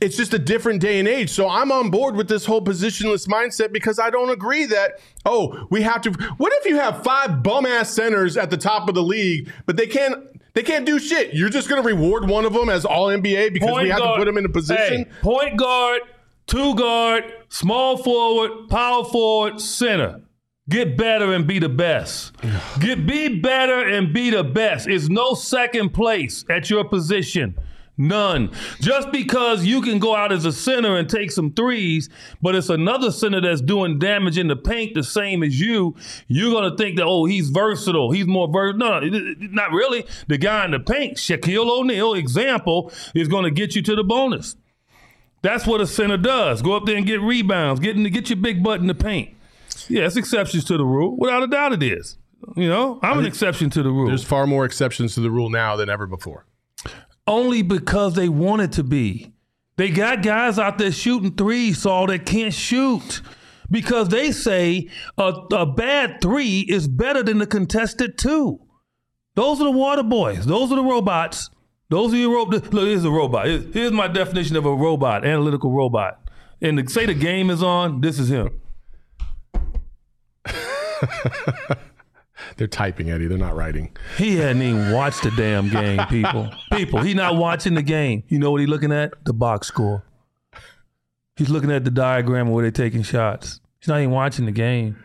it's 0.00 0.16
just 0.16 0.32
a 0.32 0.38
different 0.38 0.80
day 0.80 0.98
and 0.98 1.06
age. 1.06 1.30
So 1.30 1.48
I'm 1.48 1.70
on 1.70 1.90
board 1.90 2.16
with 2.16 2.28
this 2.28 2.46
whole 2.46 2.62
positionless 2.62 3.28
mindset 3.28 3.72
because 3.72 3.98
I 3.98 4.08
don't 4.08 4.30
agree 4.30 4.64
that, 4.66 5.00
oh, 5.26 5.66
we 5.70 5.82
have 5.82 6.00
to 6.02 6.12
what 6.38 6.52
if 6.54 6.64
you 6.66 6.76
have 6.76 7.04
five 7.04 7.42
bum 7.42 7.66
ass 7.66 7.92
centers 7.92 8.36
at 8.36 8.50
the 8.50 8.56
top 8.56 8.88
of 8.88 8.94
the 8.94 9.02
league, 9.02 9.50
but 9.66 9.76
they 9.76 9.86
can't 9.86 10.31
they 10.54 10.62
can't 10.62 10.84
do 10.84 10.98
shit. 10.98 11.34
You're 11.34 11.48
just 11.48 11.68
gonna 11.68 11.82
reward 11.82 12.28
one 12.28 12.44
of 12.44 12.52
them 12.52 12.68
as 12.68 12.84
all 12.84 13.06
NBA 13.08 13.52
because 13.52 13.82
we 13.82 13.88
have 13.88 14.00
to 14.00 14.14
put 14.16 14.26
them 14.26 14.38
in 14.38 14.44
a 14.44 14.48
position. 14.48 15.04
Hey, 15.04 15.10
point 15.20 15.56
guard, 15.56 16.02
two 16.46 16.74
guard, 16.74 17.24
small 17.48 17.96
forward, 17.96 18.68
power 18.68 19.04
forward, 19.04 19.60
center. 19.60 20.22
Get 20.68 20.96
better 20.96 21.32
and 21.32 21.46
be 21.46 21.58
the 21.58 21.68
best. 21.68 22.34
Get 22.80 23.06
be 23.06 23.40
better 23.40 23.88
and 23.88 24.12
be 24.12 24.30
the 24.30 24.44
best. 24.44 24.88
It's 24.88 25.08
no 25.08 25.34
second 25.34 25.90
place 25.90 26.44
at 26.48 26.70
your 26.70 26.84
position. 26.84 27.56
None. 27.98 28.50
Just 28.80 29.12
because 29.12 29.64
you 29.66 29.82
can 29.82 29.98
go 29.98 30.16
out 30.16 30.32
as 30.32 30.44
a 30.46 30.52
center 30.52 30.96
and 30.96 31.08
take 31.08 31.30
some 31.30 31.52
threes, 31.52 32.08
but 32.40 32.54
it's 32.54 32.70
another 32.70 33.10
center 33.12 33.40
that's 33.40 33.60
doing 33.60 33.98
damage 33.98 34.38
in 34.38 34.48
the 34.48 34.56
paint 34.56 34.94
the 34.94 35.02
same 35.02 35.42
as 35.42 35.60
you, 35.60 35.94
you're 36.26 36.50
gonna 36.52 36.74
think 36.76 36.96
that 36.96 37.04
oh 37.04 37.26
he's 37.26 37.50
versatile, 37.50 38.10
he's 38.10 38.26
more 38.26 38.50
versatile. 38.50 38.78
No, 38.78 39.00
no, 39.00 39.06
it- 39.06 39.14
it- 39.42 39.52
not 39.52 39.72
really. 39.72 40.04
The 40.26 40.38
guy 40.38 40.64
in 40.64 40.70
the 40.70 40.80
paint, 40.80 41.18
Shaquille 41.18 41.68
O'Neal, 41.68 42.14
example, 42.14 42.90
is 43.14 43.28
gonna 43.28 43.50
get 43.50 43.76
you 43.76 43.82
to 43.82 43.94
the 43.94 44.04
bonus. 44.04 44.56
That's 45.42 45.66
what 45.66 45.80
a 45.80 45.86
center 45.86 46.16
does. 46.16 46.62
Go 46.62 46.72
up 46.72 46.86
there 46.86 46.96
and 46.96 47.04
get 47.06 47.20
rebounds, 47.20 47.78
get 47.80 47.96
in, 47.96 48.04
get 48.04 48.30
your 48.30 48.36
big 48.38 48.62
butt 48.62 48.80
in 48.80 48.86
the 48.86 48.94
paint. 48.94 49.34
Yeah, 49.88 50.06
it's 50.06 50.16
exceptions 50.16 50.64
to 50.64 50.76
the 50.78 50.84
rule. 50.84 51.16
Without 51.18 51.42
a 51.42 51.46
doubt, 51.46 51.72
it 51.72 51.82
is. 51.82 52.16
You 52.56 52.68
know, 52.68 52.98
I'm 53.02 53.18
an 53.18 53.26
exception 53.26 53.68
to 53.70 53.82
the 53.82 53.90
rule. 53.90 54.06
There's 54.08 54.24
far 54.24 54.46
more 54.46 54.64
exceptions 54.64 55.14
to 55.14 55.20
the 55.20 55.30
rule 55.30 55.50
now 55.50 55.76
than 55.76 55.88
ever 55.90 56.06
before. 56.06 56.46
Only 57.26 57.62
because 57.62 58.14
they 58.14 58.28
want 58.28 58.62
it 58.62 58.72
to 58.72 58.82
be. 58.82 59.32
They 59.76 59.90
got 59.90 60.22
guys 60.22 60.58
out 60.58 60.78
there 60.78 60.92
shooting 60.92 61.34
threes, 61.34 61.82
Saul, 61.82 62.08
that 62.08 62.26
can't 62.26 62.52
shoot 62.54 63.22
because 63.70 64.08
they 64.10 64.30
say 64.32 64.88
a, 65.16 65.32
a 65.52 65.66
bad 65.66 66.20
three 66.20 66.60
is 66.60 66.86
better 66.86 67.22
than 67.22 67.38
the 67.38 67.46
contested 67.46 68.18
two. 68.18 68.60
Those 69.34 69.60
are 69.60 69.64
the 69.64 69.70
water 69.70 70.02
boys. 70.02 70.44
Those 70.44 70.70
are 70.70 70.76
the 70.76 70.84
robots. 70.84 71.48
Those 71.88 72.12
are 72.12 72.18
your 72.18 72.34
robots. 72.34 72.70
Look, 72.72 72.84
here's 72.84 73.04
a 73.04 73.10
robot. 73.10 73.46
Here's, 73.46 73.92
my 73.92 74.08
definition 74.08 74.56
of 74.56 74.66
a 74.66 74.74
robot, 74.74 75.24
analytical 75.24 75.72
robot. 75.72 76.20
And 76.60 76.90
say 76.90 77.06
the 77.06 77.14
game 77.14 77.50
is 77.50 77.62
on, 77.62 78.02
this 78.02 78.18
is 78.18 78.30
him. 78.30 78.60
They're 82.56 82.66
typing, 82.66 83.10
Eddie. 83.10 83.26
They're 83.26 83.38
not 83.38 83.56
writing. 83.56 83.96
He 84.18 84.36
hadn't 84.36 84.62
even 84.62 84.92
watched 84.92 85.22
the 85.22 85.30
damn 85.32 85.68
game, 85.68 86.06
people. 86.08 86.50
People, 86.72 87.00
he 87.00 87.14
not 87.14 87.36
watching 87.36 87.74
the 87.74 87.82
game. 87.82 88.24
You 88.28 88.38
know 88.38 88.50
what 88.50 88.60
he 88.60 88.66
looking 88.66 88.92
at? 88.92 89.12
The 89.24 89.32
box 89.32 89.68
score. 89.68 90.04
He's 91.36 91.48
looking 91.50 91.70
at 91.70 91.84
the 91.84 91.90
diagram 91.90 92.48
of 92.48 92.52
where 92.52 92.62
they're 92.62 92.70
taking 92.70 93.02
shots. 93.02 93.60
He's 93.80 93.88
not 93.88 93.98
even 93.98 94.10
watching 94.10 94.44
the 94.44 94.52
game. 94.52 94.96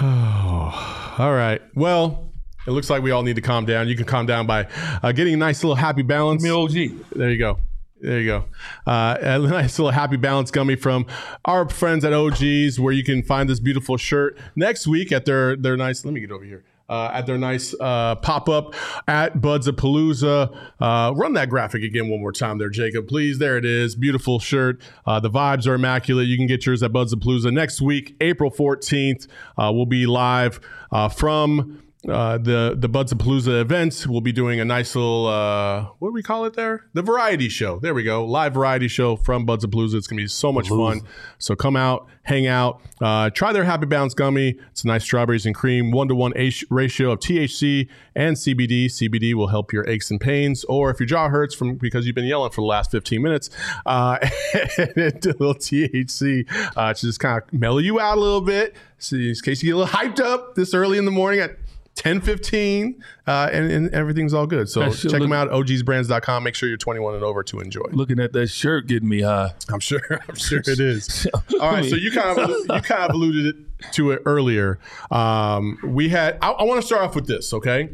Oh, 0.00 1.14
All 1.18 1.32
right. 1.32 1.62
Well, 1.74 2.32
it 2.66 2.72
looks 2.72 2.90
like 2.90 3.02
we 3.02 3.10
all 3.10 3.22
need 3.22 3.36
to 3.36 3.42
calm 3.42 3.64
down. 3.64 3.88
You 3.88 3.96
can 3.96 4.04
calm 4.04 4.26
down 4.26 4.46
by 4.46 4.68
uh, 5.02 5.12
getting 5.12 5.34
a 5.34 5.36
nice 5.38 5.62
little 5.62 5.76
happy 5.76 6.02
balance. 6.02 6.42
Me 6.42 6.50
OG. 6.50 6.72
There 7.14 7.30
you 7.30 7.38
go. 7.38 7.58
There 8.00 8.20
you 8.20 8.26
go. 8.26 8.44
Uh, 8.86 9.16
a 9.20 9.38
nice 9.38 9.78
little 9.78 9.90
happy 9.92 10.16
balance 10.16 10.50
gummy 10.50 10.76
from 10.76 11.06
our 11.44 11.68
friends 11.68 12.04
at 12.04 12.12
OGs, 12.12 12.78
where 12.78 12.92
you 12.92 13.02
can 13.04 13.22
find 13.22 13.48
this 13.48 13.60
beautiful 13.60 13.96
shirt 13.96 14.38
next 14.54 14.86
week 14.86 15.12
at 15.12 15.24
their 15.24 15.56
their 15.56 15.76
nice. 15.76 16.04
Let 16.04 16.14
me 16.14 16.20
get 16.20 16.30
over 16.30 16.44
here. 16.44 16.64
uh, 16.88 17.10
at 17.12 17.26
their 17.26 17.38
nice 17.38 17.74
uh, 17.80 18.14
pop 18.16 18.48
up 18.48 18.74
at 19.08 19.40
Buds 19.40 19.66
of 19.66 19.76
Palooza. 19.76 20.56
Uh, 20.78 21.12
run 21.16 21.32
that 21.34 21.48
graphic 21.48 21.82
again 21.82 22.08
one 22.08 22.20
more 22.20 22.32
time 22.32 22.58
there, 22.58 22.68
Jacob. 22.70 23.08
Please. 23.08 23.38
There 23.38 23.56
it 23.56 23.64
is. 23.64 23.96
Beautiful 23.96 24.38
shirt. 24.38 24.80
Uh, 25.04 25.18
the 25.20 25.30
vibes 25.30 25.66
are 25.66 25.74
immaculate. 25.74 26.28
You 26.28 26.36
can 26.36 26.46
get 26.46 26.64
yours 26.66 26.82
at 26.82 26.92
Buds 26.92 27.12
of 27.12 27.20
Palooza 27.20 27.52
next 27.52 27.80
week, 27.80 28.14
April 28.20 28.50
14th. 28.50 29.26
Uh, 29.58 29.72
we'll 29.74 29.86
be 29.86 30.06
live 30.06 30.60
uh, 30.92 31.08
from 31.08 31.82
uh, 32.08 32.38
the 32.38 32.76
the 32.78 32.88
Buds 32.88 33.10
of 33.10 33.18
Palooza 33.18 33.60
events. 33.60 34.06
We'll 34.06 34.20
be 34.20 34.32
doing 34.32 34.60
a 34.60 34.64
nice 34.64 34.94
little 34.94 35.26
uh, 35.26 35.86
what 35.98 36.08
do 36.08 36.12
we 36.12 36.22
call 36.22 36.44
it 36.44 36.54
there? 36.54 36.84
The 36.92 37.02
variety 37.02 37.48
show. 37.48 37.78
There 37.78 37.94
we 37.94 38.02
go, 38.02 38.24
live 38.24 38.54
variety 38.54 38.88
show 38.88 39.16
from 39.16 39.44
Buds 39.44 39.64
of 39.64 39.70
Palooza. 39.70 39.94
It's 39.94 40.06
gonna 40.06 40.22
be 40.22 40.28
so 40.28 40.52
much 40.52 40.68
fun. 40.68 41.02
So 41.38 41.56
come 41.56 41.74
out, 41.74 42.06
hang 42.22 42.46
out, 42.46 42.80
uh, 43.00 43.30
try 43.30 43.52
their 43.52 43.64
Happy 43.64 43.86
Bounce 43.86 44.14
gummy. 44.14 44.58
It's 44.70 44.84
a 44.84 44.86
nice 44.86 45.04
strawberries 45.04 45.46
and 45.46 45.54
cream, 45.54 45.90
one 45.90 46.08
to 46.08 46.14
one 46.14 46.32
ratio 46.70 47.12
of 47.12 47.20
THC 47.20 47.88
and 48.14 48.36
CBD. 48.36 48.86
CBD 48.86 49.34
will 49.34 49.48
help 49.48 49.72
your 49.72 49.88
aches 49.88 50.10
and 50.10 50.20
pains, 50.20 50.64
or 50.64 50.90
if 50.90 51.00
your 51.00 51.06
jaw 51.06 51.28
hurts 51.28 51.54
from 51.54 51.74
because 51.76 52.06
you've 52.06 52.14
been 52.14 52.26
yelling 52.26 52.50
for 52.50 52.60
the 52.60 52.66
last 52.66 52.90
15 52.92 53.20
minutes, 53.20 53.50
uh, 53.84 54.18
a 54.54 55.12
little 55.24 55.54
THC 55.54 56.46
uh, 56.76 56.94
to 56.94 57.00
just 57.00 57.20
kind 57.20 57.42
of 57.42 57.52
mellow 57.52 57.78
you 57.78 57.98
out 57.98 58.18
a 58.18 58.20
little 58.20 58.40
bit. 58.40 58.76
So 58.98 59.16
in 59.16 59.34
case 59.34 59.62
you 59.62 59.70
get 59.70 59.74
a 59.74 59.78
little 59.78 59.94
hyped 59.94 60.20
up 60.20 60.54
this 60.54 60.72
early 60.72 60.98
in 60.98 61.04
the 61.04 61.10
morning 61.10 61.40
at 61.40 61.56
10 61.96 62.20
15 62.20 63.02
uh, 63.26 63.50
and, 63.52 63.72
and 63.72 63.90
everything's 63.94 64.32
all 64.34 64.46
good. 64.46 64.68
So 64.68 64.90
check 64.92 65.10
them 65.12 65.22
look- 65.22 65.32
out 65.32 65.50
ogsbrands.com 65.50 66.44
make 66.44 66.54
sure 66.54 66.68
you're 66.68 66.78
21 66.78 67.14
and 67.16 67.24
over 67.24 67.42
to 67.42 67.60
enjoy. 67.60 67.86
Looking 67.90 68.20
at 68.20 68.32
that 68.34 68.48
shirt 68.48 68.86
getting 68.86 69.08
me 69.08 69.22
high. 69.22 69.52
i'm 69.70 69.80
sure 69.80 70.00
i'm 70.28 70.36
sure 70.36 70.60
it 70.60 70.78
is. 70.78 71.26
All 71.60 71.72
right 71.72 71.84
so 71.84 71.96
you 71.96 72.12
kind 72.12 72.38
of 72.38 72.50
you 72.70 72.80
kind 72.82 73.10
of 73.10 73.14
alluded 73.14 73.46
it, 73.46 73.92
to 73.92 74.12
it 74.12 74.22
earlier. 74.26 74.78
Um, 75.10 75.78
we 75.84 76.08
had 76.10 76.38
i, 76.42 76.50
I 76.50 76.64
want 76.64 76.80
to 76.80 76.86
start 76.86 77.02
off 77.02 77.14
with 77.14 77.26
this 77.26 77.52
okay? 77.52 77.90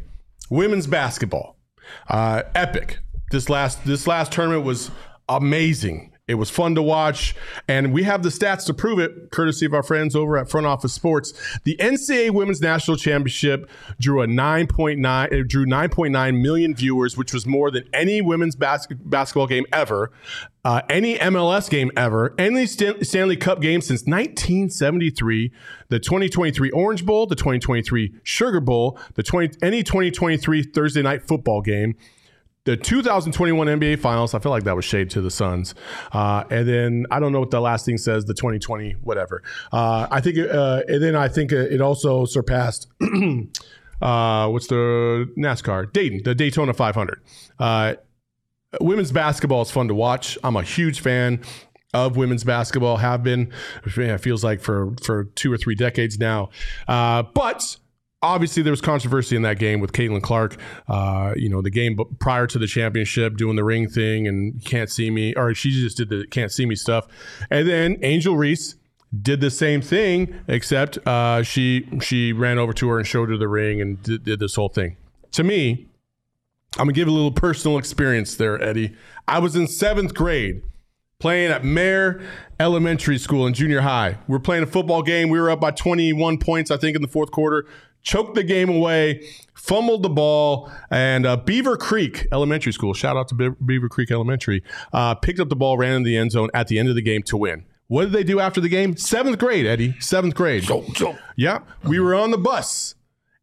Women's 0.51 0.87
basketball. 0.87 1.57
Uh, 2.09 2.43
epic. 2.55 2.99
This 3.31 3.49
last 3.49 3.85
this 3.87 4.07
last 4.07 4.33
tournament 4.33 4.65
was 4.65 4.91
amazing 5.29 6.12
it 6.29 6.35
was 6.37 6.51
fun 6.51 6.77
to 6.77 6.83
watch, 6.83 7.35
and 7.67 7.93
we 7.93 8.05
have 8.05 8.23
the 8.23 8.29
stats 8.29 8.65
to 8.67 8.75
prove 8.75 9.01
it, 9.01 9.33
courtesy 9.33 9.67
of 9.67 9.75
our 9.75 9.83
friends 9.83 10.15
over 10.15 10.39
at 10.39 10.49
Front 10.49 10.69
Office 10.69 10.93
Sports. 10.93 11.33
The 11.65 11.77
NCAA 11.81 12.31
Women's 12.31 12.61
National 12.61 12.97
Championship 12.97 13.69
drew 13.99 14.23
a 14.23 14.27
9.9 14.29 15.33
it 15.33 15.49
drew 15.49 15.67
9.9 15.67 16.41
million 16.41 16.77
viewers, 16.77 17.17
which 17.17 17.35
was 17.35 17.45
more 17.45 17.73
than 17.73 17.83
any 17.93 18.21
women's 18.21 18.55
bas- 18.55 18.87
basketball 18.89 19.49
game 19.49 19.67
ever, 19.73 20.13
uh, 20.65 20.83
any 20.89 21.19
MLS 21.19 21.69
game 21.69 21.91
ever, 21.97 22.37
any 22.39 22.67
Stan- 22.67 23.03
Stanley 23.03 23.37
Cup 23.37 23.61
game 23.61 23.81
since 23.81 24.03
1973, 24.03 25.51
the 25.89 25.99
2023 25.99 26.71
Orange 26.71 27.05
Bowl, 27.05 27.27
the 27.27 27.35
2023 27.35 28.15
Sugar 28.23 28.61
Bowl, 28.61 28.97
the 29.15 29.25
20 29.25 29.57
any 29.61 29.83
2023 29.83 30.63
Thursday 30.63 31.03
night 31.03 31.27
football 31.27 31.61
game 31.61 31.97
the 32.65 32.77
2021 32.77 33.67
NBA 33.67 33.99
Finals. 33.99 34.35
I 34.35 34.39
feel 34.39 34.51
like 34.51 34.65
that 34.65 34.77
was 34.77 34.85
shade 34.85 35.11
to 35.11 35.21
the 35.21 35.31
Suns. 35.31 35.75
Uh, 36.13 36.45
and 36.51 36.69
then 36.69 37.07
I 37.11 37.19
don't 37.19 37.33
know 37.33 37.41
what 37.41 37.51
the 37.51 37.61
last 37.61 37.85
thing 37.85 37.99
says. 37.99 38.25
The 38.25 38.35
2020 38.35 38.93
whatever. 39.03 39.43
Uh, 39.73 40.07
I 40.11 40.21
think. 40.21 40.39
Uh, 40.39 40.83
and 40.87 41.03
then 41.03 41.17
I 41.17 41.29
think 41.29 41.53
it 41.53 41.81
also 41.81 42.25
surpassed. 42.25 42.89
uh, 44.03 44.49
what's 44.49 44.69
the 44.69 45.31
NASCAR? 45.37 45.93
Dayton, 45.93 46.23
the 46.25 46.35
Daytona 46.35 46.73
500. 46.73 47.21
Uh, 47.59 47.95
women's 48.81 49.13
basketball 49.13 49.63
is 49.63 49.71
fun 49.71 49.89
to 49.89 49.95
watch. 49.95 50.39
I'm 50.45 50.57
a 50.57 50.63
huge 50.63 51.01
fan 51.01 51.43
of 51.93 52.17
women's 52.17 52.45
basketball. 52.45 52.97
Have 52.99 53.23
been. 53.23 53.53
It 53.85 54.19
feels 54.19 54.45
like 54.45 54.61
for 54.61 54.95
for 55.03 55.25
two 55.25 55.53
or 55.53 55.57
three 55.57 55.75
decades 55.75 56.19
now. 56.19 56.51
Uh, 56.87 57.23
but 57.23 57.77
obviously 58.23 58.63
there 58.63 58.71
was 58.71 58.81
controversy 58.81 59.37
in 59.37 59.43
that 59.43 59.59
game 59.59 59.81
with 59.81 59.93
Caitlin 59.93 60.23
Clark. 60.23 60.57
Uh, 60.89 61.35
you 61.37 61.49
know, 61.49 61.61
the 61.61 61.71
game 61.71 61.99
prior 62.21 62.47
to 62.47 62.59
the 62.59 62.67
championship, 62.67 63.37
doing 63.37 63.57
the 63.57 63.65
ring 63.65 63.89
thing 63.89 64.27
and 64.27 64.65
can't 64.65 64.91
see 64.91 65.11
me, 65.11 65.35
or 65.35 65.55
she 65.55 65.71
just 65.71 65.97
did 65.97 66.09
the 66.09 66.27
can't 66.29 66.53
see 66.53 66.67
me 66.67 66.75
stuff. 66.75 67.09
And 67.51 67.69
then 67.69 67.99
Angel 68.03 68.37
Reese 68.37 68.77
did 69.21 69.41
the 69.41 69.51
same 69.51 69.83
thing, 69.83 70.35
except 70.49 70.99
uh, 71.07 71.43
she 71.43 71.89
she 72.01 72.33
ran 72.33 72.59
over 72.59 72.73
to 72.75 72.89
her 72.89 72.99
and 72.99 73.07
showed 73.07 73.29
her 73.29 73.37
the 73.37 73.49
ring 73.49 73.81
and 73.81 74.03
did, 74.03 74.25
did 74.25 74.41
this 74.41 74.55
whole 74.55 74.69
thing. 74.69 74.97
To 75.33 75.43
me, 75.43 75.87
I'm 76.79 76.85
gonna 76.85 76.93
give 76.93 77.09
a 77.09 77.13
little 77.13 77.33
personal 77.33 77.79
experience 77.79 78.37
there, 78.37 78.63
Eddie. 78.63 78.95
I 79.29 79.39
was 79.39 79.57
in 79.57 79.67
seventh 79.67 80.15
grade 80.15 80.63
playing 81.19 81.53
at 81.53 81.65
Mare 81.65 82.21
Elementary 82.59 83.17
School 83.17 83.47
in 83.47 83.55
junior 83.55 83.81
high. 83.81 84.19
We 84.27 84.35
are 84.35 84.41
playing 84.41 84.65
a 84.65 84.67
football 84.67 85.03
game. 85.03 85.29
We 85.29 85.39
were 85.39 85.51
up 85.51 85.61
by 85.61 85.71
21 85.71 86.39
points, 86.39 86.73
I 86.73 86.77
think, 86.77 86.97
in 86.97 87.03
the 87.03 87.07
fourth 87.07 87.31
quarter. 87.31 87.67
Choked 88.03 88.35
the 88.35 88.43
game 88.43 88.69
away, 88.69 89.27
fumbled 89.55 90.03
the 90.03 90.09
ball, 90.09 90.71
and 90.91 91.25
uh, 91.25 91.37
Beaver 91.37 91.77
Creek 91.77 92.27
Elementary 92.33 92.73
School, 92.73 92.95
shout 92.95 93.17
out 93.17 93.29
to 93.29 93.35
Be- 93.35 93.51
Beaver 93.65 93.89
Creek 93.89 94.11
Elementary, 94.11 94.63
uh, 94.93 95.15
picked 95.15 95.39
up 95.39 95.49
the 95.49 95.57
ball, 95.57 95.79
ran 95.79 95.95
in 95.95 96.03
the 96.03 96.17
end 96.17 96.33
zone 96.33 96.51
at 96.53 96.69
the 96.69 96.79
end 96.79 96.89
of 96.89 96.95
the 96.97 97.03
game 97.03 97.23
to 97.25 97.37
win. 97.37 97.65
What 97.87 98.05
did 98.05 98.13
they 98.13 98.25
do 98.25 98.41
after 98.41 98.61
the 98.61 98.69
game? 98.69 98.97
Seventh 98.97 99.39
grade, 99.39 99.67
Eddie. 99.67 99.95
Seventh 100.01 100.35
grade. 100.35 100.65
Yeah, 101.37 101.61
we 101.85 102.01
were 102.01 102.15
on 102.15 102.31
the 102.31 102.39
bus, 102.39 102.95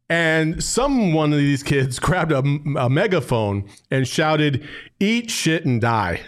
and 0.08 0.62
someone 0.62 1.32
of 1.32 1.38
these 1.38 1.62
kids 1.62 1.98
grabbed 2.00 2.32
a, 2.32 2.38
a 2.78 2.90
megaphone 2.90 3.68
and 3.90 4.06
shouted, 4.06 4.66
"Eat 4.98 5.30
shit 5.30 5.64
and 5.64 5.80
die." 5.80 6.20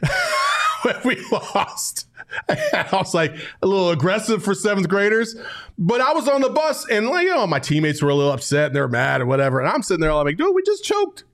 we 1.04 1.20
lost. 1.32 2.06
I 2.48 2.88
was 2.92 3.14
like 3.14 3.34
a 3.62 3.66
little 3.66 3.90
aggressive 3.90 4.42
for 4.42 4.54
seventh 4.54 4.88
graders, 4.88 5.36
but 5.78 6.00
I 6.00 6.12
was 6.12 6.28
on 6.28 6.40
the 6.40 6.50
bus 6.50 6.88
and 6.88 7.08
like 7.08 7.24
you 7.24 7.34
know 7.34 7.46
my 7.46 7.58
teammates 7.58 8.02
were 8.02 8.10
a 8.10 8.14
little 8.14 8.32
upset 8.32 8.66
and 8.66 8.76
they're 8.76 8.88
mad 8.88 9.20
or 9.20 9.26
whatever, 9.26 9.60
and 9.60 9.68
I'm 9.68 9.82
sitting 9.82 10.00
there 10.00 10.10
all 10.10 10.24
like, 10.24 10.36
dude, 10.36 10.54
we 10.54 10.62
just 10.62 10.84
choked, 10.84 11.24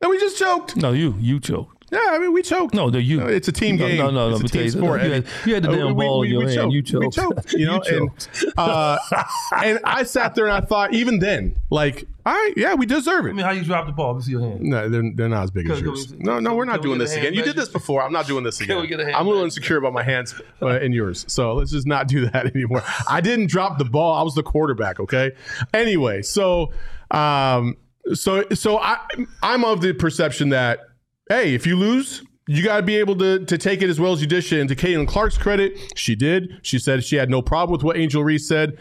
and 0.00 0.10
we 0.10 0.18
just 0.18 0.38
choked. 0.38 0.76
No, 0.76 0.92
you 0.92 1.16
you 1.18 1.40
choked. 1.40 1.73
Yeah, 1.94 2.10
I 2.12 2.18
mean 2.18 2.32
we 2.32 2.42
choked. 2.42 2.74
No, 2.74 2.90
they're 2.90 3.00
you. 3.00 3.20
No, 3.20 3.26
it's 3.26 3.48
a 3.48 3.52
team 3.52 3.76
No, 3.76 3.86
game. 3.86 3.98
no, 3.98 4.10
no, 4.10 4.30
no. 4.30 4.34
It's 4.34 4.34
let 4.34 4.40
a 4.40 4.42
me 4.42 4.48
team 4.48 4.58
tell 4.58 4.62
you, 4.64 4.70
sport. 4.70 5.00
you 5.02 5.06
Eddie. 5.12 5.14
had- 5.26 5.46
you 5.46 5.54
had 5.54 5.62
the 5.62 5.70
Uh, 5.70 5.76
damn 5.76 5.94
ball 5.96 6.22
in 6.22 6.30
your 6.30 6.48
hand. 6.48 6.72
You 6.72 6.78
We 6.78 6.82
choked. 6.82 7.14
choked. 7.14 7.52
You 7.52 7.66
know, 7.70 7.80
You 7.88 8.10
and 8.36 8.52
uh, 8.58 8.98
and 9.62 9.78
I 9.84 10.02
sat 10.02 10.34
there 10.34 10.46
and 10.46 10.54
I 10.54 10.60
thought, 10.60 10.92
even 10.92 11.18
then, 11.18 11.56
like, 11.70 12.06
all 12.26 12.32
right, 12.32 12.52
yeah, 12.56 12.74
we 12.74 12.86
deserve 12.86 13.26
it. 13.26 13.30
I 13.30 13.32
mean, 13.32 13.44
how 13.44 13.50
you 13.52 13.62
drop 13.64 13.86
the 13.86 13.92
ball? 13.92 14.08
Let 14.12 14.16
me 14.16 14.22
see 14.22 14.30
your 14.32 14.40
hand. 14.40 14.60
No, 14.62 14.88
they're, 14.88 15.02
they're 15.14 15.28
not 15.28 15.44
as 15.44 15.50
big 15.50 15.66
as 15.68 15.78
Can- 15.78 15.84
can 15.84 15.94
yours. 15.94 16.12
we- 16.12 16.18
No, 16.24 16.40
no, 16.40 16.54
we're 16.54 16.64
not 16.64 16.76
can 16.76 16.80
we 16.82 16.86
doing 16.88 16.98
this 16.98 17.12
hand 17.14 17.26
again. 17.26 17.38
You 17.38 17.44
did 17.44 17.54
this 17.56 17.68
before. 17.68 18.02
I'm 18.02 18.12
not 18.12 18.26
doing 18.26 18.44
this 18.44 18.60
again. 18.62 18.80
we 18.80 18.86
get 18.86 18.98
a 19.00 19.04
hand 19.04 19.16
I'm 19.16 19.26
a 19.26 19.28
little 19.30 19.44
insecure 19.44 19.76
about 19.76 19.92
my 19.92 20.02
hands 20.02 20.34
uh, 20.62 20.68
and 20.68 20.94
yours. 20.94 21.24
So 21.28 21.54
let's 21.54 21.70
just 21.70 21.86
not 21.86 22.08
do 22.08 22.26
that 22.30 22.46
anymore. 22.54 22.82
I 23.08 23.20
didn't 23.20 23.48
drop 23.48 23.78
the 23.78 23.84
ball. 23.84 24.14
I 24.14 24.22
was 24.22 24.34
the 24.34 24.42
quarterback. 24.42 24.98
Okay. 25.00 25.32
Anyway, 25.74 26.22
so 26.22 26.72
um, 27.10 27.76
so 28.14 28.44
so 28.54 28.78
I 28.78 28.98
I'm 29.42 29.64
of 29.64 29.80
the 29.82 29.92
perception 29.92 30.48
that 30.50 30.80
hey, 31.28 31.54
if 31.54 31.66
you 31.66 31.76
lose. 31.76 32.22
You 32.46 32.62
got 32.62 32.76
to 32.76 32.82
be 32.82 32.96
able 32.96 33.16
to, 33.16 33.42
to 33.46 33.56
take 33.56 33.80
it 33.80 33.88
as 33.88 33.98
well 33.98 34.12
as 34.12 34.20
you 34.20 34.26
dish 34.26 34.52
it. 34.52 34.60
And 34.60 34.68
to 34.68 34.76
Caitlin 34.76 35.08
Clark's 35.08 35.38
credit, 35.38 35.78
she 35.94 36.14
did. 36.14 36.60
She 36.60 36.78
said 36.78 37.02
she 37.02 37.16
had 37.16 37.30
no 37.30 37.40
problem 37.40 37.72
with 37.72 37.82
what 37.82 37.96
Angel 37.96 38.22
Reese 38.22 38.46
said. 38.46 38.76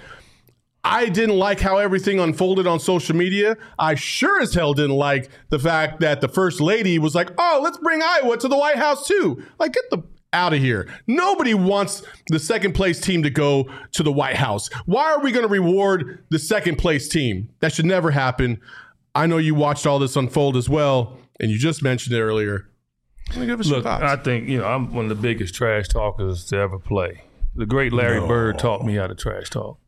I 0.83 1.07
didn't 1.07 1.37
like 1.37 1.61
how 1.61 1.77
everything 1.77 2.19
unfolded 2.19 2.67
on 2.67 2.81
social 2.81 3.15
media. 3.15 3.55
I 3.79 3.95
sure 3.95 4.41
as 4.41 4.53
hell 4.53 4.73
didn't 4.73 4.97
like 4.97 5.29
the 5.49 5.59
fact 5.59 6.01
that 6.01 6.19
the 6.19 6.27
first 6.27 6.59
lady 6.59 6.99
was 6.99 7.15
like, 7.15 7.29
"Oh, 7.37 7.61
let's 7.63 7.77
bring 7.77 8.01
Iowa 8.01 8.35
to 8.37 8.49
the 8.49 8.57
White 8.57 8.75
House 8.75 9.07
too." 9.07 9.41
Like, 9.59 9.71
get 9.71 9.89
the 9.89 10.03
out 10.33 10.53
of 10.53 10.59
here. 10.59 10.89
Nobody 11.07 11.53
wants 11.53 12.03
the 12.27 12.39
second 12.39 12.73
place 12.73 12.99
team 12.99 13.23
to 13.23 13.29
go 13.29 13.69
to 13.91 14.03
the 14.03 14.11
White 14.11 14.35
House. 14.35 14.67
Why 14.85 15.13
are 15.13 15.21
we 15.21 15.31
going 15.31 15.45
to 15.45 15.51
reward 15.51 16.25
the 16.29 16.39
second 16.39 16.77
place 16.77 17.07
team? 17.07 17.49
That 17.59 17.71
should 17.71 17.85
never 17.85 18.11
happen. 18.11 18.59
I 19.15 19.27
know 19.27 19.37
you 19.37 19.55
watched 19.55 19.85
all 19.85 19.99
this 19.99 20.15
unfold 20.15 20.57
as 20.57 20.67
well, 20.67 21.17
and 21.39 21.51
you 21.51 21.57
just 21.57 21.83
mentioned 21.83 22.15
it 22.15 22.21
earlier. 22.21 22.69
Look. 23.71 23.85
I 24.03 24.15
think 24.17 24.49
you 24.49 24.57
know 24.59 24.65
I'm 24.65 24.93
one 24.93 25.05
of 25.05 25.09
the 25.09 25.21
biggest 25.21 25.55
trash 25.55 25.87
talkers 25.87 26.45
to 26.45 26.57
ever 26.57 26.79
play. 26.79 27.23
The 27.55 27.65
great 27.65 27.93
Larry 27.93 28.19
Bird 28.27 28.59
taught 28.59 28.83
me 28.83 28.95
how 28.95 29.07
to 29.07 29.15
trash 29.15 29.49
talk. 29.49 29.79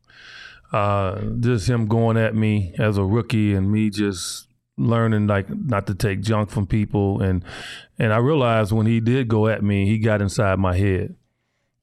Uh, 0.72 1.22
just 1.40 1.70
him 1.70 1.88
going 1.88 2.18
at 2.18 2.36
me 2.36 2.74
as 2.78 2.98
a 2.98 3.04
rookie 3.04 3.54
and 3.54 3.72
me 3.72 3.90
just 3.90 4.48
learning 4.78 5.28
like 5.28 5.50
not 5.50 5.88
to 5.88 5.96
take 5.96 6.22
junk 6.22 6.50
from 6.50 6.68
people 6.68 7.22
and 7.22 7.46
and 7.98 8.12
I 8.12 8.18
realized 8.18 8.74
when 8.74 8.86
he 8.86 9.00
did 9.00 9.28
go 9.30 9.48
at 9.48 9.64
me, 9.64 9.86
he 9.86 9.98
got 10.00 10.22
inside 10.22 10.60
my 10.60 10.76
head. 10.78 11.16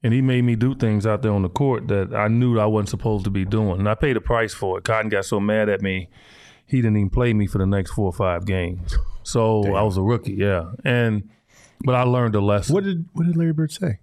And 0.05 0.13
he 0.13 0.21
made 0.21 0.43
me 0.43 0.55
do 0.57 0.75
things 0.75 1.05
out 1.05 1.21
there 1.21 1.31
on 1.31 1.43
the 1.43 1.49
court 1.49 1.87
that 1.87 2.13
I 2.13 2.27
knew 2.27 2.59
I 2.59 2.65
wasn't 2.65 2.89
supposed 2.89 3.23
to 3.23 3.29
be 3.29 3.45
doing. 3.45 3.79
And 3.79 3.87
I 3.87 3.95
paid 3.95 4.17
a 4.17 4.21
price 4.21 4.53
for 4.53 4.77
it. 4.77 4.83
Cotton 4.83 5.09
got 5.09 5.23
so 5.23 5.39
mad 5.39 5.69
at 5.69 5.81
me, 5.81 6.09
he 6.65 6.77
didn't 6.77 6.97
even 6.97 7.09
play 7.09 7.33
me 7.33 7.47
for 7.47 7.57
the 7.57 7.65
next 7.65 7.91
four 7.91 8.07
or 8.07 8.13
five 8.13 8.45
games. 8.45 8.97
So 9.23 9.73
I 9.75 9.81
was 9.83 9.97
a 9.97 10.01
rookie, 10.01 10.33
yeah. 10.33 10.71
And 10.83 11.29
but 11.83 11.95
I 11.95 12.03
learned 12.03 12.35
a 12.35 12.41
lesson. 12.41 12.73
what 12.73 12.83
did 12.83 13.05
what 13.13 13.25
did 13.25 13.35
Larry 13.35 13.53
Bird 13.53 13.71
say? 13.71 13.99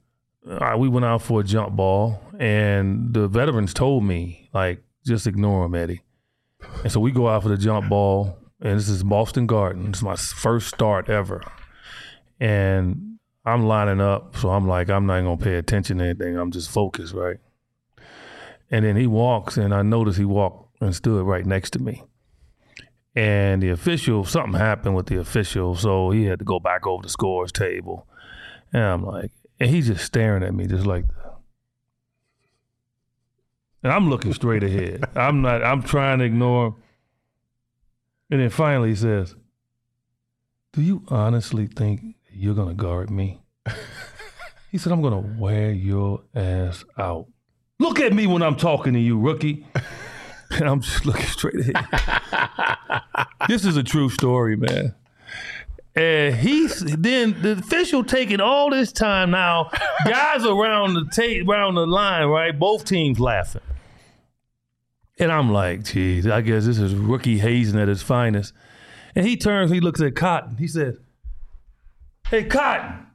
Uh, 0.48 0.74
we 0.78 0.88
went 0.88 1.04
out 1.04 1.22
for 1.22 1.40
a 1.40 1.44
jump 1.44 1.76
ball, 1.76 2.20
and 2.38 3.12
the 3.12 3.28
veterans 3.28 3.74
told 3.74 4.02
me, 4.02 4.48
like, 4.54 4.82
just 5.06 5.26
ignore 5.26 5.66
him, 5.66 5.74
Eddie. 5.74 6.02
And 6.82 6.90
so 6.90 6.98
we 6.98 7.12
go 7.12 7.28
out 7.28 7.42
for 7.42 7.50
the 7.50 7.58
jump 7.58 7.90
ball, 7.90 8.38
and 8.60 8.78
this 8.78 8.88
is 8.88 9.02
Boston 9.04 9.46
Garden. 9.46 9.88
It's 9.90 10.02
my 10.02 10.16
first 10.16 10.68
start 10.68 11.10
ever. 11.10 11.42
And 12.38 13.18
I'm 13.44 13.66
lining 13.66 14.00
up, 14.00 14.36
so 14.36 14.50
I'm 14.50 14.66
like, 14.66 14.88
I'm 14.88 15.06
not 15.06 15.20
going 15.20 15.38
to 15.38 15.44
pay 15.44 15.56
attention 15.56 15.98
to 15.98 16.04
anything. 16.04 16.36
I'm 16.36 16.50
just 16.50 16.70
focused, 16.70 17.12
right? 17.12 17.36
And 18.70 18.84
then 18.84 18.96
he 18.96 19.06
walks, 19.06 19.56
and 19.58 19.74
I 19.74 19.82
notice 19.82 20.16
he 20.16 20.24
walked 20.24 20.80
and 20.80 20.94
stood 20.94 21.22
right 21.24 21.44
next 21.44 21.70
to 21.70 21.78
me. 21.78 22.02
And 23.14 23.62
the 23.62 23.70
official 23.70 24.24
something 24.24 24.58
happened 24.58 24.94
with 24.94 25.06
the 25.06 25.18
official, 25.18 25.74
so 25.74 26.11
he 26.11 26.24
had 26.24 26.38
to 26.38 26.44
go 26.44 26.61
back 26.61 26.86
over 26.86 27.02
the 27.02 27.08
scores 27.08 27.52
table. 27.52 28.06
And 28.72 28.82
I'm 28.82 29.04
like, 29.04 29.32
and 29.58 29.68
he's 29.68 29.88
just 29.88 30.04
staring 30.04 30.42
at 30.42 30.54
me 30.54 30.66
just 30.66 30.86
like. 30.86 31.04
And 33.82 33.92
I'm 33.92 34.11
looking 34.11 34.32
straight 34.32 34.62
ahead. 34.62 35.04
I'm 35.16 35.42
not. 35.42 35.62
I'm 35.62 35.82
trying 35.82 36.20
to 36.20 36.24
ignore. 36.24 36.68
Him. 36.68 36.74
And 38.30 38.40
then 38.40 38.50
finally 38.50 38.90
he 38.90 38.94
says, 38.94 39.34
"Do 40.72 40.82
you 40.82 41.02
honestly 41.08 41.66
think 41.66 42.16
you're 42.30 42.54
gonna 42.54 42.74
guard 42.74 43.11
me?" 43.11 43.42
he 44.70 44.78
said, 44.78 44.92
"I'm 44.92 45.02
gonna 45.02 45.36
wear 45.38 45.72
your 45.72 46.22
ass 46.34 46.84
out. 46.96 47.26
Look 47.80 47.98
at 47.98 48.12
me 48.12 48.26
when 48.26 48.42
I'm 48.42 48.56
talking 48.56 48.92
to 48.92 49.00
you, 49.00 49.18
rookie." 49.18 49.66
And 50.61 50.68
I'm 50.68 50.80
just 50.80 51.07
looking 51.07 51.26
straight 51.26 51.61
ahead. 51.61 53.03
this 53.48 53.64
is 53.64 53.76
a 53.76 53.84
true 53.84 54.09
story, 54.11 54.57
man. 54.57 54.94
And 55.94 56.34
he's 56.34 56.80
then 56.80 57.40
the 57.40 57.53
official 57.53 58.05
taking 58.05 58.40
all 58.40 58.70
this 58.70 58.92
time 58.92 59.30
now. 59.30 59.70
Guys 60.05 60.44
around 60.44 60.94
the 60.94 61.09
tape, 61.12 61.48
around 61.48 61.76
the 61.76 61.86
line, 61.86 62.26
right? 62.26 62.57
Both 62.59 62.84
teams 62.84 63.20
laughing. 63.20 63.62
And 65.18 65.30
I'm 65.30 65.53
like, 65.53 65.84
geez, 65.84 66.26
I 66.26 66.40
guess 66.40 66.64
this 66.64 66.78
is 66.78 66.94
rookie 66.94 67.38
hazing 67.38 67.78
at 67.78 67.88
his 67.88 68.03
finest. 68.03 68.53
And 69.14 69.26
he 69.26 69.36
turns, 69.36 69.70
he 69.70 69.80
looks 69.80 70.01
at 70.01 70.16
Cotton. 70.16 70.57
He 70.57 70.66
said, 70.66 70.96
Hey, 72.26 72.44
Cotton. 72.44 73.07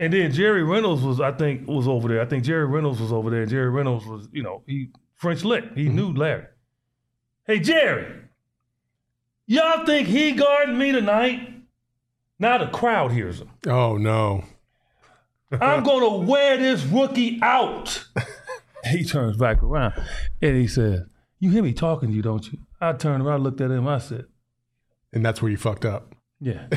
And 0.00 0.12
then 0.12 0.32
Jerry 0.32 0.62
Reynolds 0.62 1.02
was, 1.02 1.20
I 1.20 1.32
think, 1.32 1.66
was 1.68 1.86
over 1.88 2.08
there. 2.08 2.20
I 2.20 2.24
think 2.24 2.44
Jerry 2.44 2.66
Reynolds 2.66 3.00
was 3.00 3.12
over 3.12 3.30
there. 3.30 3.46
Jerry 3.46 3.68
Reynolds 3.68 4.06
was, 4.06 4.28
you 4.32 4.42
know, 4.42 4.62
he 4.66 4.90
French 5.18 5.44
Lick. 5.44 5.64
He 5.74 5.86
mm-hmm. 5.86 5.96
knew 5.96 6.12
Larry. 6.14 6.46
Hey, 7.44 7.58
Jerry, 7.58 8.06
y'all 9.46 9.84
think 9.84 10.08
he 10.08 10.32
guarding 10.32 10.78
me 10.78 10.92
tonight? 10.92 11.54
Now 12.38 12.58
the 12.58 12.68
crowd 12.68 13.12
hears 13.12 13.40
him. 13.40 13.50
Oh, 13.66 13.96
no. 13.96 14.44
I'm 15.50 15.82
going 15.82 16.08
to 16.08 16.26
wear 16.26 16.56
this 16.56 16.84
rookie 16.84 17.40
out. 17.42 18.06
he 18.84 19.04
turns 19.04 19.36
back 19.36 19.62
around 19.62 19.94
and 20.40 20.56
he 20.56 20.68
says, 20.68 21.00
You 21.40 21.50
hear 21.50 21.64
me 21.64 21.72
talking 21.72 22.10
to 22.10 22.14
you, 22.14 22.22
don't 22.22 22.46
you? 22.52 22.58
I 22.80 22.92
turned 22.92 23.26
around, 23.26 23.42
looked 23.42 23.60
at 23.60 23.72
him, 23.72 23.88
I 23.88 23.98
said, 23.98 24.26
And 25.12 25.26
that's 25.26 25.42
where 25.42 25.50
you 25.50 25.56
fucked 25.56 25.84
up. 25.84 26.14
Yeah. 26.40 26.68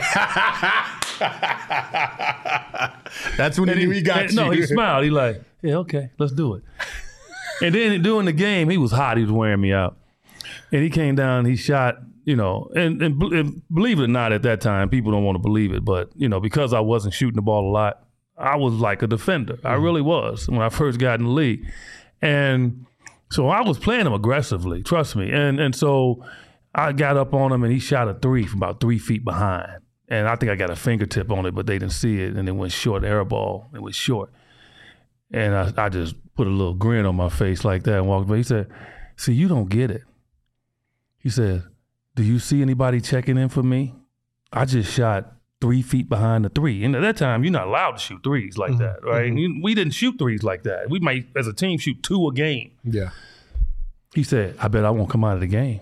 that's 3.38 3.60
when 3.60 3.78
he 3.78 3.94
he 3.94 4.02
got 4.02 4.22
and, 4.22 4.32
you. 4.32 4.38
No, 4.38 4.50
he 4.50 4.64
smiled. 4.64 5.04
He 5.04 5.12
like, 5.12 5.44
Yeah, 5.62 5.76
okay, 5.76 6.10
let's 6.18 6.34
do 6.34 6.56
it 6.56 6.64
and 7.62 7.76
then 7.76 8.02
during 8.02 8.26
the 8.26 8.34
game, 8.34 8.70
he 8.70 8.78
was 8.78 8.92
hot. 8.92 9.18
He 9.18 9.24
was 9.24 9.32
wearing 9.32 9.62
me 9.62 9.74
out. 9.74 9.98
And 10.72 10.84
he 10.84 10.90
came 10.90 11.16
down, 11.16 11.46
he 11.46 11.56
shot, 11.56 11.98
you 12.26 12.36
know, 12.36 12.70
and, 12.76 13.02
and, 13.02 13.22
and 13.22 13.62
believe 13.74 14.00
it 14.00 14.04
or 14.04 14.08
not, 14.08 14.32
at 14.32 14.44
that 14.44 14.62
time, 14.62 14.90
people 14.90 15.12
don't 15.12 15.24
want 15.24 15.36
to 15.36 15.42
believe 15.42 15.74
it, 15.74 15.86
but, 15.86 16.10
you 16.16 16.28
know, 16.30 16.40
because 16.40 16.74
I 16.74 16.80
wasn't 16.80 17.14
shooting 17.14 17.36
the 17.36 17.42
ball 17.42 17.70
a 17.70 17.72
lot, 17.72 18.04
I 18.38 18.56
was 18.56 18.74
like 18.74 19.02
a 19.02 19.08
defender. 19.08 19.54
Mm-hmm. 19.54 19.68
I 19.68 19.74
really 19.74 20.02
was 20.02 20.48
when 20.50 20.62
I 20.62 20.70
first 20.70 21.00
got 21.00 21.20
in 21.20 21.26
the 21.26 21.32
league. 21.32 21.66
And 22.22 22.86
so 23.32 23.50
I 23.50 23.62
was 23.62 23.80
playing 23.80 24.06
him 24.06 24.14
aggressively, 24.14 24.84
trust 24.84 25.16
me. 25.16 25.32
And 25.32 25.60
and 25.60 25.76
so 25.76 26.26
I 26.74 26.92
got 26.92 27.18
up 27.18 27.34
on 27.34 27.52
him 27.52 27.64
and 27.64 27.72
he 27.72 27.80
shot 27.80 28.08
a 28.08 28.14
three 28.14 28.46
from 28.46 28.60
about 28.60 28.80
three 28.80 29.00
feet 29.00 29.24
behind. 29.24 29.82
And 30.08 30.28
I 30.28 30.36
think 30.36 30.52
I 30.52 30.56
got 30.56 30.70
a 30.70 30.76
fingertip 30.76 31.32
on 31.32 31.46
it, 31.46 31.56
but 31.56 31.68
they 31.68 31.80
didn't 31.80 31.94
see 31.94 32.22
it. 32.22 32.36
And 32.36 32.48
it 32.50 32.52
went 32.52 32.74
short, 32.74 33.04
air 33.04 33.24
ball. 33.24 33.70
It 33.74 33.82
was 33.82 33.96
short. 33.96 34.32
And 35.32 35.56
I, 35.56 35.72
I 35.78 35.90
just 35.90 36.16
put 36.42 36.48
a 36.48 36.50
little 36.50 36.74
grin 36.74 37.06
on 37.06 37.16
my 37.16 37.30
face 37.30 37.64
like 37.64 37.84
that 37.84 37.98
and 37.98 38.08
walked 38.08 38.28
away. 38.28 38.38
He 38.38 38.44
said, 38.44 38.68
See, 39.16 39.32
you 39.32 39.48
don't 39.48 39.70
get 39.70 39.92
it. 39.92 40.02
He 41.20 41.30
said, 41.30 41.66
Do 42.16 42.24
you 42.24 42.40
see 42.40 42.64
anybody 42.64 43.00
checking 43.00 43.38
in 43.38 43.48
for 43.48 43.62
me? 43.62 43.94
I 44.52 44.66
just 44.66 44.92
shot 44.92 45.34
three 45.62 45.84
feet 45.84 46.10
behind 46.10 46.44
the 46.44 46.50
three. 46.50 46.84
And 46.84 46.96
at 46.96 47.04
that 47.04 47.18
time, 47.18 47.44
you're 47.44 47.54
not 47.54 47.68
allowed 47.68 47.92
to 47.92 48.00
shoot 48.00 48.24
threes 48.24 48.58
like 48.58 48.72
mm-hmm. 48.72 48.80
that, 48.80 49.04
right? 49.04 49.32
Mm-hmm. 49.32 49.62
We 49.62 49.76
didn't 49.76 49.94
shoot 49.94 50.18
threes 50.18 50.42
like 50.42 50.64
that. 50.64 50.90
We 50.90 51.00
might, 51.00 51.28
as 51.36 51.46
a 51.46 51.54
team, 51.54 51.78
shoot 51.78 52.02
two 52.02 52.28
a 52.28 52.34
game. 52.34 52.72
Yeah. 52.84 53.12
He 54.16 54.24
said, 54.24 54.56
I 54.60 54.68
bet 54.68 54.84
I 54.84 54.90
won't 54.90 55.12
come 55.12 55.24
out 55.24 55.36
of 55.36 55.42
the 55.42 55.48
game. 55.48 55.82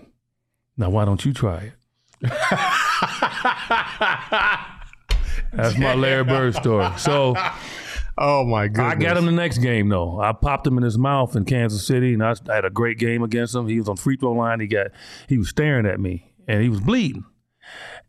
Now, 0.76 0.90
why 0.90 1.06
don't 1.06 1.24
you 1.24 1.32
try 1.32 1.72
it? 1.72 1.72
That's 5.54 5.78
my 5.78 5.94
Larry 5.94 6.24
Bird 6.24 6.54
story. 6.54 6.90
So 6.98 7.34
Oh 8.22 8.44
my 8.44 8.68
goodness! 8.68 8.92
I 8.92 8.94
got 8.96 9.16
him 9.16 9.24
the 9.24 9.32
next 9.32 9.58
game 9.58 9.88
though. 9.88 10.20
I 10.20 10.32
popped 10.32 10.66
him 10.66 10.76
in 10.76 10.84
his 10.84 10.98
mouth 10.98 11.34
in 11.34 11.46
Kansas 11.46 11.86
City, 11.86 12.12
and 12.12 12.22
I, 12.22 12.34
I 12.50 12.56
had 12.56 12.66
a 12.66 12.70
great 12.70 12.98
game 12.98 13.22
against 13.22 13.54
him. 13.54 13.66
He 13.66 13.78
was 13.78 13.88
on 13.88 13.96
free 13.96 14.18
throw 14.18 14.32
line. 14.32 14.60
He 14.60 14.66
got 14.66 14.88
he 15.26 15.38
was 15.38 15.48
staring 15.48 15.86
at 15.86 15.98
me, 15.98 16.34
and 16.46 16.62
he 16.62 16.68
was 16.68 16.80
bleeding, 16.80 17.24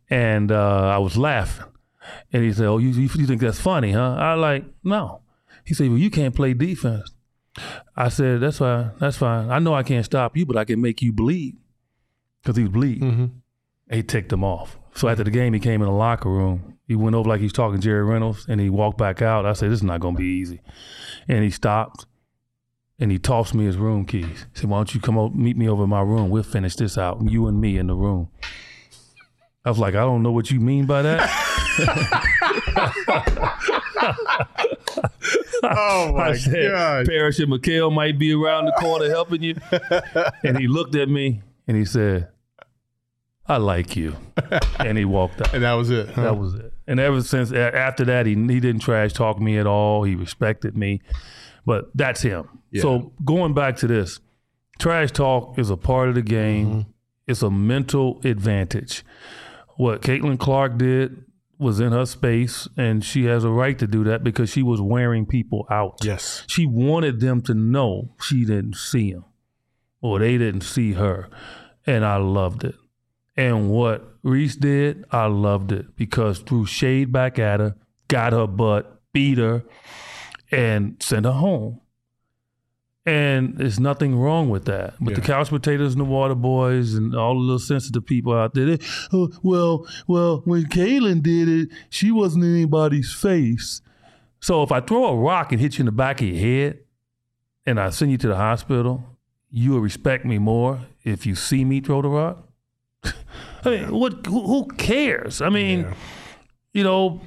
and 0.09 0.51
uh, 0.51 0.89
I 0.89 0.97
was 0.97 1.15
laughing. 1.15 1.67
And 2.33 2.43
he 2.43 2.51
said, 2.51 2.65
"Oh, 2.65 2.77
you, 2.77 2.89
you 2.89 3.07
think 3.07 3.39
that's 3.39 3.61
funny, 3.61 3.93
huh?" 3.93 4.15
I 4.19 4.33
like 4.33 4.65
no. 4.83 5.21
He 5.65 5.73
said, 5.73 5.87
"Well, 5.87 5.97
you 5.97 6.09
can't 6.09 6.35
play 6.35 6.53
defense." 6.53 7.09
I 7.95 8.09
said, 8.09 8.41
"That's 8.41 8.57
fine. 8.57 8.91
That's 8.99 9.15
fine. 9.15 9.49
I 9.49 9.59
know 9.59 9.73
I 9.73 9.83
can't 9.83 10.03
stop 10.03 10.35
you, 10.35 10.45
but 10.45 10.57
I 10.57 10.65
can 10.65 10.81
make 10.81 11.01
you 11.01 11.13
bleed." 11.13 11.55
Because 12.41 12.57
he 12.57 12.63
was 12.63 12.71
bleeding. 12.73 13.11
Mm-hmm. 13.11 13.95
He 13.95 14.03
ticked 14.03 14.33
him 14.33 14.43
off. 14.43 14.77
So 14.93 15.07
after 15.07 15.23
the 15.23 15.31
game, 15.31 15.53
he 15.53 15.59
came 15.59 15.81
in 15.81 15.87
the 15.87 15.93
locker 15.93 16.29
room. 16.29 16.77
He 16.87 16.95
went 16.95 17.15
over 17.15 17.29
like 17.29 17.39
he 17.39 17.45
was 17.45 17.53
talking 17.53 17.79
to 17.79 17.83
Jerry 17.83 18.03
Reynolds, 18.03 18.45
and 18.49 18.59
he 18.59 18.69
walked 18.69 18.97
back 18.97 19.21
out. 19.21 19.45
I 19.45 19.53
said, 19.53 19.71
"This 19.71 19.79
is 19.79 19.83
not 19.83 20.01
going 20.01 20.15
to 20.15 20.19
be 20.19 20.25
easy." 20.25 20.61
And 21.27 21.43
he 21.43 21.49
stopped, 21.49 22.05
and 22.99 23.11
he 23.11 23.17
tossed 23.17 23.53
me 23.53 23.65
his 23.65 23.77
room 23.77 24.05
keys. 24.05 24.45
He 24.53 24.59
said, 24.59 24.69
"Why 24.69 24.79
don't 24.79 24.93
you 24.93 24.99
come 24.99 25.17
over, 25.17 25.35
meet 25.35 25.55
me 25.55 25.69
over 25.69 25.83
in 25.83 25.89
my 25.89 26.01
room? 26.01 26.29
We'll 26.29 26.43
finish 26.43 26.75
this 26.75 26.97
out, 26.97 27.21
you 27.23 27.47
and 27.47 27.61
me 27.61 27.77
in 27.77 27.87
the 27.87 27.95
room." 27.95 28.29
I 29.63 29.69
was 29.69 29.79
like, 29.79 29.95
"I 29.95 30.01
don't 30.01 30.23
know 30.23 30.31
what 30.31 30.51
you 30.51 30.59
mean 30.59 30.85
by 30.85 31.01
that." 31.03 31.29
oh 35.63 35.63
my 36.15 36.29
I 36.29 36.33
said, 36.33 36.71
god! 36.71 37.07
Parrish 37.07 37.39
and 37.39 37.51
McHale 37.51 37.93
might 37.93 38.17
be 38.17 38.33
around 38.33 38.65
the 38.65 38.71
corner 38.73 39.09
helping 39.09 39.41
you. 39.41 39.55
and 40.43 40.57
he 40.57 40.67
looked 40.67 40.95
at 40.95 41.09
me 41.09 41.41
and 41.67 41.77
he 41.77 41.85
said, 41.85 42.29
I 43.47 43.57
like 43.57 43.95
you. 43.95 44.15
and 44.79 44.97
he 44.97 45.05
walked 45.05 45.41
out. 45.41 45.53
And 45.53 45.63
that 45.63 45.73
was 45.73 45.89
it. 45.89 46.09
Huh? 46.09 46.23
That 46.23 46.37
was 46.37 46.55
it. 46.55 46.73
And 46.87 46.99
ever 46.99 47.21
since 47.21 47.51
after 47.51 48.05
that, 48.05 48.25
he 48.25 48.33
he 48.35 48.59
didn't 48.59 48.79
trash 48.79 49.13
talk 49.13 49.39
me 49.39 49.57
at 49.57 49.67
all. 49.67 50.03
He 50.03 50.15
respected 50.15 50.77
me. 50.77 51.01
But 51.65 51.89
that's 51.95 52.21
him. 52.21 52.47
Yeah. 52.71 52.81
So 52.81 53.13
going 53.23 53.53
back 53.53 53.77
to 53.77 53.87
this, 53.87 54.19
trash 54.79 55.11
talk 55.11 55.59
is 55.59 55.69
a 55.69 55.77
part 55.77 56.09
of 56.09 56.15
the 56.15 56.21
game. 56.21 56.67
Mm-hmm. 56.67 56.89
It's 57.27 57.41
a 57.43 57.51
mental 57.51 58.19
advantage. 58.23 59.03
What 59.77 60.01
Caitlin 60.01 60.39
Clark 60.39 60.77
did 60.77 61.23
was 61.57 61.79
in 61.79 61.91
her 61.91 62.05
space, 62.07 62.67
and 62.75 63.05
she 63.05 63.25
has 63.25 63.43
a 63.43 63.49
right 63.49 63.77
to 63.77 63.85
do 63.85 64.03
that 64.05 64.23
because 64.23 64.49
she 64.49 64.63
was 64.63 64.81
wearing 64.81 65.25
people 65.27 65.67
out. 65.69 65.99
Yes. 66.03 66.43
She 66.47 66.65
wanted 66.65 67.19
them 67.19 67.41
to 67.43 67.53
know 67.53 68.15
she 68.19 68.43
didn't 68.43 68.75
see 68.75 69.13
them 69.13 69.25
or 70.01 70.19
they 70.19 70.37
didn't 70.37 70.61
see 70.61 70.93
her. 70.93 71.29
And 71.85 72.03
I 72.03 72.17
loved 72.17 72.63
it. 72.63 72.75
And 73.35 73.69
what 73.69 74.17
Reese 74.23 74.55
did, 74.55 75.05
I 75.11 75.25
loved 75.25 75.71
it 75.71 75.95
because 75.95 76.39
threw 76.39 76.65
shade 76.65 77.11
back 77.11 77.39
at 77.39 77.59
her, 77.59 77.75
got 78.07 78.33
her 78.33 78.47
butt, 78.47 79.01
beat 79.13 79.37
her, 79.37 79.63
and 80.51 81.01
sent 81.01 81.25
her 81.25 81.31
home. 81.31 81.79
And 83.05 83.57
there's 83.57 83.79
nothing 83.79 84.15
wrong 84.15 84.49
with 84.49 84.65
that. 84.65 84.93
But 84.99 85.11
yeah. 85.11 85.15
the 85.15 85.21
couch 85.25 85.49
potatoes 85.49 85.93
and 85.93 86.01
the 86.01 86.05
water 86.05 86.35
boys 86.35 86.93
and 86.93 87.15
all 87.15 87.33
the 87.33 87.39
little 87.39 87.59
sensitive 87.59 88.05
people 88.05 88.33
out 88.33 88.53
there, 88.53 88.65
they, 88.65 88.85
oh, 89.11 89.31
well, 89.41 89.87
well, 90.07 90.41
when 90.45 90.65
Caitlin 90.65 91.23
did 91.23 91.47
it, 91.49 91.69
she 91.89 92.11
wasn't 92.11 92.43
in 92.43 92.53
anybody's 92.53 93.11
face. 93.11 93.81
So 94.39 94.61
if 94.61 94.71
I 94.71 94.81
throw 94.81 95.05
a 95.05 95.15
rock 95.15 95.51
and 95.51 95.59
hit 95.59 95.77
you 95.77 95.83
in 95.83 95.85
the 95.87 95.91
back 95.91 96.21
of 96.21 96.27
your 96.27 96.37
head 96.37 96.79
and 97.65 97.79
I 97.79 97.89
send 97.89 98.11
you 98.11 98.17
to 98.19 98.27
the 98.27 98.35
hospital, 98.35 99.03
you 99.49 99.71
will 99.71 99.79
respect 99.79 100.23
me 100.23 100.37
more 100.37 100.81
if 101.03 101.25
you 101.25 101.33
see 101.33 101.65
me 101.65 101.79
throw 101.81 102.03
the 102.03 102.09
rock 102.09 102.50
I 103.65 103.69
mean, 103.69 103.91
what? 103.91 104.25
Who, 104.25 104.41
who 104.43 104.67
cares? 104.67 105.41
I 105.41 105.49
mean, 105.49 105.81
yeah. 105.81 105.93
you 106.73 106.83
know, 106.83 107.21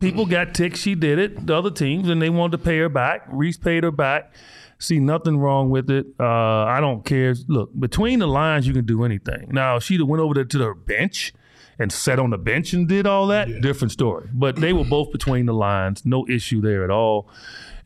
people 0.00 0.26
got 0.26 0.54
ticked. 0.54 0.76
She 0.76 0.94
did 0.94 1.18
it. 1.18 1.46
The 1.46 1.54
other 1.54 1.70
teams, 1.70 2.08
and 2.08 2.20
they 2.20 2.30
wanted 2.30 2.58
to 2.58 2.64
pay 2.64 2.78
her 2.78 2.88
back. 2.88 3.26
Reese 3.28 3.58
paid 3.58 3.84
her 3.84 3.90
back. 3.90 4.34
See 4.78 4.98
nothing 4.98 5.38
wrong 5.38 5.70
with 5.70 5.90
it. 5.90 6.06
Uh, 6.18 6.64
I 6.64 6.80
don't 6.80 7.04
care. 7.04 7.34
Look, 7.48 7.70
between 7.78 8.18
the 8.18 8.26
lines, 8.26 8.66
you 8.66 8.72
can 8.72 8.84
do 8.84 9.04
anything. 9.04 9.48
Now, 9.50 9.78
she 9.78 10.00
went 10.02 10.20
over 10.20 10.34
there 10.34 10.44
to 10.44 10.58
her 10.60 10.74
bench 10.74 11.32
and 11.78 11.90
sat 11.92 12.18
on 12.18 12.30
the 12.30 12.38
bench 12.38 12.72
and 12.72 12.88
did 12.88 13.06
all 13.06 13.26
that. 13.28 13.48
Yeah. 13.48 13.60
Different 13.60 13.92
story. 13.92 14.28
But 14.32 14.56
they 14.56 14.72
were 14.72 14.84
both 14.84 15.10
between 15.10 15.46
the 15.46 15.54
lines. 15.54 16.04
No 16.04 16.26
issue 16.28 16.60
there 16.60 16.84
at 16.84 16.90
all. 16.90 17.28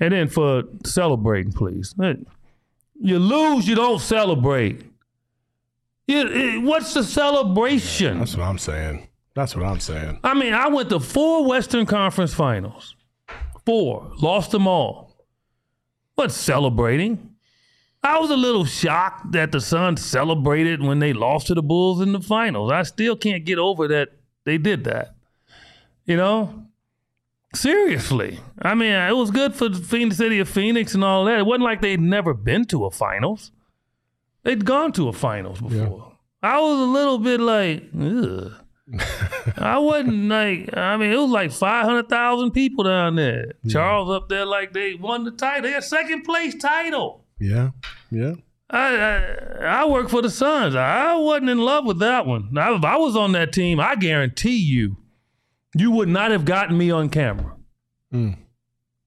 And 0.00 0.12
then 0.12 0.28
for 0.28 0.64
celebrating, 0.84 1.52
please. 1.52 1.94
You 3.00 3.18
lose, 3.18 3.68
you 3.68 3.74
don't 3.74 4.00
celebrate. 4.00 4.84
It, 6.08 6.34
it, 6.34 6.62
what's 6.62 6.94
the 6.94 7.04
celebration? 7.04 8.18
That's 8.18 8.34
what 8.34 8.44
I'm 8.44 8.58
saying. 8.58 9.08
That's 9.34 9.54
what 9.54 9.66
I'm 9.66 9.78
saying. 9.78 10.18
I 10.24 10.32
mean, 10.34 10.54
I 10.54 10.68
went 10.68 10.88
to 10.88 10.98
four 10.98 11.44
Western 11.46 11.84
Conference 11.84 12.32
finals. 12.32 12.96
Four. 13.66 14.10
Lost 14.18 14.50
them 14.50 14.66
all. 14.66 15.14
What's 16.14 16.34
celebrating? 16.34 17.34
I 18.02 18.18
was 18.18 18.30
a 18.30 18.36
little 18.36 18.64
shocked 18.64 19.32
that 19.32 19.52
the 19.52 19.60
Suns 19.60 20.02
celebrated 20.04 20.82
when 20.82 20.98
they 20.98 21.12
lost 21.12 21.48
to 21.48 21.54
the 21.54 21.62
Bulls 21.62 22.00
in 22.00 22.12
the 22.12 22.20
finals. 22.20 22.72
I 22.72 22.84
still 22.84 23.14
can't 23.14 23.44
get 23.44 23.58
over 23.58 23.86
that 23.88 24.08
they 24.44 24.56
did 24.56 24.84
that. 24.84 25.14
You 26.06 26.16
know? 26.16 26.64
Seriously. 27.54 28.40
I 28.62 28.74
mean, 28.74 28.92
it 28.92 29.16
was 29.16 29.30
good 29.30 29.54
for 29.54 29.68
the 29.68 29.78
Phoenix 29.78 30.16
City 30.16 30.38
of 30.38 30.48
Phoenix 30.48 30.94
and 30.94 31.04
all 31.04 31.26
that. 31.26 31.38
It 31.38 31.46
wasn't 31.46 31.64
like 31.64 31.82
they'd 31.82 32.00
never 32.00 32.32
been 32.32 32.64
to 32.66 32.86
a 32.86 32.90
finals. 32.90 33.52
They'd 34.44 34.64
gone 34.64 34.92
to 34.92 35.08
a 35.08 35.12
finals 35.12 35.60
before. 35.60 36.12
I 36.42 36.60
was 36.60 36.78
a 36.78 36.90
little 36.90 37.18
bit 37.18 37.40
like, 37.40 37.84
ugh. 38.00 38.52
I 39.56 39.78
wasn't 39.78 40.28
like, 40.28 40.70
I 40.76 40.96
mean, 40.96 41.12
it 41.12 41.16
was 41.16 41.30
like 41.30 41.52
500,000 41.52 42.52
people 42.52 42.84
down 42.84 43.16
there. 43.16 43.52
Charles 43.68 44.10
up 44.10 44.28
there 44.28 44.46
like 44.46 44.72
they 44.72 44.94
won 44.94 45.24
the 45.24 45.30
title. 45.32 45.62
They 45.62 45.72
had 45.72 45.84
second 45.84 46.22
place 46.22 46.54
title. 46.54 47.24
Yeah. 47.40 47.70
Yeah. 48.10 48.34
I, 48.70 48.96
I 48.96 49.64
I 49.64 49.84
work 49.86 50.10
for 50.10 50.20
the 50.20 50.28
Suns. 50.28 50.74
I 50.74 51.16
wasn't 51.16 51.48
in 51.48 51.58
love 51.58 51.86
with 51.86 52.00
that 52.00 52.26
one. 52.26 52.50
Now, 52.52 52.74
if 52.74 52.84
I 52.84 52.98
was 52.98 53.16
on 53.16 53.32
that 53.32 53.52
team, 53.52 53.80
I 53.80 53.94
guarantee 53.94 54.58
you, 54.58 54.96
you 55.74 55.90
would 55.90 56.08
not 56.08 56.32
have 56.32 56.44
gotten 56.44 56.76
me 56.76 56.90
on 56.90 57.08
camera. 57.08 57.56
Mm. 58.12 58.36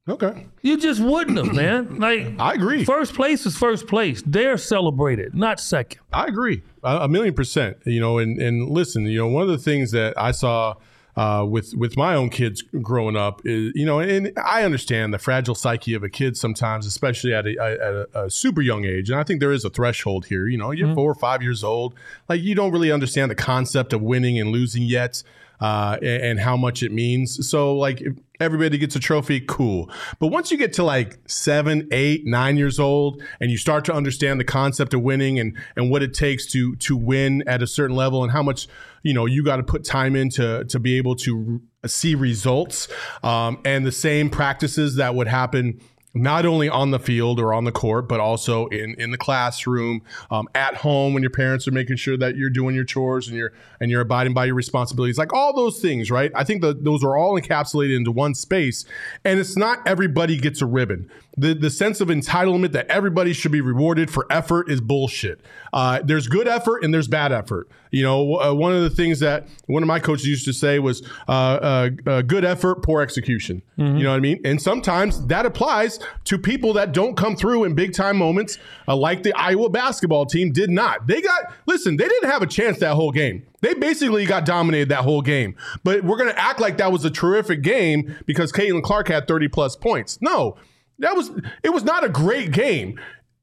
Okay. 0.10 0.48
You 0.62 0.78
just 0.78 1.00
wouldn't 1.00 1.38
have, 1.38 1.54
man. 1.54 1.88
Like 2.02 2.40
I 2.40 2.54
agree. 2.56 2.84
first 2.84 3.14
place 3.14 3.46
is 3.46 3.56
first 3.56 3.88
place. 3.88 4.24
They're 4.26 4.58
celebrated, 4.58 5.36
not 5.36 5.60
second. 5.60 6.02
I 6.12 6.26
agree, 6.26 6.64
a, 6.84 7.02
a 7.02 7.08
million 7.08 7.36
percent. 7.36 7.78
You 7.86 8.00
know, 8.00 8.18
and 8.18 8.42
and 8.42 8.70
listen, 8.70 9.06
you 9.06 9.20
know, 9.20 9.28
one 9.28 9.44
of 9.44 9.50
the 9.50 9.60
things 9.60 9.92
that 9.92 10.18
I 10.18 10.32
saw 10.32 10.76
uh, 11.16 11.46
with 11.48 11.74
with 11.76 11.96
my 11.96 12.16
own 12.16 12.30
kids 12.32 12.64
growing 12.82 13.16
up 13.16 13.42
is, 13.46 13.72
you 13.76 13.86
know, 13.86 14.00
and 14.00 14.32
I 14.44 14.64
understand 14.64 15.14
the 15.14 15.20
fragile 15.20 15.54
psyche 15.54 15.94
of 15.94 16.02
a 16.04 16.10
kid 16.10 16.36
sometimes, 16.38 16.88
especially 16.88 17.34
at 17.36 17.46
a, 17.46 17.52
at 17.60 17.80
a, 17.80 18.24
a 18.26 18.30
super 18.32 18.62
young 18.62 18.86
age. 18.86 19.12
And 19.12 19.20
I 19.20 19.24
think 19.24 19.40
there 19.40 19.52
is 19.52 19.64
a 19.64 19.70
threshold 19.70 20.26
here. 20.26 20.48
You 20.48 20.58
know, 20.58 20.72
you're 20.72 20.96
four 20.96 21.12
or 21.12 21.16
five 21.16 21.44
years 21.44 21.64
old, 21.64 21.94
like 22.28 22.42
you 22.42 22.56
don't 22.56 22.72
really 22.72 22.92
understand 22.92 23.30
the 23.30 23.36
concept 23.36 23.94
of 23.94 24.02
winning 24.02 24.40
and 24.40 24.50
losing 24.50 24.84
yet. 24.84 25.22
Uh, 25.62 25.98
and, 26.02 26.24
and 26.24 26.40
how 26.40 26.58
much 26.58 26.82
it 26.82 26.92
means. 26.92 27.48
So, 27.48 27.76
like, 27.76 28.02
everybody 28.42 28.78
gets 28.78 28.96
a 28.96 29.00
trophy, 29.00 29.40
cool. 29.40 29.90
But 30.20 30.28
once 30.28 30.52
you 30.52 30.58
get 30.58 30.74
to 30.74 30.84
like 30.84 31.20
seven, 31.28 31.88
eight, 31.92 32.26
nine 32.26 32.58
years 32.58 32.80
old, 32.80 33.22
and 33.40 33.52
you 33.52 33.58
start 33.58 33.86
to 33.86 33.94
understand 33.94 34.40
the 34.40 34.44
concept 34.44 34.94
of 34.94 35.02
winning 35.02 35.40
and 35.40 35.56
and 35.76 35.92
what 35.92 36.04
it 36.04 36.14
takes 36.14 36.48
to 36.48 36.76
to 36.78 36.98
win 36.98 37.44
at 37.48 37.62
a 37.62 37.68
certain 37.68 37.96
level, 37.96 38.24
and 38.24 38.32
how 38.32 38.44
much 38.44 38.68
you 39.04 39.14
know 39.14 39.26
you 39.26 39.44
got 39.44 39.58
to 39.58 39.64
put 39.64 39.86
time 39.86 40.16
in 40.16 40.30
to 40.32 40.66
to 40.66 40.80
be 40.80 40.98
able 40.98 41.16
to 41.18 41.62
see 41.86 42.16
results, 42.16 42.88
um, 43.24 43.60
and 43.64 43.86
the 43.86 43.92
same 43.92 44.30
practices 44.30 44.96
that 44.96 45.16
would 45.16 45.28
happen 45.28 45.80
not 46.14 46.46
only 46.46 46.68
on 46.68 46.92
the 46.92 47.00
field 47.00 47.40
or 47.40 47.54
on 47.54 47.64
the 47.64 47.72
court, 47.72 48.08
but 48.08 48.20
also 48.20 48.68
in, 48.68 48.96
in 48.98 49.12
the 49.12 49.18
classroom, 49.18 50.02
um, 50.30 50.48
at 50.56 50.76
home 50.76 51.14
when 51.14 51.24
your 51.24 51.30
parents 51.30 51.68
are 51.68 51.72
making 51.72 51.96
sure 51.96 52.18
that 52.18 52.36
you're 52.36 52.50
doing 52.50 52.76
your 52.76 52.84
chores 52.84 53.28
and 53.28 53.38
you're 53.38 53.54
and 53.80 53.90
you're 53.90 54.02
abiding 54.02 54.34
by 54.34 54.46
your 54.46 54.56
responsibilities, 54.56 55.18
like 55.18 55.34
all 55.34 55.56
those 55.56 55.80
things, 55.80 56.12
right? 56.12 56.32
I 56.36 56.44
think 56.44 56.62
that 56.62 56.84
those 56.84 57.04
are 57.04 57.16
all 57.16 57.40
encapsulated 57.40 57.96
into 57.96 58.12
one 58.12 58.36
space, 58.36 58.86
and 59.24 59.40
it's 59.40 59.56
not 59.56 59.80
everybody 59.88 60.38
gets 60.38 60.62
a 60.62 60.66
ribbon. 60.66 61.10
The 61.38 61.54
the 61.54 61.70
sense 61.70 62.02
of 62.02 62.10
entitlement 62.10 62.74
that 62.74 62.88
everybody 62.88 63.32
should 63.32 63.52
be 63.54 63.62
rewarded 63.62 64.12
for 64.12 64.28
effort 64.30 64.70
is 64.70 64.82
bullshit. 64.82 65.42
Uh, 65.72 66.02
there's 66.04 66.28
good 66.28 66.48
effort 66.48 66.84
and 66.84 66.94
there's 66.94 67.08
bad 67.08 67.32
effort. 67.32 67.70
You 67.92 68.04
know, 68.04 68.40
uh, 68.40 68.54
one 68.54 68.74
of 68.74 68.82
the 68.84 68.90
things 68.90 69.20
that 69.20 69.48
one 69.68 69.84
of 69.84 69.88
my 69.88 70.00
coaches 70.00 70.26
used 70.26 70.46
to 70.46 70.54
say 70.54 70.80
was 70.80 71.02
uh, 71.28 71.32
uh, 71.32 71.90
uh, 72.06 72.22
good 72.22 72.44
effort, 72.46 72.84
poor 72.84 73.02
execution. 73.02 73.62
You 73.78 74.04
know 74.04 74.12
what 74.12 74.18
I 74.18 74.20
mean? 74.20 74.40
And 74.46 74.62
sometimes 74.62 75.26
that 75.28 75.46
applies 75.46 76.00
to 76.26 76.38
people 76.38 76.74
that 76.74 76.92
don't 76.92 77.18
come 77.18 77.36
through 77.36 77.64
in 77.64 77.74
big 77.74 77.94
time 77.94 78.16
moments, 78.18 78.60
uh, 78.88 78.96
like 78.96 79.24
the 79.24 79.34
Iowa 79.34 79.70
basketball 79.70 80.26
team 80.26 80.52
did 80.52 80.70
not. 80.70 81.08
They 81.08 81.20
got, 81.22 81.52
listen, 81.66 81.98
they 81.98 82.08
didn't 82.08 82.30
have 82.30 82.42
a 82.42 82.48
chance 82.48 82.78
that 82.80 82.94
whole 82.94 83.12
game. 83.12 83.46
They 83.62 83.74
basically 83.74 84.26
got 84.26 84.46
dominated 84.46 84.90
that 84.90 85.04
whole 85.04 85.22
game. 85.22 85.56
But 85.84 86.04
we're 86.04 86.18
going 86.18 86.30
to 86.30 86.40
act 86.40 86.60
like 86.60 86.78
that 86.78 86.92
was 86.92 87.06
a 87.06 87.10
terrific 87.10 87.62
game 87.64 88.16
because 88.26 88.52
Caitlin 88.52 88.84
Clark 88.84 89.08
had 89.08 89.28
30 89.28 89.48
plus 89.48 89.76
points. 89.76 90.20
No, 90.22 90.58
that 91.02 91.16
was, 91.16 91.32
it 91.64 91.70
was 91.70 91.84
not 91.84 92.04
a 92.04 92.10
great 92.10 92.52
game. 92.52 93.00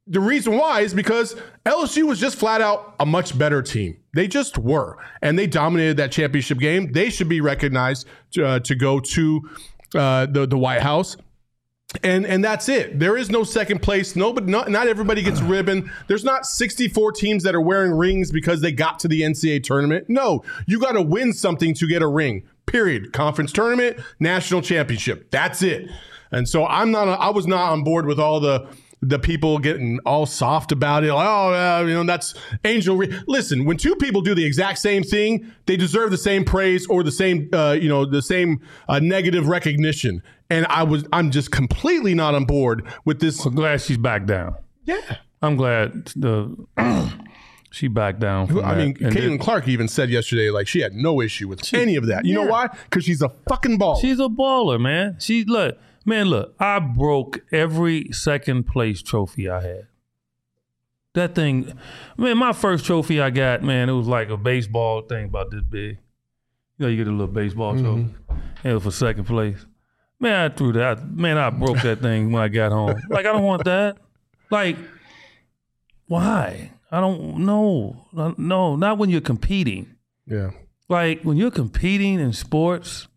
The 0.07 0.21
reason 0.21 0.57
why 0.57 0.81
is 0.81 0.95
because 0.95 1.37
LSU 1.67 2.05
was 2.05 2.19
just 2.19 2.39
flat 2.39 2.63
out 2.63 2.95
a 2.99 3.05
much 3.05 3.37
better 3.37 3.61
team. 3.61 3.99
They 4.15 4.27
just 4.27 4.57
were, 4.57 4.97
and 5.21 5.39
they 5.39 5.47
dominated 5.47 5.99
that 5.99 6.11
championship 6.11 6.59
game. 6.59 6.93
They 6.93 7.11
should 7.11 7.29
be 7.29 7.43
recognized 7.43 8.07
to, 8.33 8.47
uh, 8.47 8.59
to 8.61 8.75
go 8.75 9.01
to 9.01 9.49
uh, 9.95 10.27
the 10.27 10.47
the 10.47 10.59
White 10.59 10.81
House. 10.81 11.17
And 12.03 12.27
and 12.27 12.45
that's 12.45 12.69
it. 12.69 12.99
There 12.99 13.17
is 13.17 13.31
no 13.31 13.45
second 13.45 13.81
place. 13.81 14.15
Nobody, 14.15 14.51
not, 14.51 14.71
not 14.71 14.89
everybody 14.89 15.23
gets 15.23 15.41
ribbon. 15.41 15.91
There's 16.07 16.25
not 16.25 16.45
64 16.45 17.13
teams 17.13 17.43
that 17.45 17.55
are 17.55 17.63
wearing 17.63 17.93
rings 17.93 18.31
because 18.31 18.61
they 18.61 18.73
got 18.73 18.99
to 19.01 19.09
the 19.09 19.23
NCAA 19.23 19.63
tournament. 19.63 20.07
No, 20.09 20.45
you 20.67 20.79
got 20.79 20.93
to 20.93 21.03
win 21.03 21.33
something 21.33 21.73
to 21.75 21.87
get 21.87 22.03
a 22.03 22.07
ring. 22.07 22.47
Period. 22.67 23.15
Conference 23.15 23.53
tournament, 23.53 23.99
national 24.21 24.61
championship. 24.61 25.31
That's 25.31 25.63
it. 25.63 25.89
And 26.31 26.49
so 26.49 26.67
I'm 26.67 26.91
not. 26.91 27.09
I 27.09 27.31
was 27.31 27.47
not 27.47 27.73
on 27.73 27.85
board 27.85 28.07
with 28.07 28.19
all 28.19 28.41
the 28.41 28.69
the 29.01 29.19
people 29.19 29.59
getting 29.59 29.99
all 30.05 30.27
soft 30.27 30.73
about 30.73 31.05
it. 31.05 31.13
Like, 31.13 31.27
oh, 31.27 31.55
uh, 31.55 31.85
you 31.87 31.95
know, 31.95 32.05
that's 32.05 32.35
angel. 32.65 32.97
Re-. 32.97 33.17
Listen, 33.27 33.65
when 33.65 33.77
two 33.77 33.95
people 33.97 34.23
do 34.23 34.35
the 34.35 34.45
exact 34.45 34.79
same 34.79 35.03
thing, 35.03 35.53
they 35.67 35.77
deserve 35.77 36.11
the 36.11 36.19
same 36.19 36.45
praise 36.45 36.87
or 36.89 37.03
the 37.03 37.13
same, 37.13 37.49
uh, 37.53 37.77
you 37.81 37.89
know, 37.89 38.05
the 38.05 38.23
same 38.23 38.61
uh, 38.89 38.99
negative 38.99 39.47
recognition. 39.47 40.23
And 40.51 40.67
I 40.67 40.83
was, 40.83 41.05
I'm 41.13 41.31
just 41.31 41.53
completely 41.53 42.15
not 42.15 42.35
on 42.35 42.45
board 42.45 42.89
with 43.05 43.21
this. 43.21 43.45
I'm 43.45 43.55
glad 43.55 43.81
she's 43.81 43.99
back 43.99 44.27
down. 44.27 44.57
Yeah. 44.85 45.19
I'm 45.43 45.57
glad 45.57 46.07
the 46.17 46.57
she 47.71 47.87
backed 47.87 48.19
down. 48.19 48.51
I 48.59 48.75
that. 48.75 48.77
mean, 48.77 48.97
And 49.01 49.15
Caitlin 49.15 49.39
Clark 49.39 49.69
even 49.69 49.87
said 49.87 50.11
yesterday, 50.11 50.51
like 50.51 50.67
she 50.67 50.81
had 50.81 50.95
no 50.95 51.21
issue 51.21 51.47
with 51.47 51.73
any 51.75 51.97
of 51.97 52.07
that. 52.07 52.25
You 52.25 52.35
know 52.35 52.47
why? 52.47 52.69
Because 52.85 53.05
she's 53.05 53.23
a 53.23 53.29
fucking 53.49 53.79
ball. 53.79 54.01
She's 54.01 54.19
a 54.19 54.25
baller, 54.29 54.81
man. 54.81 55.17
She 55.21 55.45
look, 55.45 55.79
man, 56.05 56.27
look. 56.27 56.55
I 56.59 56.79
broke 56.79 57.41
every 57.53 58.13
second 58.13 58.65
place 58.65 59.03
trophy 59.03 59.49
I 59.49 59.61
had. 59.61 59.87
That 61.15 61.35
thing, 61.35 61.73
man. 62.17 62.37
My 62.39 62.53
first 62.53 62.85
trophy 62.85 63.21
I 63.21 63.31
got, 63.31 63.63
man, 63.63 63.89
it 63.89 63.93
was 63.93 64.07
like 64.07 64.29
a 64.31 64.37
baseball 64.37 65.03
thing 65.03 65.27
about 65.27 65.51
this 65.51 65.63
big. 65.63 65.99
You 66.77 66.87
know, 66.87 66.89
you 66.89 66.97
get 66.97 67.09
a 67.09 67.11
little 67.11 67.27
baseball 67.27 67.75
mm-hmm. 67.75 67.85
trophy. 67.85 68.15
And 68.63 68.71
it 68.71 68.75
was 68.75 68.83
for 68.85 68.91
second 68.91 69.25
place. 69.25 69.65
Man, 70.21 70.51
I 70.51 70.55
threw 70.55 70.73
that. 70.73 71.11
Man, 71.11 71.39
I 71.39 71.51
broke 71.51 71.81
that 71.83 72.01
thing 72.01 72.33
when 72.33 72.43
I 72.43 72.49
got 72.49 72.73
home. 72.73 73.01
Like, 73.09 73.27
I 73.27 73.33
don't 73.33 73.45
want 73.45 73.65
that. 73.65 73.99
Like, 74.51 74.77
why? 76.07 76.73
I 76.91 77.01
don't 77.01 77.45
know. 77.45 78.07
No, 78.37 78.77
not 78.77 78.99
when 78.99 79.11
you're 79.11 79.21
competing. 79.21 79.95
yeah. 80.27 80.51
Like 80.89 81.23
when 81.23 81.37
you're 81.37 81.51
competing 81.51 82.19
in 82.19 82.33
sports, 82.33 83.08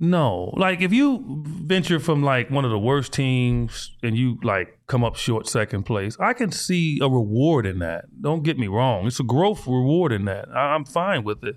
no. 0.00 0.54
Like 0.56 0.80
if 0.80 0.92
you 0.94 1.22
venture 1.44 2.00
from 2.00 2.22
like 2.22 2.50
one 2.50 2.64
of 2.64 2.70
the 2.70 2.78
worst 2.78 3.12
teams 3.12 3.92
and 4.02 4.16
you 4.16 4.38
like 4.42 4.78
come 4.86 5.04
up 5.04 5.14
short 5.16 5.46
second 5.46 5.84
place, 5.84 6.16
I 6.18 6.32
can 6.32 6.50
see 6.50 6.98
a 7.02 7.08
reward 7.08 7.66
in 7.66 7.80
that. 7.80 8.06
Don't 8.20 8.42
get 8.42 8.58
me 8.58 8.66
wrong. 8.66 9.06
It's 9.06 9.20
a 9.20 9.24
growth 9.24 9.66
reward 9.66 10.12
in 10.12 10.24
that. 10.24 10.48
I, 10.48 10.74
I'm 10.74 10.86
fine 10.86 11.22
with 11.22 11.44
it. 11.44 11.56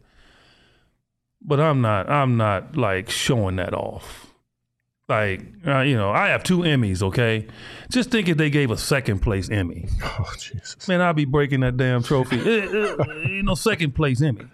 But 1.41 1.61
I'm 1.61 1.81
not 1.81 2.09
I'm 2.09 2.35
not 2.35 2.75
like 2.75 3.09
showing 3.09 3.55
that 3.55 3.73
off. 3.73 4.27
Like 5.07 5.41
uh, 5.65 5.79
you 5.79 5.95
know, 5.95 6.11
I 6.11 6.27
have 6.27 6.43
two 6.43 6.59
Emmys, 6.59 7.01
okay? 7.01 7.47
Just 7.91 8.11
think 8.11 8.27
if 8.27 8.35
they 8.35 8.49
gave 8.49 8.71
a 8.71 8.77
second 8.77 9.19
place 9.19 9.49
Emmy. 9.49 9.87
Oh 10.03 10.31
Jesus. 10.37 10.85
Man, 10.87 11.01
I'll 11.01 11.13
be 11.13 11.25
breaking 11.25 11.61
that 11.61 11.77
damn 11.77 12.03
trophy. 12.03 12.39
Eh, 12.39 12.67
eh, 12.67 13.27
you 13.27 13.43
know, 13.43 13.55
second 13.55 13.95
place 13.95 14.21
Emmy. 14.21 14.45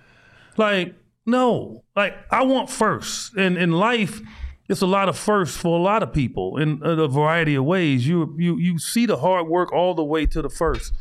Like, 0.58 0.94
no. 1.26 1.84
Like, 1.96 2.16
I 2.32 2.44
want 2.44 2.70
first. 2.70 3.36
And 3.36 3.58
in 3.58 3.72
life, 3.72 4.22
it's 4.70 4.82
a 4.82 4.88
lot 4.88 5.10
of 5.10 5.18
firsts 5.18 5.58
for 5.58 5.78
a 5.78 5.82
lot 5.82 6.04
of 6.04 6.14
people 6.14 6.58
in 6.58 6.80
a 6.84 7.08
variety 7.08 7.56
of 7.56 7.66
ways. 7.66 8.08
You 8.08 8.36
you 8.38 8.58
you 8.58 8.78
see 8.78 9.08
the 9.08 9.18
hard 9.18 9.48
work 9.48 9.74
all 9.74 9.96
the 9.96 10.04
way 10.04 10.28
to 10.28 10.42
the 10.42 10.48
1st 10.48 10.94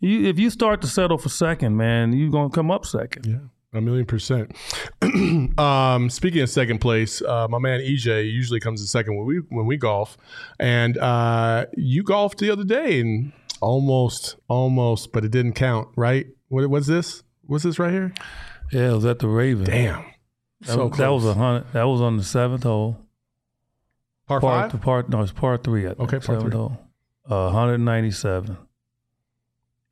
You, 0.00 0.26
if 0.26 0.38
you 0.38 0.48
start 0.48 0.80
to 0.80 0.86
settle 0.86 1.18
for 1.18 1.28
second, 1.28 1.76
man, 1.76 2.14
you're 2.14 2.30
gonna 2.30 2.48
come 2.48 2.70
up 2.70 2.86
second. 2.86 3.26
Yeah, 3.26 3.78
a 3.78 3.82
million 3.82 4.06
percent. 4.06 4.56
um, 5.58 6.08
speaking 6.08 6.40
of 6.40 6.48
second 6.48 6.78
place, 6.78 7.20
uh, 7.20 7.46
my 7.48 7.58
man 7.58 7.80
EJ 7.80 8.32
usually 8.32 8.60
comes 8.60 8.80
in 8.80 8.86
second 8.86 9.16
when 9.16 9.26
we 9.26 9.36
when 9.50 9.66
we 9.66 9.76
golf, 9.76 10.16
and 10.58 10.96
uh, 10.96 11.66
you 11.76 12.02
golfed 12.02 12.38
the 12.38 12.50
other 12.50 12.64
day 12.64 13.00
and 13.00 13.32
almost, 13.60 14.36
almost, 14.48 15.12
but 15.12 15.24
it 15.24 15.30
didn't 15.30 15.52
count, 15.52 15.88
right? 15.96 16.26
What 16.48 16.68
was 16.70 16.86
this? 16.86 17.22
What's 17.42 17.64
this 17.64 17.78
right 17.78 17.92
here? 17.92 18.14
Yeah, 18.72 18.90
it 18.90 18.94
was 18.94 19.04
at 19.04 19.18
the 19.18 19.28
Raven. 19.28 19.64
Damn, 19.66 20.04
That, 20.62 20.68
so 20.68 20.86
was, 20.86 20.98
that 20.98 21.08
was 21.08 21.24
a 21.26 21.34
hundred. 21.34 21.72
That 21.72 21.84
was 21.84 22.00
on 22.00 22.16
the 22.16 22.24
seventh 22.24 22.62
hole. 22.64 22.96
par 24.26 24.40
Part 24.40 24.62
five. 24.64 24.72
the 24.72 24.78
part 24.78 25.08
no, 25.10 25.20
it's 25.22 25.32
part 25.32 25.62
three. 25.62 25.84
I 25.84 25.88
think, 25.90 26.00
Okay, 26.00 26.16
par 26.18 26.22
seventh 26.36 26.42
three. 26.52 26.58
hole. 26.58 26.78
Uh, 27.28 27.50
197 27.52 28.56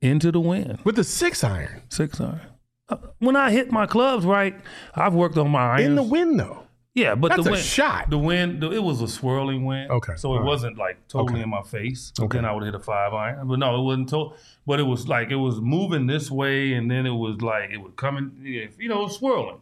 into 0.01 0.31
the 0.31 0.39
wind. 0.39 0.79
with 0.83 0.95
the 0.95 1.03
six 1.03 1.43
iron 1.43 1.83
Six 1.89 2.19
iron. 2.19 2.41
Uh, 2.89 2.97
When 3.19 3.35
I 3.37 3.51
hit 3.51 3.71
my 3.71 3.85
clubs 3.85 4.25
right, 4.25 4.59
I've 4.95 5.13
worked 5.13 5.37
on 5.37 5.49
my 5.51 5.71
irons. 5.73 5.85
in 5.85 5.95
the 5.95 6.03
wind 6.03 6.39
though. 6.39 6.63
Yeah, 6.93 7.15
but 7.15 7.29
That's 7.29 7.45
the 7.45 7.51
wind, 7.51 7.63
shot. 7.63 8.09
The 8.09 8.17
wind, 8.17 8.61
the, 8.61 8.71
it 8.71 8.83
was 8.83 9.01
a 9.01 9.07
swirling 9.07 9.63
wind. 9.63 9.89
Okay, 9.91 10.13
so 10.17 10.33
it 10.35 10.39
right. 10.39 10.45
wasn't 10.45 10.77
like 10.77 11.07
totally 11.07 11.35
Okay. 11.39 11.43
in 11.43 11.49
my 11.49 11.61
face. 11.61 12.11
Okay. 12.19 12.37
Then 12.37 12.43
I 12.45 12.51
would 12.53 12.63
hit 12.63 12.75
a 12.75 12.79
five 12.79 13.13
iron. 13.13 13.47
But 13.47 13.59
no, 13.59 13.79
it 13.79 13.83
wasn't. 13.83 14.09
To- 14.09 14.33
but 14.67 14.79
it 14.81 14.83
was 14.83 15.07
like 15.07 15.31
it 15.31 15.37
was 15.37 15.61
moving 15.61 16.07
this 16.07 16.29
way, 16.29 16.73
and 16.73 16.91
then 16.91 17.05
it 17.05 17.11
was 17.13 17.41
like 17.41 17.69
it 17.69 17.77
would 17.77 17.95
come 17.95 18.17
in. 18.17 18.71
You 18.77 18.89
know, 18.89 19.07
swirling. 19.07 19.59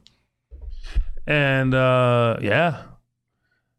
And 1.28 1.76
uh 1.76 2.38
yeah, 2.42 2.84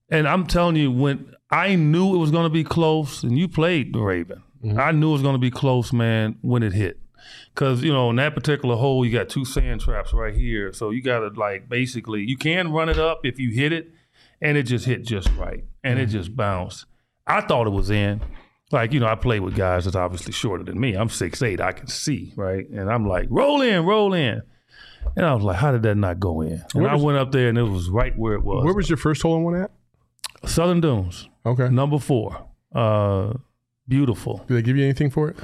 and 0.08 0.28
I'm 0.28 0.46
telling 0.46 0.76
you, 0.76 0.92
when 0.92 1.34
I 1.50 1.74
knew 1.74 2.14
it 2.14 2.18
was 2.18 2.30
going 2.30 2.44
to 2.44 2.50
be 2.50 2.62
close, 2.62 3.24
and 3.24 3.36
you 3.36 3.48
played 3.48 3.92
the 3.94 4.00
Raven, 4.00 4.42
Mm-hmm. 4.64 4.78
I 4.78 4.92
knew 4.92 5.08
it 5.08 5.12
was 5.14 5.22
going 5.22 5.34
to 5.34 5.38
be 5.40 5.50
close, 5.50 5.90
man, 5.92 6.36
when 6.42 6.62
it 6.62 6.74
hit. 6.74 7.00
Cause 7.54 7.82
you 7.82 7.92
know 7.92 8.10
in 8.10 8.16
that 8.16 8.34
particular 8.34 8.76
hole 8.76 9.04
you 9.04 9.12
got 9.12 9.28
two 9.28 9.44
sand 9.44 9.80
traps 9.80 10.12
right 10.12 10.34
here, 10.34 10.72
so 10.72 10.90
you 10.90 11.02
got 11.02 11.20
to 11.20 11.28
like 11.40 11.68
basically 11.68 12.22
you 12.22 12.36
can 12.36 12.70
run 12.72 12.88
it 12.88 12.98
up 12.98 13.20
if 13.24 13.38
you 13.38 13.50
hit 13.50 13.72
it, 13.72 13.90
and 14.40 14.56
it 14.56 14.64
just 14.64 14.84
hit 14.86 15.04
just 15.04 15.28
right, 15.36 15.64
and 15.84 15.98
it 15.98 16.06
just 16.06 16.34
bounced. 16.36 16.86
I 17.26 17.40
thought 17.40 17.66
it 17.66 17.70
was 17.70 17.90
in. 17.90 18.20
Like 18.72 18.92
you 18.92 19.00
know, 19.00 19.06
I 19.08 19.16
play 19.16 19.40
with 19.40 19.56
guys 19.56 19.84
that's 19.84 19.96
obviously 19.96 20.32
shorter 20.32 20.62
than 20.62 20.78
me. 20.78 20.94
I'm 20.94 21.08
six 21.08 21.42
eight, 21.42 21.60
I 21.60 21.72
can 21.72 21.88
see 21.88 22.32
right, 22.36 22.68
and 22.70 22.88
I'm 22.90 23.06
like 23.06 23.26
roll 23.30 23.62
in, 23.62 23.84
roll 23.84 24.14
in, 24.14 24.42
and 25.16 25.26
I 25.26 25.34
was 25.34 25.42
like, 25.42 25.56
how 25.56 25.72
did 25.72 25.82
that 25.82 25.96
not 25.96 26.20
go 26.20 26.40
in? 26.40 26.52
And 26.74 26.82
Where 26.82 26.88
I 26.90 26.94
was- 26.94 27.02
went 27.02 27.18
up 27.18 27.32
there 27.32 27.48
and 27.48 27.58
it 27.58 27.64
was 27.64 27.88
right 27.90 28.16
where 28.16 28.34
it 28.34 28.44
was. 28.44 28.64
Where 28.64 28.74
was 28.74 28.88
your 28.88 28.96
first 28.96 29.22
hole 29.22 29.36
in 29.36 29.42
one 29.42 29.56
at? 29.56 29.72
Southern 30.46 30.80
Dunes, 30.80 31.28
Okay. 31.44 31.68
number 31.68 31.98
four, 31.98 32.46
uh, 32.74 33.34
beautiful. 33.88 34.44
Did 34.46 34.54
they 34.58 34.62
give 34.62 34.76
you 34.76 34.84
anything 34.84 35.10
for 35.10 35.28
it? 35.30 35.36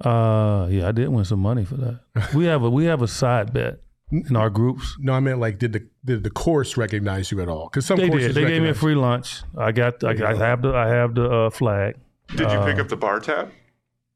Uh, 0.00 0.66
yeah, 0.70 0.88
I 0.88 0.92
did 0.92 1.08
win 1.08 1.24
some 1.24 1.40
money 1.40 1.64
for 1.64 1.76
that. 1.76 2.00
We 2.34 2.46
have 2.46 2.62
a 2.62 2.70
we 2.70 2.86
have 2.86 3.02
a 3.02 3.08
side 3.08 3.52
bet 3.52 3.80
in 4.10 4.34
our 4.36 4.50
groups. 4.50 4.96
No, 4.98 5.12
I 5.12 5.20
meant 5.20 5.38
like 5.40 5.58
did 5.58 5.72
the 5.72 5.86
did 6.04 6.24
the 6.24 6.30
course 6.30 6.76
recognize 6.76 7.30
you 7.30 7.40
at 7.40 7.48
all? 7.48 7.68
Because 7.68 7.86
some 7.86 7.98
They 7.98 8.08
courses 8.08 8.34
did. 8.34 8.44
They 8.44 8.48
gave 8.48 8.62
me 8.62 8.70
a 8.70 8.74
free 8.74 8.94
lunch. 8.94 9.42
I 9.56 9.72
got. 9.72 10.02
I, 10.02 10.30
I 10.30 10.34
have 10.34 10.62
the. 10.62 10.74
I 10.74 10.88
have 10.88 11.14
the 11.14 11.30
uh, 11.30 11.50
flag. 11.50 11.96
Did 12.28 12.50
you 12.50 12.60
pick 12.60 12.78
up 12.78 12.88
the 12.88 12.96
bar 12.96 13.20
tab? 13.20 13.50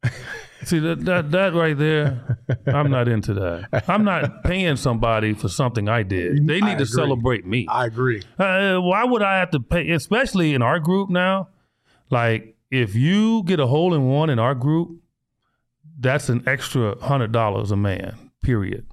See 0.64 0.78
that, 0.78 1.04
that 1.04 1.30
that 1.32 1.52
right 1.52 1.76
there. 1.76 2.38
I'm 2.66 2.90
not 2.90 3.06
into 3.06 3.34
that. 3.34 3.84
I'm 3.86 4.04
not 4.04 4.44
paying 4.44 4.76
somebody 4.76 5.34
for 5.34 5.48
something 5.48 5.88
I 5.90 6.02
did. 6.02 6.46
They 6.46 6.56
I 6.56 6.60
need 6.60 6.78
to 6.78 6.84
agree. 6.84 6.86
celebrate 6.86 7.44
me. 7.46 7.66
I 7.68 7.84
agree. 7.86 8.22
Uh, 8.38 8.78
why 8.78 9.04
would 9.04 9.20
I 9.22 9.40
have 9.40 9.50
to 9.50 9.60
pay? 9.60 9.90
Especially 9.90 10.54
in 10.54 10.62
our 10.62 10.78
group 10.80 11.10
now. 11.10 11.48
Like 12.08 12.56
if 12.70 12.94
you 12.94 13.42
get 13.44 13.60
a 13.60 13.66
hole 13.66 13.92
in 13.92 14.06
one 14.06 14.30
in 14.30 14.38
our 14.38 14.54
group, 14.54 15.02
that's 15.98 16.28
an 16.28 16.42
extra 16.46 16.98
hundred 17.00 17.32
dollars 17.32 17.70
a 17.70 17.76
man. 17.76 18.30
Period. 18.42 18.86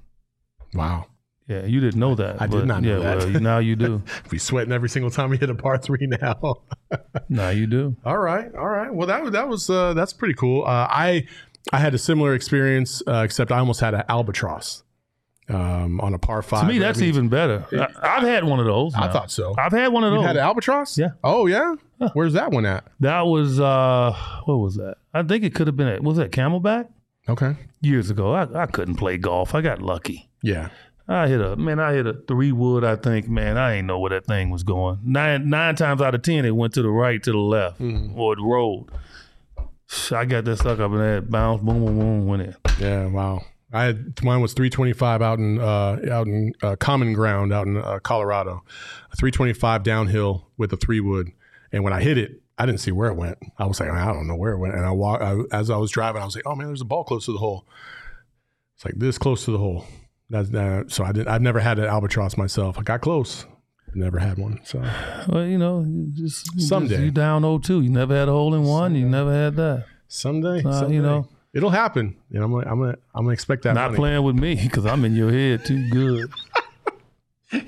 Wow. 0.74 1.06
Yeah, 1.48 1.64
you 1.66 1.80
didn't 1.80 2.00
know 2.00 2.14
that. 2.14 2.40
I 2.40 2.46
did 2.46 2.60
but 2.60 2.66
not 2.66 2.82
know 2.82 2.98
yeah, 2.98 3.16
that. 3.16 3.18
Well, 3.18 3.40
now 3.40 3.58
you 3.58 3.76
do. 3.76 4.02
Be 4.30 4.38
sweating 4.38 4.72
every 4.72 4.88
single 4.88 5.10
time 5.10 5.28
we 5.28 5.36
hit 5.36 5.50
a 5.50 5.54
par 5.54 5.76
three 5.76 6.06
now. 6.06 6.62
now 7.28 7.50
you 7.50 7.66
do. 7.66 7.96
all 8.04 8.18
right, 8.18 8.54
all 8.54 8.68
right. 8.68 8.92
Well, 8.94 9.08
that 9.08 9.22
was 9.22 9.32
that 9.32 9.48
was 9.48 9.68
uh, 9.68 9.92
that's 9.94 10.12
pretty 10.12 10.34
cool. 10.34 10.64
Uh, 10.64 10.86
I 10.88 11.26
I 11.72 11.78
had 11.78 11.94
a 11.94 11.98
similar 11.98 12.34
experience, 12.34 13.02
uh, 13.06 13.22
except 13.24 13.52
I 13.52 13.58
almost 13.58 13.80
had 13.80 13.92
an 13.92 14.04
albatross 14.08 14.81
um, 15.52 16.00
on 16.00 16.14
a 16.14 16.18
par 16.18 16.42
five. 16.42 16.62
To 16.62 16.66
me, 16.68 16.78
That 16.78 16.86
that's 16.86 16.98
means- 17.00 17.16
even 17.16 17.28
better. 17.28 17.66
I, 17.72 18.16
I've 18.16 18.22
had 18.22 18.44
one 18.44 18.58
of 18.60 18.66
those. 18.66 18.94
I 18.94 19.10
thought 19.12 19.30
so. 19.30 19.54
I've 19.58 19.72
had 19.72 19.88
one 19.92 20.04
of 20.04 20.12
You 20.12 20.18
those. 20.18 20.26
had 20.26 20.36
an 20.36 20.42
albatross? 20.42 20.96
Yeah. 20.98 21.10
Oh 21.22 21.46
yeah. 21.46 21.74
Where's 22.14 22.32
that 22.32 22.50
one 22.50 22.66
at? 22.66 22.84
that 23.00 23.22
was 23.22 23.60
uh, 23.60 24.12
what 24.46 24.56
was 24.56 24.76
that? 24.76 24.96
I 25.14 25.22
think 25.22 25.44
it 25.44 25.54
could 25.54 25.66
have 25.68 25.76
been. 25.76 25.88
At, 25.88 26.02
was 26.02 26.16
that 26.16 26.30
Camelback? 26.32 26.88
Okay. 27.28 27.54
Years 27.80 28.10
ago, 28.10 28.32
I, 28.32 28.62
I 28.62 28.66
couldn't 28.66 28.96
play 28.96 29.16
golf. 29.18 29.54
I 29.54 29.60
got 29.60 29.80
lucky. 29.80 30.28
Yeah. 30.42 30.70
I 31.08 31.28
hit 31.28 31.40
a 31.40 31.56
man. 31.56 31.78
I 31.80 31.92
hit 31.92 32.06
a 32.06 32.14
three 32.14 32.52
wood. 32.52 32.84
I 32.84 32.96
think 32.96 33.28
man. 33.28 33.58
I 33.58 33.74
ain't 33.74 33.86
know 33.86 33.98
where 33.98 34.10
that 34.10 34.24
thing 34.26 34.50
was 34.50 34.62
going. 34.62 34.98
Nine 35.04 35.50
nine 35.50 35.74
times 35.76 36.00
out 36.00 36.14
of 36.14 36.22
ten, 36.22 36.44
it 36.44 36.56
went 36.56 36.74
to 36.74 36.82
the 36.82 36.88
right, 36.90 37.22
to 37.22 37.32
the 37.32 37.38
left, 37.38 37.80
or 37.80 38.32
it 38.32 38.38
rolled. 38.40 38.90
I 40.10 40.24
got 40.24 40.44
that 40.46 40.56
stuck 40.56 40.78
up 40.78 40.90
in 40.92 40.98
that 40.98 41.30
bounce, 41.30 41.62
boom, 41.62 41.84
boom, 41.84 41.98
boom, 41.98 42.26
went 42.26 42.42
in. 42.42 42.56
Yeah. 42.80 43.06
Wow. 43.06 43.42
I 43.72 43.84
had 43.84 44.22
mine 44.22 44.40
was 44.40 44.52
325 44.52 45.22
out 45.22 45.38
in 45.38 45.58
uh, 45.58 45.98
out 46.10 46.26
in 46.26 46.52
uh, 46.62 46.76
Common 46.76 47.12
Ground 47.14 47.52
out 47.52 47.66
in 47.66 47.76
uh, 47.78 47.98
Colorado, 48.02 48.62
325 49.16 49.82
downhill 49.82 50.48
with 50.58 50.72
a 50.72 50.76
three 50.76 51.00
wood, 51.00 51.30
and 51.72 51.82
when 51.84 51.92
I 51.92 52.02
hit 52.02 52.18
it, 52.18 52.42
I 52.58 52.66
didn't 52.66 52.80
see 52.80 52.92
where 52.92 53.08
it 53.08 53.14
went. 53.14 53.38
I 53.58 53.66
was 53.66 53.80
like, 53.80 53.90
I 53.90 54.12
don't 54.12 54.26
know 54.26 54.36
where 54.36 54.52
it 54.52 54.58
went, 54.58 54.74
and 54.74 54.84
I 54.84 54.90
walk 54.90 55.20
I, 55.22 55.38
as 55.50 55.70
I 55.70 55.76
was 55.76 55.90
driving, 55.90 56.20
I 56.20 56.24
was 56.24 56.34
like, 56.36 56.46
oh 56.46 56.54
man, 56.54 56.66
there's 56.66 56.80
a 56.82 56.84
ball 56.86 57.04
close 57.04 57.24
to 57.26 57.32
the 57.32 57.38
hole. 57.38 57.66
It's 58.76 58.84
like 58.84 58.94
this 58.96 59.16
close 59.18 59.44
to 59.46 59.52
the 59.52 59.58
hole. 59.58 59.86
That's 60.28 60.50
that. 60.50 60.90
So 60.90 61.04
I 61.04 61.12
didn't. 61.12 61.28
I've 61.28 61.42
never 61.42 61.60
had 61.60 61.78
an 61.78 61.84
albatross 61.86 62.36
myself. 62.36 62.78
I 62.78 62.82
got 62.82 63.00
close. 63.00 63.46
Never 63.94 64.18
had 64.18 64.38
one. 64.38 64.58
So 64.64 64.82
Well, 65.28 65.44
you 65.44 65.58
know, 65.58 65.84
you 65.86 66.08
just 66.14 66.54
you 66.54 66.62
Someday. 66.62 66.88
just, 66.94 67.02
you 67.02 67.10
down 67.10 67.42
0-2. 67.42 67.84
You 67.84 67.90
never 67.90 68.14
had 68.16 68.28
a 68.28 68.32
hole 68.32 68.54
in 68.54 68.64
one. 68.64 68.94
You 68.94 69.06
never 69.06 69.30
had 69.32 69.56
that. 69.56 69.84
someday, 70.08 70.62
Uh, 70.64 70.72
someday 70.72 70.94
you 70.94 71.02
know. 71.02 71.28
It'll 71.54 71.70
happen. 71.70 72.16
Know, 72.30 72.44
I'm 72.44 72.50
gonna, 72.52 72.70
I'm 72.70 72.78
gonna, 72.78 72.98
I'm 73.14 73.24
gonna 73.24 73.32
expect 73.32 73.62
that. 73.64 73.74
Not 73.74 73.90
money. 73.90 73.96
playing 73.96 74.22
with 74.22 74.36
me 74.36 74.54
because 74.54 74.86
I'm 74.86 75.04
in 75.04 75.14
your 75.14 75.30
head 75.32 75.64
too 75.64 75.88
good. 75.90 76.30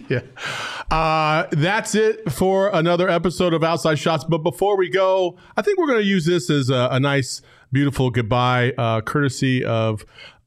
Yeah. 0.09 0.21
Uh, 0.91 1.47
that's 1.53 1.95
it 1.95 2.33
for 2.33 2.71
another 2.71 3.09
episode 3.09 3.53
of 3.53 3.63
Outside 3.63 3.99
Shots. 3.99 4.25
But 4.25 4.39
before 4.39 4.79
we 4.79 4.89
go, 4.89 5.37
I 5.57 5.63
think 5.63 5.79
we're 5.79 5.87
going 5.87 5.99
to 5.99 6.07
use 6.07 6.25
this 6.25 6.49
as 6.49 6.71
a, 6.71 6.89
a 6.93 7.01
nice, 7.01 7.43
beautiful 7.71 8.11
goodbye, 8.11 8.73
uh, 8.79 9.03
courtesy 9.03 9.63
of 9.65 10.07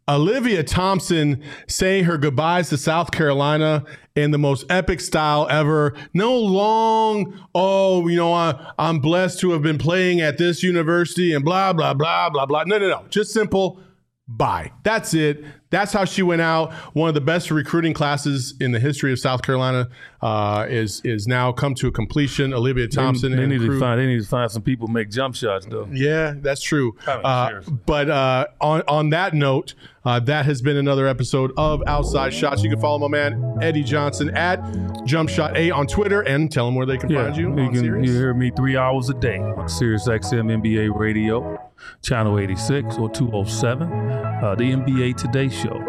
Olivia 0.10 0.64
Thompson 0.64 1.44
saying 1.68 2.06
her 2.06 2.18
goodbyes 2.18 2.70
to 2.70 2.78
South 2.78 3.12
Carolina 3.12 3.84
in 4.16 4.32
the 4.32 4.38
most 4.38 4.66
epic 4.70 5.02
style 5.02 5.48
ever. 5.50 5.94
No 6.14 6.38
long, 6.38 7.38
oh, 7.54 8.08
you 8.08 8.16
know, 8.16 8.34
I, 8.34 8.74
I'm 8.80 9.00
blessed 9.00 9.40
to 9.42 9.52
have 9.52 9.62
been 9.62 9.78
playing 9.78 10.22
at 10.22 10.38
this 10.38 10.64
university 10.64 11.34
and 11.34 11.44
blah, 11.44 11.74
blah, 11.74 11.94
blah, 11.94 12.30
blah, 12.30 12.46
blah. 12.46 12.64
No, 12.64 12.78
no, 12.78 12.88
no. 12.88 13.06
Just 13.10 13.32
simple 13.34 13.82
bye. 14.28 14.72
That's 14.84 15.14
it. 15.14 15.44
That's 15.70 15.92
how 15.92 16.06
she 16.06 16.24
went 16.24 16.42
out. 16.42 16.72
One 16.94 17.10
of 17.10 17.16
the 17.16 17.22
best 17.22 17.52
recruiting 17.52 17.94
classes 17.94 18.56
in 18.60 18.72
the 18.72 18.80
history 18.80 19.12
of 19.12 19.20
South 19.20 19.42
Carolina 19.42 19.90
uh, 20.22 20.66
is 20.70 21.02
is 21.04 21.28
now 21.28 21.52
come 21.52 21.76
to 21.76 21.88
a 21.88 21.92
completion. 21.92 22.54
Olivia 22.54 22.88
Thompson 22.88 23.36
they, 23.36 23.44
and 23.44 23.52
need 23.52 23.60
to 23.60 23.80
find. 23.80 24.00
They 24.00 24.06
need 24.06 24.22
to 24.22 24.28
find 24.28 24.50
some 24.50 24.62
people 24.62 24.88
make 24.88 25.10
jump 25.10 25.36
shots 25.36 25.66
though. 25.66 25.88
Yeah, 25.92 26.36
that's 26.38 26.62
true. 26.62 26.96
Uh, 27.06 27.62
but 27.86 28.10
uh, 28.10 28.48
on 28.62 28.82
on 28.88 29.10
that 29.10 29.34
note, 29.34 29.74
uh, 30.06 30.22
that 30.22 30.46
has 30.46 30.62
been 30.62 30.78
another 30.78 31.06
episode 31.06 31.52
of 31.58 31.84
Outside 31.86 32.34
Shots. 32.34 32.64
You 32.64 32.70
can 32.70 32.80
follow 32.80 33.00
my 33.00 33.10
man 33.10 33.58
Eddie 33.62 33.84
Johnson 33.84 34.36
at 34.38 34.58
Jump 35.06 35.30
Shot 35.30 35.58
8 35.58 35.72
on 35.72 35.86
Twitter 35.86 36.22
and 36.22 36.50
tell 36.50 36.66
them 36.66 36.76
where 36.76 36.86
they 36.86 36.98
can 36.98 37.14
find 37.14 37.36
you. 37.36 37.50
you 37.50 37.70
can 37.72 38.04
you 38.04 38.14
hear 38.14 38.34
me 38.34 38.52
three 38.52 38.78
hours 38.78 39.10
a 39.10 39.14
day 39.16 39.38
on 39.38 39.68
Sirius 39.68 40.08
XM 40.08 40.62
NBA 40.62 40.98
Radio, 40.98 41.67
channel 42.02 42.40
86 42.40 42.98
or 42.98 43.10
207, 43.10 43.92
uh, 43.92 44.56
the 44.56 44.64
NBA 44.64 45.18
Today 45.18 45.50
Show. 45.50 45.84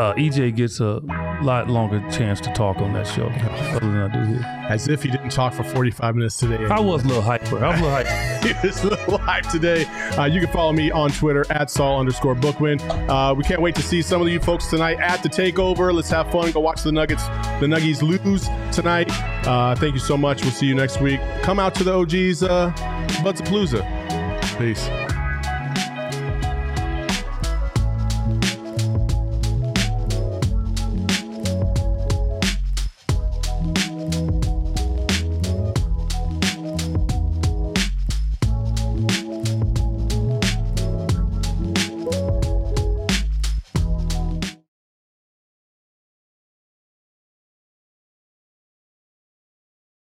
Uh, 0.00 0.14
EJ 0.14 0.56
gets 0.56 0.80
a 0.80 1.00
lot 1.42 1.68
longer 1.68 2.00
chance 2.10 2.40
to 2.40 2.52
talk 2.54 2.78
on 2.78 2.92
that 2.94 3.06
show 3.06 3.26
other 3.26 3.80
than 3.80 3.96
I 3.96 4.08
do 4.08 4.24
here. 4.32 4.66
As 4.68 4.88
if 4.88 5.02
he 5.02 5.10
didn't 5.10 5.30
talk 5.30 5.52
for 5.52 5.62
45 5.62 6.16
minutes 6.16 6.38
today. 6.38 6.64
I 6.66 6.80
was 6.80 7.04
a 7.04 7.08
little 7.08 7.22
hyper. 7.22 7.62
I 7.62 7.70
was 7.70 7.80
a 7.80 7.82
little 7.82 7.90
hyper. 7.90 8.30
He 8.40 8.66
was 8.66 8.82
a 8.82 8.88
little 8.88 9.20
today. 9.50 9.84
Uh, 10.16 10.24
you 10.24 10.40
can 10.40 10.50
follow 10.50 10.72
me 10.72 10.90
on 10.90 11.10
Twitter 11.10 11.44
at 11.50 11.70
Saul 11.70 12.00
underscore 12.00 12.34
Bookman. 12.34 12.80
Uh, 13.10 13.34
we 13.34 13.44
can't 13.44 13.60
wait 13.60 13.74
to 13.74 13.82
see 13.82 14.00
some 14.00 14.22
of 14.22 14.28
you 14.28 14.40
folks 14.40 14.68
tonight 14.68 14.98
at 15.00 15.22
the 15.22 15.28
Takeover. 15.28 15.92
Let's 15.92 16.08
have 16.10 16.32
fun. 16.32 16.50
Go 16.52 16.60
watch 16.60 16.82
the 16.82 16.92
Nuggets, 16.92 17.26
the 17.60 17.66
Nuggies 17.66 18.00
lose 18.00 18.48
tonight. 18.74 19.10
Uh, 19.46 19.74
thank 19.74 19.92
you 19.94 20.00
so 20.00 20.16
much. 20.16 20.42
We'll 20.42 20.52
see 20.52 20.66
you 20.66 20.74
next 20.74 21.00
week. 21.00 21.20
Come 21.42 21.58
out 21.58 21.74
to 21.76 21.84
the 21.84 21.92
OG's 21.92 22.42
uh, 22.42 22.70
Butts 23.22 23.42
Palooza. 23.42 23.84
Peace. 24.58 24.88